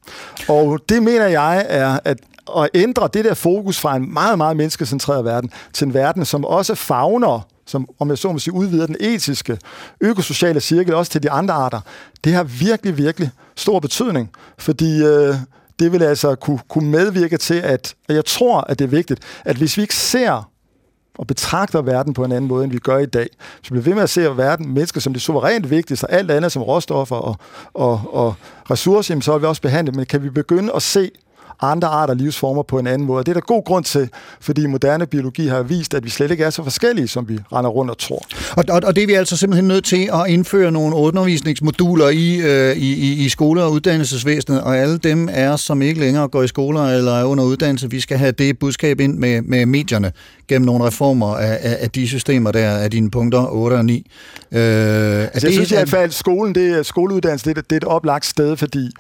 Og 0.48 0.80
det 0.90 1.04
mener 1.04 1.28
jeg 1.28 1.66
er, 1.70 2.00
at 2.06 2.18
at 2.58 2.70
ændre 2.74 3.10
det 3.14 3.26
der 3.26 3.34
fokus 3.34 3.80
fra 3.80 3.96
en 3.96 4.14
meget, 4.14 4.38
meget 4.38 4.58
menneskecentreret 4.58 5.26
verden 5.26 5.52
til 5.74 5.88
en 5.88 5.94
verden, 5.94 6.26
som 6.26 6.46
også 6.46 6.76
fagner 6.76 7.48
som 7.66 7.90
om 8.00 8.10
jeg 8.10 8.18
så 8.18 8.32
må 8.32 8.40
sige, 8.40 8.54
udvider 8.54 8.86
den 8.86 8.96
etiske, 9.00 9.58
økosociale 10.02 10.60
cirkel 10.60 10.94
også 10.94 11.12
til 11.12 11.24
de 11.24 11.32
andre 11.32 11.54
arter, 11.54 11.82
det 12.24 12.34
har 12.34 12.44
virkelig, 12.44 12.98
virkelig 12.98 13.30
stor 13.56 13.80
betydning, 13.80 14.30
fordi 14.58 15.04
øh, 15.04 15.36
det 15.80 15.92
vil 15.92 16.04
altså 16.04 16.36
kunne, 16.36 16.60
kunne 16.70 16.90
medvirke 16.90 17.38
til, 17.38 17.54
at, 17.54 17.96
og 18.10 18.16
jeg 18.16 18.26
tror, 18.26 18.62
at 18.62 18.80
det 18.80 18.86
er 18.86 18.90
vigtigt, 18.90 19.20
at 19.46 19.56
hvis 19.56 19.78
vi 19.78 19.82
ikke 19.82 19.96
ser 19.96 20.50
og 21.18 21.28
betragter 21.28 21.82
verden 21.82 22.14
på 22.14 22.24
en 22.24 22.32
anden 22.32 22.48
måde, 22.48 22.64
end 22.64 22.72
vi 22.72 22.80
gør 22.80 22.98
i 22.98 23.06
dag. 23.06 23.28
Så 23.62 23.62
vi 23.62 23.70
bliver 23.70 23.84
ved 23.84 23.94
med 23.94 24.04
at 24.04 24.10
se 24.10 24.38
verden, 24.38 24.74
mennesker 24.74 25.02
som 25.02 25.14
det 25.14 25.22
suverænt 25.22 25.70
vigtigste, 25.70 26.06
og 26.06 26.12
alt 26.12 26.32
andet 26.32 26.52
som 26.52 26.62
råstoffer 26.62 27.16
og, 27.16 27.36
og, 27.74 28.02
og 28.14 28.36
ressourcer, 28.72 29.20
så 29.20 29.34
vil 29.34 29.42
vi 29.42 29.48
også 29.48 29.62
behandlet. 29.62 29.96
Men 29.96 30.06
kan 30.06 30.24
vi 30.24 30.30
begynde 30.30 30.74
at 30.76 30.82
se 30.82 31.12
andre 31.62 31.88
arter 31.88 32.14
livsformer 32.14 32.64
på 32.64 32.80
en 32.80 32.88
anden 32.88 33.08
måde. 33.08 33.24
Det 33.24 33.30
er 33.30 33.34
der 33.34 33.42
god 33.42 33.64
grund 33.66 33.86
til, 33.86 34.10
fordi 34.42 34.66
moderne 34.66 35.06
biologi 35.06 35.48
har 35.48 35.64
vist, 35.64 35.94
at 35.94 36.04
vi 36.04 36.10
slet 36.10 36.32
ikke 36.32 36.44
er 36.44 36.50
så 36.50 36.64
forskellige, 36.64 37.08
som 37.08 37.30
vi 37.30 37.40
render 37.54 37.70
rundt 37.70 37.92
og 37.92 37.98
tror. 37.98 38.26
Og, 38.58 38.64
og, 38.70 38.82
og 38.86 38.96
det 38.96 39.04
er 39.04 39.08
vi 39.08 39.14
altså 39.14 39.38
simpelthen 39.38 39.68
nødt 39.68 39.86
til 39.86 40.10
at 40.14 40.28
indføre 40.28 40.72
nogle 40.72 40.96
undervisningsmoduler 40.96 42.10
i, 42.10 42.36
øh, 42.36 42.76
i, 42.76 43.26
i 43.26 43.30
skole- 43.30 43.64
og 43.64 43.72
uddannelsesvæsenet, 43.72 44.62
og 44.62 44.78
alle 44.78 44.98
dem 44.98 45.30
er, 45.32 45.56
som 45.56 45.82
ikke 45.82 46.00
længere 46.00 46.28
går 46.28 46.44
i 46.44 46.48
skoler 46.48 46.82
eller 46.82 47.12
er 47.12 47.24
under 47.24 47.44
uddannelse, 47.44 47.90
vi 47.90 48.00
skal 48.00 48.18
have 48.18 48.32
det 48.32 48.60
budskab 48.60 49.00
ind 49.00 49.18
med, 49.18 49.42
med 49.42 49.66
medierne 49.66 50.12
gennem 50.48 50.66
nogle 50.66 50.86
reformer 50.86 51.36
af, 51.36 51.60
af, 51.62 51.78
af 51.80 51.92
de 51.92 52.08
systemer 52.08 52.52
der, 52.52 52.70
af 52.70 52.92
dine 52.92 53.12
punkter 53.12 53.48
8 53.52 53.76
og 53.76 53.86
9. 53.86 54.12
Øh, 54.52 54.60
altså, 54.62 55.48
jeg 55.48 55.54
synes 55.54 55.72
i 55.72 55.76
hvert 55.76 55.90
fald, 55.90 56.04
at 56.04 56.14
skolen, 56.14 56.56
det, 56.56 56.86
skoleuddannelse 56.86 57.54
det, 57.54 57.56
det 57.56 57.72
er 57.72 57.78
et 57.78 57.84
oplagt 57.84 58.26
sted, 58.26 58.58
fordi 58.58 58.92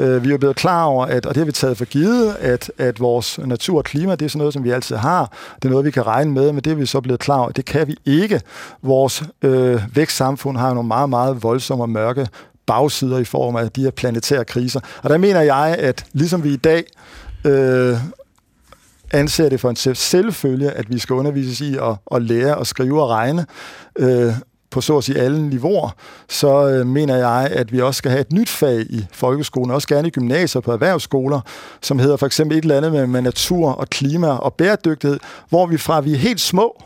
Øh, 0.00 0.24
vi 0.24 0.32
er 0.32 0.38
blevet 0.38 0.56
klar 0.56 0.84
over, 0.84 1.06
at, 1.06 1.26
og 1.26 1.34
det 1.34 1.40
har 1.40 1.44
vi 1.44 1.52
taget 1.52 1.76
for 1.76 1.84
givet, 1.84 2.36
at, 2.40 2.72
at 2.78 3.00
vores 3.00 3.38
natur 3.38 3.78
og 3.78 3.84
klima, 3.84 4.14
det 4.14 4.24
er 4.24 4.28
sådan 4.28 4.38
noget, 4.38 4.54
som 4.54 4.64
vi 4.64 4.70
altid 4.70 4.96
har. 4.96 5.32
Det 5.56 5.64
er 5.64 5.70
noget, 5.70 5.84
vi 5.84 5.90
kan 5.90 6.06
regne 6.06 6.32
med, 6.32 6.52
men 6.52 6.64
det 6.64 6.70
er 6.70 6.74
vi 6.74 6.86
så 6.86 7.00
blevet 7.00 7.20
klar 7.20 7.38
over, 7.38 7.50
det 7.50 7.64
kan 7.64 7.88
vi 7.88 7.96
ikke. 8.04 8.40
Vores 8.82 9.22
øh, 9.42 9.82
vækstsamfund 9.94 10.56
har 10.58 10.74
nogle 10.74 10.88
meget, 10.88 11.10
meget 11.10 11.42
voldsomme 11.42 11.84
og 11.84 11.90
mørke 11.90 12.28
bagsider 12.66 13.18
i 13.18 13.24
form 13.24 13.56
af 13.56 13.70
de 13.70 13.82
her 13.82 13.90
planetære 13.90 14.44
kriser. 14.44 14.80
Og 15.02 15.10
der 15.10 15.18
mener 15.18 15.40
jeg, 15.40 15.76
at 15.78 16.04
ligesom 16.12 16.44
vi 16.44 16.52
i 16.52 16.56
dag 16.56 16.84
øh, 17.44 17.96
anser 19.10 19.48
det 19.48 19.60
for 19.60 19.70
en 19.70 19.94
selvfølge, 19.94 20.70
at 20.70 20.90
vi 20.90 20.98
skal 20.98 21.14
undervises 21.14 21.60
i 21.60 21.76
at, 21.76 21.96
at 22.14 22.22
lære 22.22 22.60
at 22.60 22.66
skrive 22.66 23.02
og 23.02 23.08
regne, 23.08 23.46
øh, 23.98 24.34
på 24.70 24.80
så 24.80 24.98
at 24.98 25.04
sige 25.04 25.18
alle 25.18 25.48
niveauer, 25.48 25.90
så 26.28 26.68
øh, 26.68 26.86
mener 26.86 27.16
jeg, 27.16 27.48
at 27.52 27.72
vi 27.72 27.80
også 27.80 27.98
skal 27.98 28.10
have 28.10 28.20
et 28.20 28.32
nyt 28.32 28.48
fag 28.48 28.80
i 28.80 29.06
folkeskolen, 29.12 29.70
også 29.70 29.88
gerne 29.88 30.08
i 30.08 30.10
gymnasier 30.10 30.60
på 30.60 30.72
erhvervsskoler, 30.72 31.40
som 31.82 31.98
hedder 31.98 32.16
for 32.16 32.26
eksempel 32.26 32.58
et 32.58 32.62
eller 32.62 32.76
andet 32.76 32.92
med, 32.92 33.06
med 33.06 33.22
natur 33.22 33.70
og 33.70 33.88
klima 33.88 34.28
og 34.28 34.54
bæredygtighed, 34.54 35.18
hvor 35.48 35.66
vi 35.66 35.76
fra 35.78 36.00
vi 36.00 36.12
er 36.12 36.18
helt 36.18 36.40
små 36.40 36.82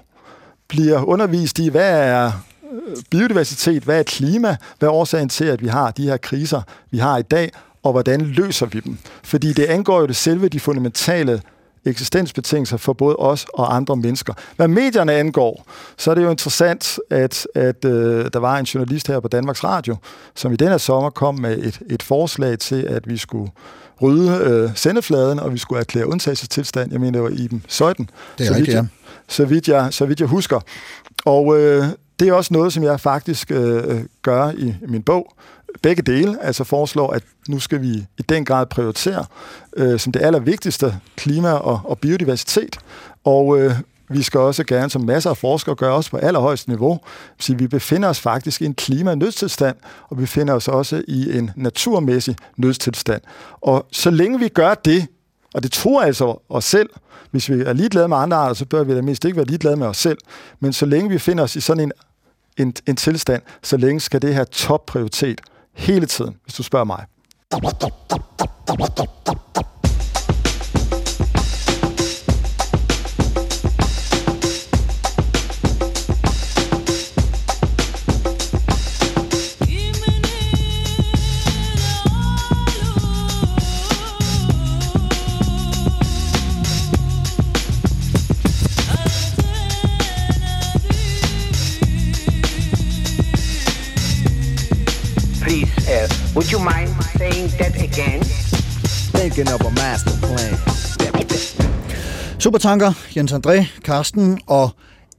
bliver 0.68 1.04
undervist 1.04 1.58
i, 1.58 1.68
hvad 1.68 1.98
er 1.98 2.32
øh, 2.72 2.96
biodiversitet, 3.10 3.82
hvad 3.82 3.98
er 3.98 4.02
klima, 4.02 4.56
hvad 4.78 4.88
er 4.88 4.92
årsagen 4.92 5.28
til, 5.28 5.44
at 5.44 5.62
vi 5.62 5.68
har 5.68 5.90
de 5.90 6.02
her 6.02 6.16
kriser, 6.16 6.62
vi 6.90 6.98
har 6.98 7.18
i 7.18 7.22
dag, 7.22 7.50
og 7.82 7.92
hvordan 7.92 8.20
løser 8.20 8.66
vi 8.66 8.80
dem? 8.80 8.98
Fordi 9.22 9.52
det 9.52 9.64
angår 9.64 10.00
jo 10.00 10.06
det 10.06 10.16
selve 10.16 10.48
de 10.48 10.60
fundamentale 10.60 11.42
eksistensbetingelser 11.86 12.76
for 12.76 12.92
både 12.92 13.16
os 13.16 13.46
og 13.54 13.76
andre 13.76 13.96
mennesker. 13.96 14.34
Hvad 14.56 14.68
medierne 14.68 15.12
angår, 15.12 15.66
så 15.96 16.10
er 16.10 16.14
det 16.14 16.22
jo 16.22 16.30
interessant, 16.30 16.98
at, 17.10 17.46
at 17.54 17.84
øh, 17.84 18.30
der 18.32 18.38
var 18.38 18.58
en 18.58 18.64
journalist 18.64 19.06
her 19.06 19.20
på 19.20 19.28
Danmarks 19.28 19.64
Radio, 19.64 19.96
som 20.34 20.52
i 20.52 20.56
denne 20.56 20.78
sommer 20.78 21.10
kom 21.10 21.34
med 21.34 21.58
et, 21.58 21.80
et 21.90 22.02
forslag 22.02 22.58
til, 22.58 22.82
at 22.82 23.08
vi 23.08 23.16
skulle 23.16 23.50
rydde 24.02 24.40
øh, 24.44 24.70
sendefladen, 24.74 25.40
og 25.40 25.52
vi 25.52 25.58
skulle 25.58 25.80
erklære 25.80 26.06
undtagelsestilstand. 26.06 26.92
Jeg 26.92 27.00
mener, 27.00 27.12
det 27.12 27.22
var 27.22 27.38
Iben 27.38 27.64
Søjden. 27.68 28.10
Det 28.38 28.44
er 28.44 28.48
så 28.48 28.54
rigtigt, 28.54 28.76
ja. 28.76 28.84
Så 29.28 29.44
vidt, 29.44 29.68
jeg, 29.68 29.88
så 29.90 30.06
vidt 30.06 30.20
jeg 30.20 30.28
husker. 30.28 30.60
Og 31.24 31.60
øh, 31.60 31.84
det 32.20 32.28
er 32.28 32.32
også 32.32 32.54
noget, 32.54 32.72
som 32.72 32.82
jeg 32.82 33.00
faktisk 33.00 33.50
øh, 33.50 34.00
gør 34.22 34.50
i 34.50 34.74
min 34.88 35.02
bog, 35.02 35.34
begge 35.82 36.02
dele, 36.02 36.42
altså 36.42 36.64
foreslår, 36.64 37.12
at 37.12 37.22
nu 37.48 37.60
skal 37.60 37.82
vi 37.82 37.88
i 38.18 38.22
den 38.28 38.44
grad 38.44 38.66
prioritere 38.66 39.24
øh, 39.76 39.98
som 39.98 40.12
det 40.12 40.22
allervigtigste 40.22 41.00
klima 41.16 41.52
og, 41.52 41.80
og 41.84 41.98
biodiversitet. 41.98 42.78
Og 43.24 43.58
øh, 43.58 43.74
vi 44.08 44.22
skal 44.22 44.40
også 44.40 44.64
gerne, 44.64 44.90
som 44.90 45.02
masser 45.02 45.30
af 45.30 45.36
forskere 45.36 45.74
gør, 45.74 45.90
også 45.90 46.10
på 46.10 46.16
allerhøjeste 46.16 46.68
niveau, 46.68 47.00
sige, 47.38 47.58
vi 47.58 47.66
befinder 47.66 48.08
os 48.08 48.20
faktisk 48.20 48.62
i 48.62 48.64
en 48.64 48.74
klimanødstilstand, 48.74 49.76
og 50.08 50.18
vi 50.18 50.22
befinder 50.22 50.54
os 50.54 50.68
også 50.68 51.02
i 51.08 51.38
en 51.38 51.50
naturmæssig 51.56 52.36
nødstilstand. 52.56 53.22
Og 53.60 53.86
så 53.92 54.10
længe 54.10 54.38
vi 54.38 54.48
gør 54.48 54.74
det, 54.74 55.06
og 55.54 55.62
det 55.62 55.72
tror 55.72 56.02
altså 56.02 56.40
os 56.48 56.64
selv, 56.64 56.90
hvis 57.30 57.50
vi 57.50 57.60
er 57.60 57.72
ligeglade 57.72 58.08
med 58.08 58.16
andre 58.16 58.36
arter, 58.36 58.54
så 58.54 58.64
bør 58.64 58.84
vi 58.84 58.94
da 58.94 59.02
mindst 59.02 59.24
ikke 59.24 59.36
være 59.36 59.46
ligeglade 59.46 59.76
med 59.76 59.86
os 59.86 59.96
selv. 59.96 60.18
Men 60.60 60.72
så 60.72 60.86
længe 60.86 61.10
vi 61.10 61.18
finder 61.18 61.44
os 61.44 61.56
i 61.56 61.60
sådan 61.60 61.82
en, 61.82 61.92
en, 62.56 62.74
en 62.86 62.96
tilstand, 62.96 63.42
så 63.62 63.76
længe 63.76 64.00
skal 64.00 64.22
det 64.22 64.34
have 64.34 64.44
topprioritet 64.44 65.40
hele 65.74 66.06
tiden, 66.06 66.36
hvis 66.44 66.54
du 66.54 66.62
spørger 66.62 66.84
mig. 66.84 67.04
Would 96.34 96.50
you 96.52 96.58
mind 96.58 96.90
saying 97.18 97.48
that 97.60 97.74
again? 97.88 98.20
Thinking 99.18 99.48
of 99.54 99.60
a 99.60 99.70
master 99.70 100.14
plan. 100.26 100.54
Supertanker, 102.38 102.92
Jens 103.16 103.32
André, 103.32 103.66
Karsten 103.84 104.40
og 104.46 104.70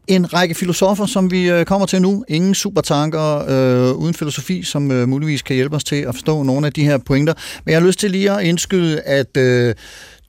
en 0.07 0.33
række 0.33 0.55
filosofer, 0.55 1.05
som 1.05 1.31
vi 1.31 1.49
øh, 1.49 1.65
kommer 1.65 1.87
til 1.87 2.01
nu. 2.01 2.25
Ingen 2.27 2.55
supertanker 2.55 3.45
øh, 3.47 3.95
uden 3.95 4.13
filosofi, 4.13 4.63
som 4.63 4.91
øh, 4.91 5.09
muligvis 5.09 5.41
kan 5.41 5.55
hjælpe 5.55 5.75
os 5.75 5.83
til 5.83 5.95
at 5.95 6.15
forstå 6.15 6.43
nogle 6.43 6.67
af 6.67 6.73
de 6.73 6.83
her 6.83 6.97
pointer. 6.97 7.33
Men 7.65 7.71
jeg 7.71 7.81
har 7.81 7.87
lyst 7.87 7.99
til 7.99 8.11
lige 8.11 8.31
at 8.31 8.43
indskyde, 8.43 9.01
at 9.01 9.37
øh, 9.37 9.75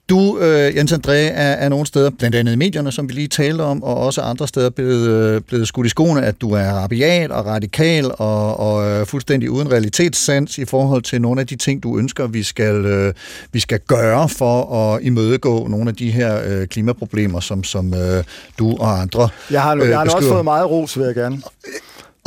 du, 0.09 0.39
øh, 0.39 0.75
Jens 0.75 0.91
André, 0.91 1.11
er, 1.11 1.53
er 1.53 1.69
nogle 1.69 1.85
steder, 1.85 2.09
blandt 2.09 2.35
andet 2.35 2.53
i 2.53 2.55
medierne, 2.55 2.91
som 2.91 3.09
vi 3.09 3.13
lige 3.13 3.27
talte 3.27 3.61
om, 3.61 3.83
og 3.83 3.95
også 3.97 4.21
andre 4.21 4.47
steder 4.47 4.69
blevet, 4.69 5.07
øh, 5.07 5.41
blevet 5.41 5.67
skudt 5.67 5.85
i 5.87 5.89
skoene, 5.89 6.25
at 6.25 6.41
du 6.41 6.51
er 6.51 6.71
rabiat 6.71 7.31
og 7.31 7.45
radikal 7.45 8.11
og, 8.17 8.59
og 8.59 8.89
øh, 8.89 9.05
fuldstændig 9.05 9.51
uden 9.51 9.71
realitetssans 9.71 10.57
i 10.57 10.65
forhold 10.65 11.01
til 11.01 11.21
nogle 11.21 11.41
af 11.41 11.47
de 11.47 11.55
ting, 11.55 11.83
du 11.83 11.97
ønsker, 11.97 12.27
vi 12.27 12.43
skal, 12.43 12.85
øh, 12.85 13.13
vi 13.51 13.59
skal 13.59 13.79
gøre 13.79 14.29
for 14.29 14.75
at 14.93 15.03
imødegå 15.03 15.67
nogle 15.67 15.89
af 15.89 15.95
de 15.95 16.11
her 16.11 16.41
øh, 16.45 16.67
klimaproblemer, 16.67 17.39
som, 17.39 17.63
som 17.63 17.93
øh, 17.93 18.23
du 18.59 18.75
og 18.79 19.01
andre 19.01 19.29
Jeg 19.51 19.61
har, 19.61 19.75
øh, 19.75 19.89
jeg 19.89 19.99
har 19.99 20.05
også 20.15 20.27
fået 20.27 20.43
meget 20.43 20.69
ros, 20.69 20.97
vil 20.97 21.05
jeg 21.05 21.15
gerne. 21.15 21.41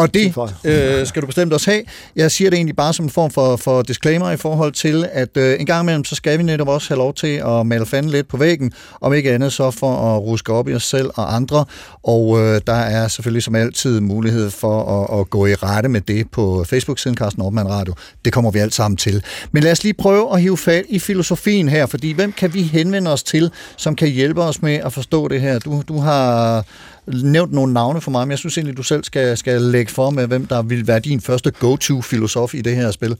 Og 0.00 0.14
det 0.14 0.34
øh, 0.64 1.06
skal 1.06 1.22
du 1.22 1.26
bestemt 1.26 1.52
også 1.52 1.70
have. 1.70 1.82
Jeg 2.16 2.30
siger 2.30 2.50
det 2.50 2.56
egentlig 2.56 2.76
bare 2.76 2.92
som 2.92 3.04
en 3.04 3.10
form 3.10 3.30
for, 3.30 3.56
for 3.56 3.82
disclaimer 3.82 4.30
i 4.30 4.36
forhold 4.36 4.72
til, 4.72 5.08
at 5.12 5.36
øh, 5.36 5.60
en 5.60 5.66
gang 5.66 5.84
imellem, 5.84 6.04
så 6.04 6.14
skal 6.14 6.38
vi 6.38 6.42
netop 6.42 6.68
også 6.68 6.88
have 6.88 6.98
lov 6.98 7.14
til 7.14 7.42
at 7.46 7.66
male 7.66 7.86
fanden 7.86 8.10
lidt 8.10 8.28
på 8.28 8.36
væggen, 8.36 8.72
om 9.00 9.14
ikke 9.14 9.32
andet 9.32 9.52
så 9.52 9.70
for 9.70 10.16
at 10.16 10.22
ruske 10.22 10.52
op 10.52 10.68
i 10.68 10.74
os 10.74 10.84
selv 10.84 11.10
og 11.14 11.34
andre. 11.34 11.64
Og 12.02 12.40
øh, 12.40 12.60
der 12.66 12.72
er 12.72 13.08
selvfølgelig 13.08 13.42
som 13.42 13.54
altid 13.54 14.00
mulighed 14.00 14.50
for 14.50 15.02
at, 15.02 15.20
at 15.20 15.30
gå 15.30 15.46
i 15.46 15.54
rette 15.54 15.88
med 15.88 16.00
det 16.00 16.30
på 16.30 16.64
Facebook-siden 16.64 17.16
Carsten 17.16 17.42
Ortmann 17.42 17.68
Radio. 17.68 17.94
Det 18.24 18.32
kommer 18.32 18.50
vi 18.50 18.58
alt 18.58 18.74
sammen 18.74 18.96
til. 18.96 19.24
Men 19.52 19.62
lad 19.62 19.72
os 19.72 19.82
lige 19.82 19.94
prøve 19.94 20.34
at 20.34 20.40
hive 20.40 20.56
fat 20.56 20.84
i 20.88 20.98
filosofien 20.98 21.68
her, 21.68 21.86
fordi 21.86 22.12
hvem 22.12 22.32
kan 22.32 22.54
vi 22.54 22.62
henvende 22.62 23.12
os 23.12 23.22
til, 23.22 23.50
som 23.76 23.96
kan 23.96 24.08
hjælpe 24.08 24.42
os 24.42 24.62
med 24.62 24.74
at 24.74 24.92
forstå 24.92 25.28
det 25.28 25.40
her? 25.40 25.58
Du, 25.58 25.82
du 25.88 25.98
har 25.98 26.64
nævnt 27.06 27.52
nogle 27.52 27.72
navne 27.72 28.00
for 28.00 28.10
mig, 28.10 28.26
men 28.26 28.30
jeg 28.30 28.38
synes 28.38 28.58
egentlig, 28.58 28.76
du 28.76 28.82
selv 28.82 29.04
skal, 29.04 29.36
skal 29.36 29.62
lægge 29.62 29.92
for 29.92 30.10
med, 30.10 30.26
hvem 30.26 30.46
der 30.46 30.62
vil 30.62 30.86
være 30.86 31.00
din 31.00 31.20
første 31.20 31.50
go-to-filosof 31.50 32.54
i 32.54 32.60
det 32.60 32.76
her 32.76 32.90
spil. 32.90 33.16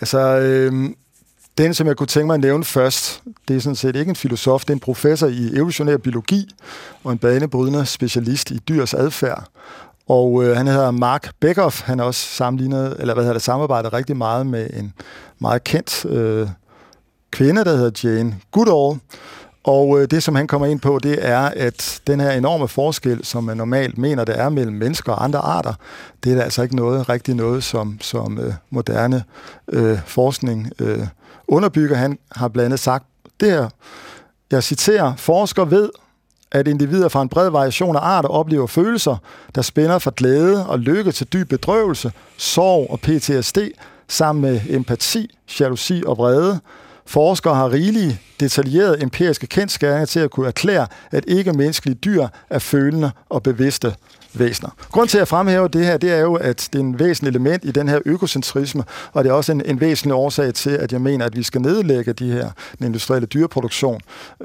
Altså, 0.00 0.18
øh, 0.18 0.90
den, 1.58 1.74
som 1.74 1.86
jeg 1.86 1.96
kunne 1.96 2.06
tænke 2.06 2.26
mig 2.26 2.34
at 2.34 2.40
nævne 2.40 2.64
først, 2.64 3.22
det 3.48 3.56
er 3.56 3.60
sådan 3.60 3.76
set 3.76 3.96
ikke 3.96 4.08
en 4.08 4.16
filosof, 4.16 4.60
det 4.60 4.70
er 4.70 4.74
en 4.74 4.80
professor 4.80 5.26
i 5.26 5.50
evolutionær 5.54 5.96
biologi 5.96 6.48
og 7.04 7.12
en 7.12 7.18
banebrydende 7.18 7.86
specialist 7.86 8.50
i 8.50 8.58
dyrs 8.58 8.94
adfærd. 8.94 9.48
Og 10.08 10.44
øh, 10.44 10.56
han 10.56 10.66
hedder 10.66 10.90
Mark 10.90 11.32
Beckhoff. 11.40 11.82
Han 11.82 12.00
er 12.00 12.04
også 12.04 12.20
sammenlignet, 12.20 12.96
eller 12.98 13.14
hvad 13.14 13.24
hedder 13.24 13.32
det, 13.32 13.42
samarbejdet 13.42 13.92
rigtig 13.92 14.16
meget 14.16 14.46
med 14.46 14.70
en 14.72 14.92
meget 15.38 15.64
kendt 15.64 16.04
øh, 16.04 16.48
kvinde, 17.30 17.64
der 17.64 17.76
hedder 17.76 18.08
Jane 18.08 18.36
Goodall. 18.50 19.00
Og 19.64 20.00
øh, 20.00 20.10
det, 20.10 20.22
som 20.22 20.34
han 20.34 20.46
kommer 20.46 20.66
ind 20.66 20.80
på, 20.80 20.98
det 21.02 21.28
er, 21.28 21.40
at 21.40 22.00
den 22.06 22.20
her 22.20 22.30
enorme 22.30 22.68
forskel, 22.68 23.24
som 23.24 23.44
man 23.44 23.56
normalt 23.56 23.98
mener, 23.98 24.24
der 24.24 24.32
er 24.32 24.48
mellem 24.48 24.76
mennesker 24.76 25.12
og 25.12 25.24
andre 25.24 25.38
arter, 25.38 25.74
det 26.24 26.32
er 26.32 26.36
der 26.36 26.42
altså 26.42 26.62
ikke 26.62 26.76
noget, 26.76 27.08
rigtig 27.08 27.34
noget, 27.34 27.64
som, 27.64 27.98
som 28.00 28.38
øh, 28.38 28.52
moderne 28.70 29.24
øh, 29.72 29.98
forskning 30.06 30.72
øh, 30.78 31.06
underbygger. 31.48 31.96
Han 31.96 32.18
har 32.32 32.48
blandt 32.48 32.64
andet 32.64 32.80
sagt 32.80 33.04
det 33.40 33.50
her, 33.50 33.68
jeg 34.50 34.62
citerer, 34.62 35.16
forsker 35.16 35.64
ved, 35.64 35.90
at 36.52 36.68
individer 36.68 37.08
fra 37.08 37.22
en 37.22 37.28
bred 37.28 37.50
variation 37.50 37.96
af 37.96 38.00
arter 38.00 38.28
oplever 38.28 38.66
følelser, 38.66 39.16
der 39.54 39.62
spænder 39.62 39.98
fra 39.98 40.12
glæde 40.16 40.66
og 40.66 40.78
lykke 40.78 41.12
til 41.12 41.26
dyb 41.26 41.48
bedrøvelse, 41.48 42.12
sorg 42.36 42.90
og 42.90 43.00
PTSD, 43.00 43.58
sammen 44.08 44.42
med 44.42 44.60
empati, 44.68 45.38
jalousi 45.60 46.02
og 46.06 46.18
vrede. 46.18 46.60
Forskere 47.06 47.54
har 47.54 47.72
rigelige, 47.72 48.20
detaljerede 48.40 49.02
empiriske 49.02 49.46
kendskærninger 49.46 50.06
til 50.06 50.20
at 50.20 50.30
kunne 50.30 50.48
erklære, 50.48 50.86
at 51.10 51.24
ikke-menneskelige 51.28 51.94
dyr 51.94 52.26
er 52.50 52.58
følende 52.58 53.10
og 53.28 53.42
bevidste 53.42 53.94
væsener. 54.38 54.70
Grunden 54.92 55.08
til 55.08 55.18
at 55.18 55.28
fremhæve 55.28 55.68
det 55.68 55.86
her, 55.86 55.96
det 55.96 56.12
er 56.12 56.20
jo, 56.20 56.34
at 56.34 56.68
det 56.72 56.78
er 56.78 56.82
en 56.82 56.98
væsentlig 56.98 57.30
element 57.30 57.64
i 57.64 57.70
den 57.70 57.88
her 57.88 57.98
økocentrisme, 58.04 58.84
og 59.12 59.24
det 59.24 59.30
er 59.30 59.34
også 59.34 59.52
en, 59.52 59.62
en 59.64 59.80
væsentlig 59.80 60.14
årsag 60.14 60.54
til, 60.54 60.70
at 60.70 60.92
jeg 60.92 61.00
mener, 61.00 61.26
at 61.26 61.36
vi 61.36 61.42
skal 61.42 61.60
nedlægge 61.60 62.12
de 62.12 62.32
her, 62.32 62.50
den 62.78 62.86
industrielle 62.86 63.26
dyreproduktion, 63.26 64.00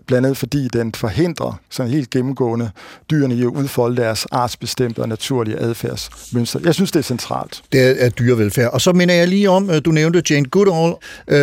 blandt 0.07 0.25
andet 0.25 0.37
fordi 0.37 0.67
den 0.67 0.93
forhindrer 0.93 1.59
sådan 1.69 1.91
helt 1.91 2.09
gennemgående 2.09 2.69
dyrene 3.11 3.35
i 3.35 3.41
at 3.41 3.45
udfolde 3.45 3.97
deres 4.01 4.25
artsbestemte 4.31 4.99
og 4.99 5.09
naturlige 5.09 5.59
adfærdsmønster. 5.59 6.59
Jeg 6.63 6.73
synes, 6.73 6.91
det 6.91 6.99
er 6.99 7.03
centralt. 7.03 7.61
Det 7.71 8.03
er 8.03 8.09
dyrevelfærd. 8.09 8.73
Og 8.73 8.81
så 8.81 8.93
minder 8.93 9.15
jeg 9.15 9.27
lige 9.27 9.49
om, 9.49 9.69
øh, 9.69 9.81
du 9.85 9.91
nævnte 9.91 10.23
Jane 10.29 10.45
Goodall. 10.45 10.93
Øh, 11.27 11.37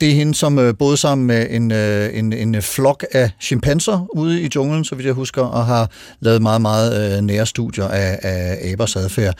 det 0.00 0.02
er 0.02 0.14
hende, 0.14 0.34
som 0.34 0.56
boede 0.78 0.92
både 0.92 0.96
sammen 0.96 1.26
med 1.26 1.46
en, 1.50 1.72
en, 1.72 2.32
en 2.32 2.62
flok 2.62 3.04
af 3.12 3.30
chimpanser 3.40 4.06
ude 4.16 4.42
i 4.42 4.48
junglen, 4.54 4.84
så 4.84 4.94
vidt 4.94 5.06
jeg 5.06 5.14
husker, 5.14 5.42
og 5.42 5.66
har 5.66 5.90
lavet 6.20 6.42
meget, 6.42 6.62
meget 6.62 7.24
nære 7.24 7.46
studier 7.46 7.84
af, 7.92 8.18
af 8.22 8.72
abers 8.72 8.96
adfærd. 8.96 9.34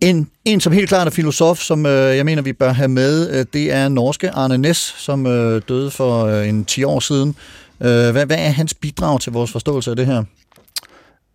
En, 0.00 0.30
en, 0.44 0.60
som 0.60 0.72
helt 0.72 0.88
klart 0.88 1.06
er 1.06 1.10
filosof, 1.10 1.58
som 1.58 1.86
øh, 1.86 2.16
jeg 2.16 2.24
mener, 2.24 2.42
vi 2.42 2.52
bør 2.52 2.72
have 2.72 2.88
med, 2.88 3.30
øh, 3.30 3.46
det 3.52 3.72
er 3.72 3.88
norske 3.88 4.30
Arne 4.30 4.58
Næs, 4.58 4.94
som 4.98 5.26
øh, 5.26 5.62
døde 5.68 5.90
for 5.90 6.24
øh, 6.24 6.48
en 6.48 6.64
10 6.64 6.84
år 6.84 7.00
siden. 7.00 7.36
Øh, 7.80 8.10
hvad, 8.10 8.26
hvad 8.26 8.38
er 8.38 8.50
hans 8.50 8.74
bidrag 8.74 9.20
til 9.20 9.32
vores 9.32 9.52
forståelse 9.52 9.90
af 9.90 9.96
det 9.96 10.06
her? 10.06 10.24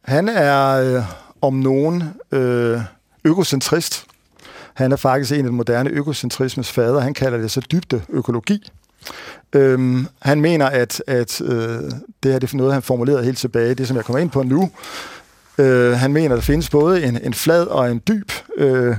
Han 0.04 0.30
er 0.30 0.68
øh, 0.68 1.04
om 1.42 1.54
nogen 1.54 2.04
øh, 2.32 2.80
økocentrist. 3.26 4.06
Han 4.74 4.92
er 4.92 4.96
faktisk 4.96 5.32
en 5.32 5.38
af 5.38 5.44
den 5.44 5.56
moderne 5.56 5.90
økocentrismes 5.90 6.72
fader. 6.72 7.00
Han 7.00 7.14
kalder 7.14 7.38
det 7.38 7.52
så 7.52 7.62
dybde 7.72 8.02
økologi. 8.10 8.72
Øhm, 9.54 10.08
han 10.22 10.42
mener, 10.42 10.66
at, 10.66 11.04
at 11.08 11.42
øh, 11.42 11.50
det 12.24 12.32
her 12.32 12.40
det 12.40 12.54
er 12.54 12.58
noget, 12.58 12.74
han 12.74 12.82
formulerede 12.82 13.24
helt 13.24 13.38
tilbage, 13.38 13.74
det 13.74 13.88
som 13.88 13.98
jeg 13.98 14.06
kommer 14.06 14.20
ind 14.20 14.30
på 14.30 14.44
nu, 14.44 14.72
Øh, 15.58 15.92
han 15.92 16.14
mener, 16.14 16.36
der 16.36 16.42
findes 16.42 16.70
både 16.70 17.04
en, 17.04 17.20
en 17.24 17.34
flad 17.34 17.66
og 17.66 17.92
en 17.92 18.02
dyb 18.08 18.32
øh, 18.58 18.96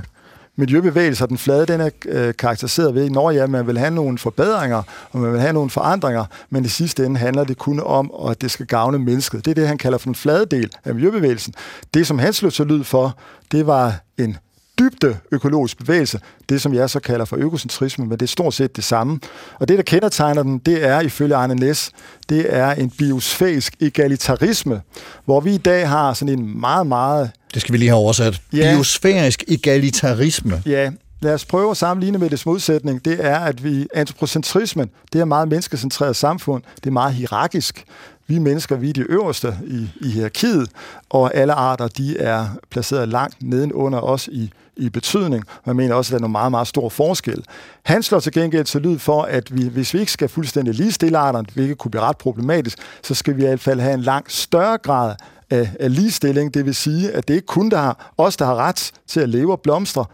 miljøbevægelse, 0.55 1.23
og 1.23 1.29
den 1.29 1.37
flade 1.37 1.65
den 1.65 1.81
er 1.81 1.89
øh, 2.05 2.33
karakteriseret 2.39 2.95
ved, 2.95 3.09
når 3.09 3.31
ja, 3.31 3.47
man 3.47 3.67
vil 3.67 3.77
have 3.77 3.91
nogle 3.91 4.17
forbedringer, 4.17 4.83
og 5.11 5.19
man 5.19 5.33
vil 5.33 5.41
have 5.41 5.53
nogle 5.53 5.69
forandringer, 5.69 6.25
men 6.49 6.65
i 6.65 6.67
sidste 6.67 7.05
ende 7.05 7.19
handler 7.19 7.43
det 7.43 7.57
kun 7.57 7.79
om, 7.79 8.11
at 8.29 8.41
det 8.41 8.51
skal 8.51 8.65
gavne 8.65 8.99
mennesket. 8.99 9.45
Det 9.45 9.51
er 9.51 9.55
det, 9.55 9.67
han 9.67 9.77
kalder 9.77 9.97
for 9.97 10.05
den 10.05 10.15
flade 10.15 10.45
del 10.45 10.71
af 10.85 10.93
miljøbevægelsen. 10.93 11.53
Det, 11.93 12.07
som 12.07 12.19
han 12.19 12.33
slog 12.33 12.53
til 12.53 12.65
lyd 12.65 12.83
for, 12.83 13.17
det 13.51 13.67
var 13.67 13.95
en 14.17 14.37
dybde 14.79 15.17
økologisk 15.31 15.77
bevægelse, 15.77 16.19
det 16.49 16.61
som 16.61 16.73
jeg 16.73 16.89
så 16.89 16.99
kalder 16.99 17.25
for 17.25 17.37
økocentrisme, 17.37 18.05
men 18.05 18.11
det 18.11 18.21
er 18.21 18.27
stort 18.27 18.53
set 18.53 18.75
det 18.75 18.83
samme. 18.83 19.19
Og 19.59 19.67
det, 19.67 19.77
der 19.77 19.83
kendetegner 19.83 20.43
den, 20.43 20.57
det 20.57 20.85
er 20.85 21.01
ifølge 21.01 21.35
Arne 21.35 21.55
Næs, 21.55 21.91
det 22.29 22.55
er 22.55 22.71
en 22.71 22.89
biosfærisk 22.89 23.75
egalitarisme, 23.81 24.81
hvor 25.25 25.39
vi 25.39 25.53
i 25.53 25.57
dag 25.57 25.89
har 25.89 26.13
sådan 26.13 26.39
en 26.39 26.59
meget, 26.59 26.87
meget... 26.87 27.31
Det 27.53 27.61
skal 27.61 27.73
vi 27.73 27.77
lige 27.77 27.89
have 27.89 27.99
oversat. 27.99 28.41
Ja. 28.53 28.73
Biosfærisk 28.73 29.43
egalitarisme. 29.47 30.63
Ja, 30.65 30.91
lad 31.21 31.33
os 31.33 31.45
prøve 31.45 31.71
at 31.71 31.77
sammenligne 31.77 32.17
med 32.17 32.29
det 32.29 32.45
modsætning. 32.45 33.05
Det 33.05 33.25
er, 33.25 33.39
at 33.39 33.63
vi 33.63 33.87
antropocentrismen, 33.93 34.89
det 35.13 35.21
er 35.21 35.25
meget 35.25 35.47
menneskecentreret 35.47 36.15
samfund, 36.15 36.63
det 36.75 36.85
er 36.85 36.91
meget 36.91 37.13
hierarkisk. 37.13 37.85
Vi 38.29 38.37
mennesker, 38.37 38.75
vi 38.75 38.89
er 38.89 38.93
de 38.93 39.01
øverste 39.01 39.57
i, 39.67 39.89
i 40.01 40.09
hierarkiet, 40.09 40.69
og 41.09 41.35
alle 41.35 41.53
arter, 41.53 41.87
de 41.87 42.17
er 42.17 42.47
placeret 42.69 43.09
langt 43.09 43.43
nedenunder 43.43 43.99
os 43.99 44.27
i, 44.27 44.51
i 44.77 44.89
betydning. 44.89 45.43
Man 45.65 45.75
mener 45.75 45.95
også, 45.95 46.09
at 46.09 46.11
der 46.11 46.17
er 46.17 46.21
nogle 46.21 46.31
meget, 46.31 46.51
meget 46.51 46.67
stor 46.67 46.89
forskel. 46.89 47.43
Han 47.83 48.03
slår 48.03 48.19
til 48.19 48.31
gengæld 48.31 48.65
til 48.65 48.81
lyd 48.81 48.99
for, 48.99 49.21
at 49.21 49.57
vi, 49.57 49.67
hvis 49.67 49.93
vi 49.93 49.99
ikke 49.99 50.11
skal 50.11 50.29
fuldstændig 50.29 50.73
ligestille 50.73 51.17
arterne, 51.17 51.47
hvilket 51.53 51.77
kunne 51.77 51.91
blive 51.91 52.03
ret 52.03 52.17
problematisk, 52.17 52.77
så 53.03 53.15
skal 53.15 53.37
vi 53.37 53.41
i 53.41 53.45
hvert 53.45 53.59
fald 53.59 53.79
have 53.79 53.93
en 53.93 54.01
langt 54.01 54.31
større 54.31 54.77
grad 54.77 55.15
af, 55.49 55.69
af 55.79 55.95
ligestilling. 55.95 56.53
Det 56.53 56.65
vil 56.65 56.75
sige, 56.75 57.11
at 57.11 57.27
det 57.27 57.33
ikke 57.33 57.47
kun 57.47 57.69
der 57.69 57.77
har, 57.77 58.13
os, 58.17 58.37
der 58.37 58.45
har 58.45 58.55
ret 58.55 58.91
til 59.07 59.19
at 59.19 59.29
leve 59.29 59.51
og 59.51 59.61
blomstre, 59.61 60.05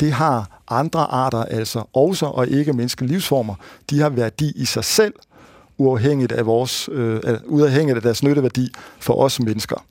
det 0.00 0.12
har 0.12 0.60
andre 0.68 1.00
arter 1.00 1.44
altså 1.44 1.84
også, 1.92 2.26
og 2.26 2.48
ikke 2.48 2.72
menneskelige 2.72 3.12
livsformer. 3.12 3.54
De 3.90 4.00
har 4.00 4.08
værdi 4.08 4.52
i 4.56 4.64
sig 4.64 4.84
selv, 4.84 5.14
uafhængigt 5.82 6.32
af, 6.32 6.46
vores, 6.46 6.88
øh, 6.92 7.20
uafhængigt 7.46 7.96
af 7.96 8.02
deres 8.02 8.22
nytteværdi 8.22 8.72
for 8.98 9.14
os 9.14 9.40
mennesker. 9.40 9.84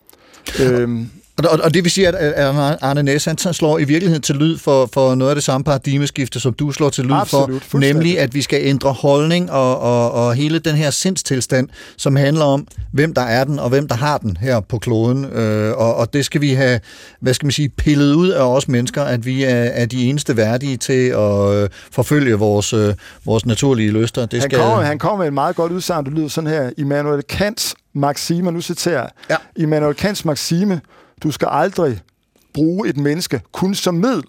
øhm, 0.61 1.09
og, 1.37 1.59
og 1.63 1.73
det 1.73 1.83
vil 1.83 1.91
sige, 1.91 2.07
at 2.07 2.33
Arne 2.81 3.03
Næs, 3.03 3.25
han 3.25 3.37
slår 3.37 3.79
i 3.79 3.83
virkeligheden 3.83 4.21
til 4.21 4.35
lyd 4.35 4.57
for, 4.57 4.89
for 4.93 5.15
noget 5.15 5.31
af 5.31 5.35
det 5.35 5.43
samme 5.43 5.63
paradigmeskifte, 5.63 6.39
som 6.39 6.53
du 6.53 6.71
slår 6.71 6.89
til 6.89 7.05
lyd 7.05 7.13
Absolut, 7.13 7.63
for, 7.63 7.79
nemlig 7.79 8.19
at 8.19 8.33
vi 8.33 8.41
skal 8.41 8.59
ændre 8.63 8.91
holdning 8.91 9.51
og, 9.51 9.79
og, 9.79 10.11
og 10.11 10.33
hele 10.33 10.59
den 10.59 10.75
her 10.75 10.89
sindstilstand, 10.89 11.69
som 11.97 12.15
handler 12.15 12.45
om, 12.45 12.67
hvem 12.91 13.13
der 13.13 13.21
er 13.21 13.43
den, 13.43 13.59
og 13.59 13.69
hvem 13.69 13.87
der 13.87 13.95
har 13.95 14.17
den 14.17 14.37
her 14.37 14.59
på 14.59 14.79
kloden. 14.79 15.25
Øh, 15.25 15.77
og, 15.77 15.95
og 15.95 16.13
det 16.13 16.25
skal 16.25 16.41
vi 16.41 16.53
have, 16.53 16.79
hvad 17.19 17.33
skal 17.33 17.45
man 17.45 17.51
sige, 17.51 17.69
pillet 17.69 18.13
ud 18.13 18.29
af 18.29 18.43
os 18.43 18.67
mennesker, 18.67 19.03
at 19.03 19.25
vi 19.25 19.43
er, 19.43 19.49
er 19.49 19.85
de 19.85 20.05
eneste 20.05 20.37
værdige 20.37 20.77
til 20.77 21.09
at 21.09 21.53
øh, 21.53 21.69
forfølge 21.91 22.35
vores, 22.35 22.73
øh, 22.73 22.93
vores 23.25 23.45
naturlige 23.45 23.91
lyster. 23.91 24.25
Det 24.25 24.43
skal... 24.43 24.59
han, 24.59 24.67
kommer, 24.67 24.85
han 24.85 24.99
kommer 24.99 25.17
med 25.17 25.27
et 25.27 25.33
meget 25.33 25.55
godt 25.55 25.71
udsagn, 25.71 26.05
det 26.05 26.13
lyder 26.13 26.27
sådan 26.27 26.49
her, 26.49 26.69
Immanuel 26.77 27.23
Kants 27.23 27.75
maxime, 27.93 28.51
nu 28.51 28.61
citerer 28.61 28.99
jeg, 29.01 29.09
ja. 29.29 29.35
Immanuel 29.55 29.95
Kants 29.95 30.25
maxime, 30.25 30.81
du 31.23 31.31
skal 31.31 31.47
aldrig 31.51 32.01
bruge 32.53 32.89
et 32.89 32.97
menneske 32.97 33.41
kun 33.51 33.75
som 33.75 33.95
middel, 33.95 34.23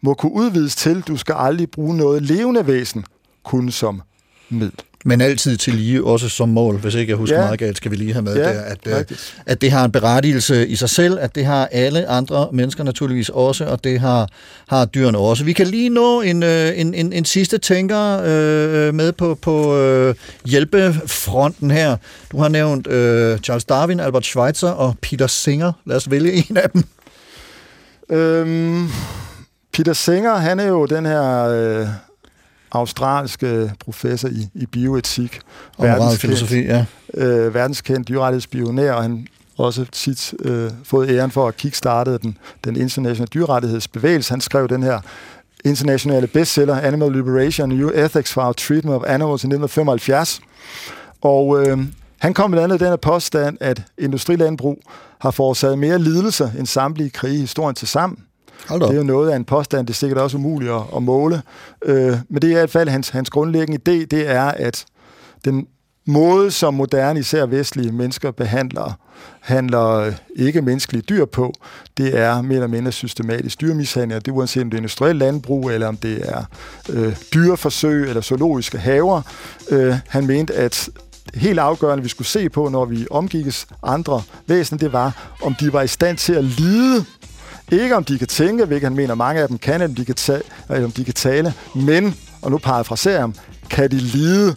må 0.00 0.14
kunne 0.14 0.32
udvides 0.32 0.76
til, 0.76 1.00
du 1.00 1.16
skal 1.16 1.34
aldrig 1.38 1.70
bruge 1.70 1.96
noget 1.96 2.22
levende 2.22 2.66
væsen 2.66 3.04
kun 3.42 3.70
som 3.70 4.02
middel. 4.48 4.80
Men 5.04 5.20
altid 5.20 5.56
til 5.56 5.74
lige, 5.74 6.04
også 6.04 6.28
som 6.28 6.48
mål, 6.48 6.78
hvis 6.78 6.94
ikke 6.94 7.10
jeg 7.10 7.16
husker 7.16 7.36
ja. 7.36 7.44
meget 7.44 7.58
galt, 7.58 7.76
skal 7.76 7.90
vi 7.90 7.96
lige 7.96 8.12
have 8.12 8.22
med 8.22 8.36
ja, 8.36 8.42
der, 8.42 8.60
at, 8.60 8.78
øh, 8.86 9.04
at 9.46 9.60
det 9.60 9.70
har 9.70 9.84
en 9.84 9.92
berettigelse 9.92 10.68
i 10.68 10.76
sig 10.76 10.90
selv, 10.90 11.18
at 11.20 11.34
det 11.34 11.44
har 11.44 11.68
alle 11.72 12.08
andre 12.08 12.48
mennesker 12.52 12.84
naturligvis 12.84 13.28
også, 13.28 13.64
og 13.64 13.84
det 13.84 14.00
har, 14.00 14.28
har 14.68 14.84
dyrene 14.84 15.18
også. 15.18 15.44
Vi 15.44 15.52
kan 15.52 15.66
lige 15.66 15.88
nå 15.88 16.20
en, 16.20 16.42
øh, 16.42 16.80
en, 16.80 16.94
en, 16.94 17.12
en 17.12 17.24
sidste 17.24 17.58
tænker 17.58 18.20
øh, 18.24 18.94
med 18.94 19.12
på, 19.12 19.34
på 19.34 19.76
øh, 19.76 20.14
hjælpefronten 20.44 21.70
her. 21.70 21.96
Du 22.32 22.38
har 22.38 22.48
nævnt 22.48 22.86
øh, 22.86 23.38
Charles 23.38 23.64
Darwin, 23.64 24.00
Albert 24.00 24.26
Schweitzer 24.26 24.70
og 24.70 24.94
Peter 25.02 25.26
Singer. 25.26 25.72
Lad 25.86 25.96
os 25.96 26.10
vælge 26.10 26.32
en 26.32 26.56
af 26.56 26.70
dem. 26.70 26.84
Øhm, 28.10 28.88
Peter 29.72 29.92
Singer, 29.92 30.36
han 30.36 30.60
er 30.60 30.66
jo 30.66 30.86
den 30.86 31.06
her... 31.06 31.48
Øh 31.48 31.86
australske 32.72 33.72
professor 33.80 34.28
i, 34.28 34.48
i 34.54 34.66
bioetik. 34.66 35.40
Og 35.76 35.86
filosofi, 36.20 36.60
ja. 36.60 36.84
Øh, 37.14 37.54
verdenskendt 37.54 38.08
dyrrettighedsbionær, 38.08 38.92
og 38.92 39.02
han 39.02 39.26
også 39.58 39.84
tit 39.92 40.34
øh, 40.44 40.70
fået 40.84 41.10
æren 41.10 41.30
for 41.30 41.48
at 41.48 41.56
kickstartede 41.56 42.18
den, 42.18 42.38
den 42.64 42.76
internationale 42.76 43.26
dyrerettighedsbevægelse. 43.26 44.30
Han 44.32 44.40
skrev 44.40 44.68
den 44.68 44.82
her 44.82 45.00
internationale 45.64 46.26
bestseller, 46.26 46.80
Animal 46.80 47.12
Liberation, 47.12 47.68
New 47.68 47.90
Ethics 47.94 48.32
for 48.32 48.42
Our 48.42 48.52
Treatment 48.52 48.96
of 48.96 49.02
Animals 49.06 49.44
i 49.44 49.46
1975. 49.46 50.40
Og 51.20 51.66
øh, 51.66 51.78
han 52.18 52.34
kom 52.34 52.50
blandt 52.50 52.64
andet 52.64 52.80
den 52.80 52.88
her 52.88 52.96
påstand, 52.96 53.56
at 53.60 53.82
industrilandbrug 53.98 54.82
har 55.20 55.30
forårsaget 55.30 55.78
mere 55.78 55.98
lidelser 55.98 56.50
end 56.58 56.66
samtlige 56.66 57.10
krige 57.10 57.36
i 57.36 57.40
historien 57.40 57.74
til 57.74 57.88
sammen. 57.88 58.18
Det 58.68 58.82
er 58.82 58.94
jo 58.94 59.02
noget 59.02 59.30
af 59.30 59.36
en 59.36 59.44
påstand, 59.44 59.86
det 59.86 59.92
er 59.92 59.96
sikkert 59.96 60.18
også 60.18 60.36
umuligt 60.36 60.72
at, 60.72 60.82
at 60.96 61.02
måle. 61.02 61.42
Øh, 61.84 62.16
men 62.28 62.42
det 62.42 62.44
er 62.44 62.50
i 62.50 62.54
hvert 62.54 62.70
fald 62.70 62.88
hans, 62.88 63.08
hans 63.08 63.30
grundlæggende 63.30 63.80
idé, 63.88 64.04
det 64.04 64.30
er, 64.30 64.44
at 64.44 64.84
den 65.44 65.66
måde, 66.06 66.50
som 66.50 66.74
moderne, 66.74 67.20
især 67.20 67.46
vestlige 67.46 67.92
mennesker 67.92 68.30
behandler 68.30 68.98
handler 69.40 69.88
øh, 69.88 70.12
ikke 70.36 70.62
menneskelige 70.62 71.02
dyr 71.02 71.24
på, 71.24 71.52
det 71.96 72.18
er 72.18 72.42
mere 72.42 72.54
eller 72.54 72.66
mindre 72.66 72.92
systematisk 72.92 73.60
dyrmishandling, 73.60 74.24
det 74.24 74.30
er 74.30 74.36
uanset 74.36 74.62
om 74.62 74.70
det 74.70 74.76
er 74.76 74.80
industrielt 74.80 75.18
landbrug, 75.18 75.70
eller 75.70 75.86
om 75.88 75.96
det 75.96 76.28
er 76.28 76.44
øh, 76.88 77.16
dyreforsøg 77.34 78.08
eller 78.08 78.20
zoologiske 78.20 78.78
haver. 78.78 79.22
Øh, 79.70 79.96
han 80.08 80.26
mente, 80.26 80.54
at 80.54 80.88
helt 81.34 81.58
afgørende, 81.58 82.02
vi 82.02 82.08
skulle 82.08 82.28
se 82.28 82.48
på, 82.48 82.68
når 82.68 82.84
vi 82.84 83.06
omgikkes 83.10 83.66
andre 83.82 84.22
væsener, 84.46 84.78
det 84.78 84.92
var, 84.92 85.36
om 85.42 85.54
de 85.54 85.72
var 85.72 85.82
i 85.82 85.88
stand 85.88 86.16
til 86.16 86.32
at 86.32 86.44
lide 86.44 87.04
ikke 87.72 87.96
om 87.96 88.04
de 88.04 88.18
kan 88.18 88.28
tænke, 88.28 88.64
hvilket 88.64 88.86
han 88.86 88.96
mener 88.96 89.14
mange 89.14 89.42
af 89.42 89.48
dem 89.48 89.58
kan, 89.58 89.74
eller 89.74 89.86
om 89.88 89.94
de 89.94 90.04
kan, 90.04 90.14
ta- 90.14 90.40
eller 90.70 90.84
om 90.84 90.92
de 90.92 91.04
kan 91.04 91.14
tale, 91.14 91.54
men, 91.74 92.14
og 92.42 92.50
nu 92.50 92.58
parafraserer 92.58 93.20
ham, 93.20 93.34
kan 93.70 93.90
de 93.90 93.96
lide? 93.96 94.54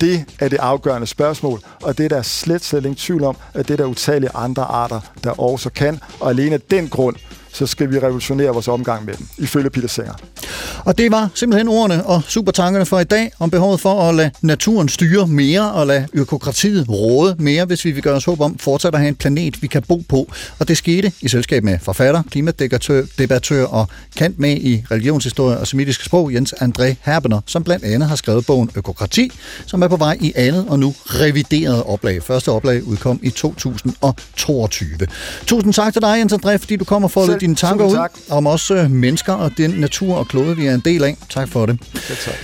Det 0.00 0.24
er 0.40 0.48
det 0.48 0.58
afgørende 0.58 1.06
spørgsmål, 1.06 1.60
og 1.82 1.98
det 1.98 2.04
er 2.04 2.08
der 2.08 2.22
slet, 2.22 2.64
slet 2.64 2.80
ingen 2.84 2.96
tvivl 2.96 3.24
om, 3.24 3.36
at 3.54 3.68
det 3.68 3.74
er 3.74 3.76
der 3.76 3.84
utallige 3.84 4.30
andre 4.34 4.62
arter, 4.62 5.00
der 5.24 5.40
også 5.40 5.70
kan, 5.70 6.00
og 6.20 6.30
alene 6.30 6.54
af 6.54 6.60
den 6.60 6.88
grund, 6.88 7.16
så 7.52 7.66
skal 7.66 7.92
vi 7.92 7.98
revolutionere 7.98 8.48
vores 8.48 8.68
omgang 8.68 9.04
med 9.04 9.14
dem, 9.14 9.26
ifølge 9.38 9.70
Peter 9.70 9.88
Singer. 9.88 10.12
Og 10.84 10.98
det 10.98 11.10
var 11.10 11.30
simpelthen 11.34 11.68
ordene 11.68 12.06
og 12.06 12.22
supertankerne 12.28 12.86
for 12.86 13.00
i 13.00 13.04
dag 13.04 13.32
om 13.38 13.50
behovet 13.50 13.80
for 13.80 14.02
at 14.02 14.14
lade 14.14 14.30
naturen 14.42 14.88
styre 14.88 15.26
mere 15.26 15.72
og 15.72 15.86
lade 15.86 16.06
økokratiet 16.12 16.88
råde 16.88 17.36
mere, 17.38 17.64
hvis 17.64 17.84
vi 17.84 17.90
vil 17.90 18.02
gøre 18.02 18.14
os 18.14 18.24
håb 18.24 18.40
om 18.40 18.58
fortsat 18.58 18.94
at 18.94 19.00
have 19.00 19.08
en 19.08 19.14
planet, 19.14 19.62
vi 19.62 19.66
kan 19.66 19.82
bo 19.82 20.02
på. 20.08 20.32
Og 20.58 20.68
det 20.68 20.76
skete 20.76 21.12
i 21.20 21.28
selskab 21.28 21.64
med 21.64 21.78
forfatter, 21.82 22.22
klimadebattør 22.30 23.64
og 23.64 23.88
kant 24.16 24.38
med 24.38 24.56
i 24.56 24.84
religionshistorie 24.90 25.58
og 25.58 25.66
semitisk 25.66 26.04
sprog, 26.04 26.34
Jens 26.34 26.54
André 26.62 26.94
Herbener, 27.02 27.40
som 27.46 27.64
blandt 27.64 27.84
andet 27.84 28.08
har 28.08 28.16
skrevet 28.16 28.46
bogen 28.46 28.70
Økokrati, 28.76 29.30
som 29.66 29.82
er 29.82 29.88
på 29.88 29.96
vej 29.96 30.16
i 30.20 30.32
andet 30.36 30.66
og 30.68 30.78
nu 30.78 30.94
revideret 31.06 31.82
oplag. 31.82 32.22
Første 32.22 32.48
oplag 32.48 32.84
udkom 32.84 33.20
i 33.22 33.30
2022. 33.30 34.88
Tusind 35.46 35.72
tak 35.72 35.92
til 35.92 36.02
dig, 36.02 36.18
Jens 36.18 36.32
André, 36.32 36.56
fordi 36.56 36.76
du 36.76 36.84
kommer 36.84 37.08
for 37.08 37.22
at 37.22 37.41
dine 37.42 37.54
tanker 37.54 37.84
ud 37.84 37.94
tak. 37.94 38.12
om 38.30 38.46
os 38.46 38.70
øh, 38.70 38.90
mennesker 38.90 39.32
og 39.32 39.50
den 39.56 39.70
natur 39.70 40.14
og 40.14 40.28
klode, 40.28 40.56
vi 40.56 40.66
er 40.66 40.74
en 40.74 40.82
del 40.84 41.04
af. 41.04 41.16
Tak 41.30 41.48
for 41.48 41.66
det. 41.66 41.78
Ja, 41.94 42.14
tak. 42.14 42.34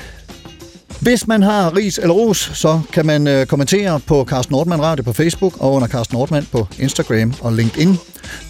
Hvis 1.01 1.27
man 1.27 1.43
har 1.43 1.77
ris 1.77 1.99
eller 1.99 2.15
ros, 2.15 2.51
så 2.55 2.81
kan 2.93 3.07
man 3.07 3.27
øh, 3.27 3.47
kommentere 3.47 4.01
på 4.01 4.25
Carsten 4.29 4.53
Nordmann 4.53 4.83
Radio 4.83 5.05
på 5.05 5.13
Facebook 5.13 5.55
og 5.61 5.73
under 5.73 5.89
Carsten 5.89 6.17
Nordmann 6.17 6.47
på 6.53 6.67
Instagram 6.79 7.35
og 7.41 7.53
LinkedIn. 7.53 7.99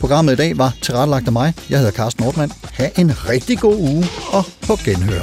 Programmet 0.00 0.32
i 0.32 0.36
dag 0.36 0.58
var 0.58 0.74
tilrettelagt 0.82 1.26
af 1.26 1.32
mig. 1.32 1.54
Jeg 1.70 1.78
hedder 1.78 1.92
Carsten 1.92 2.24
Nordmann. 2.24 2.52
Ha' 2.72 2.88
en 2.96 3.12
rigtig 3.28 3.58
god 3.58 3.76
uge 3.76 4.06
og 4.32 4.44
på 4.66 4.76
genhør. 4.84 5.22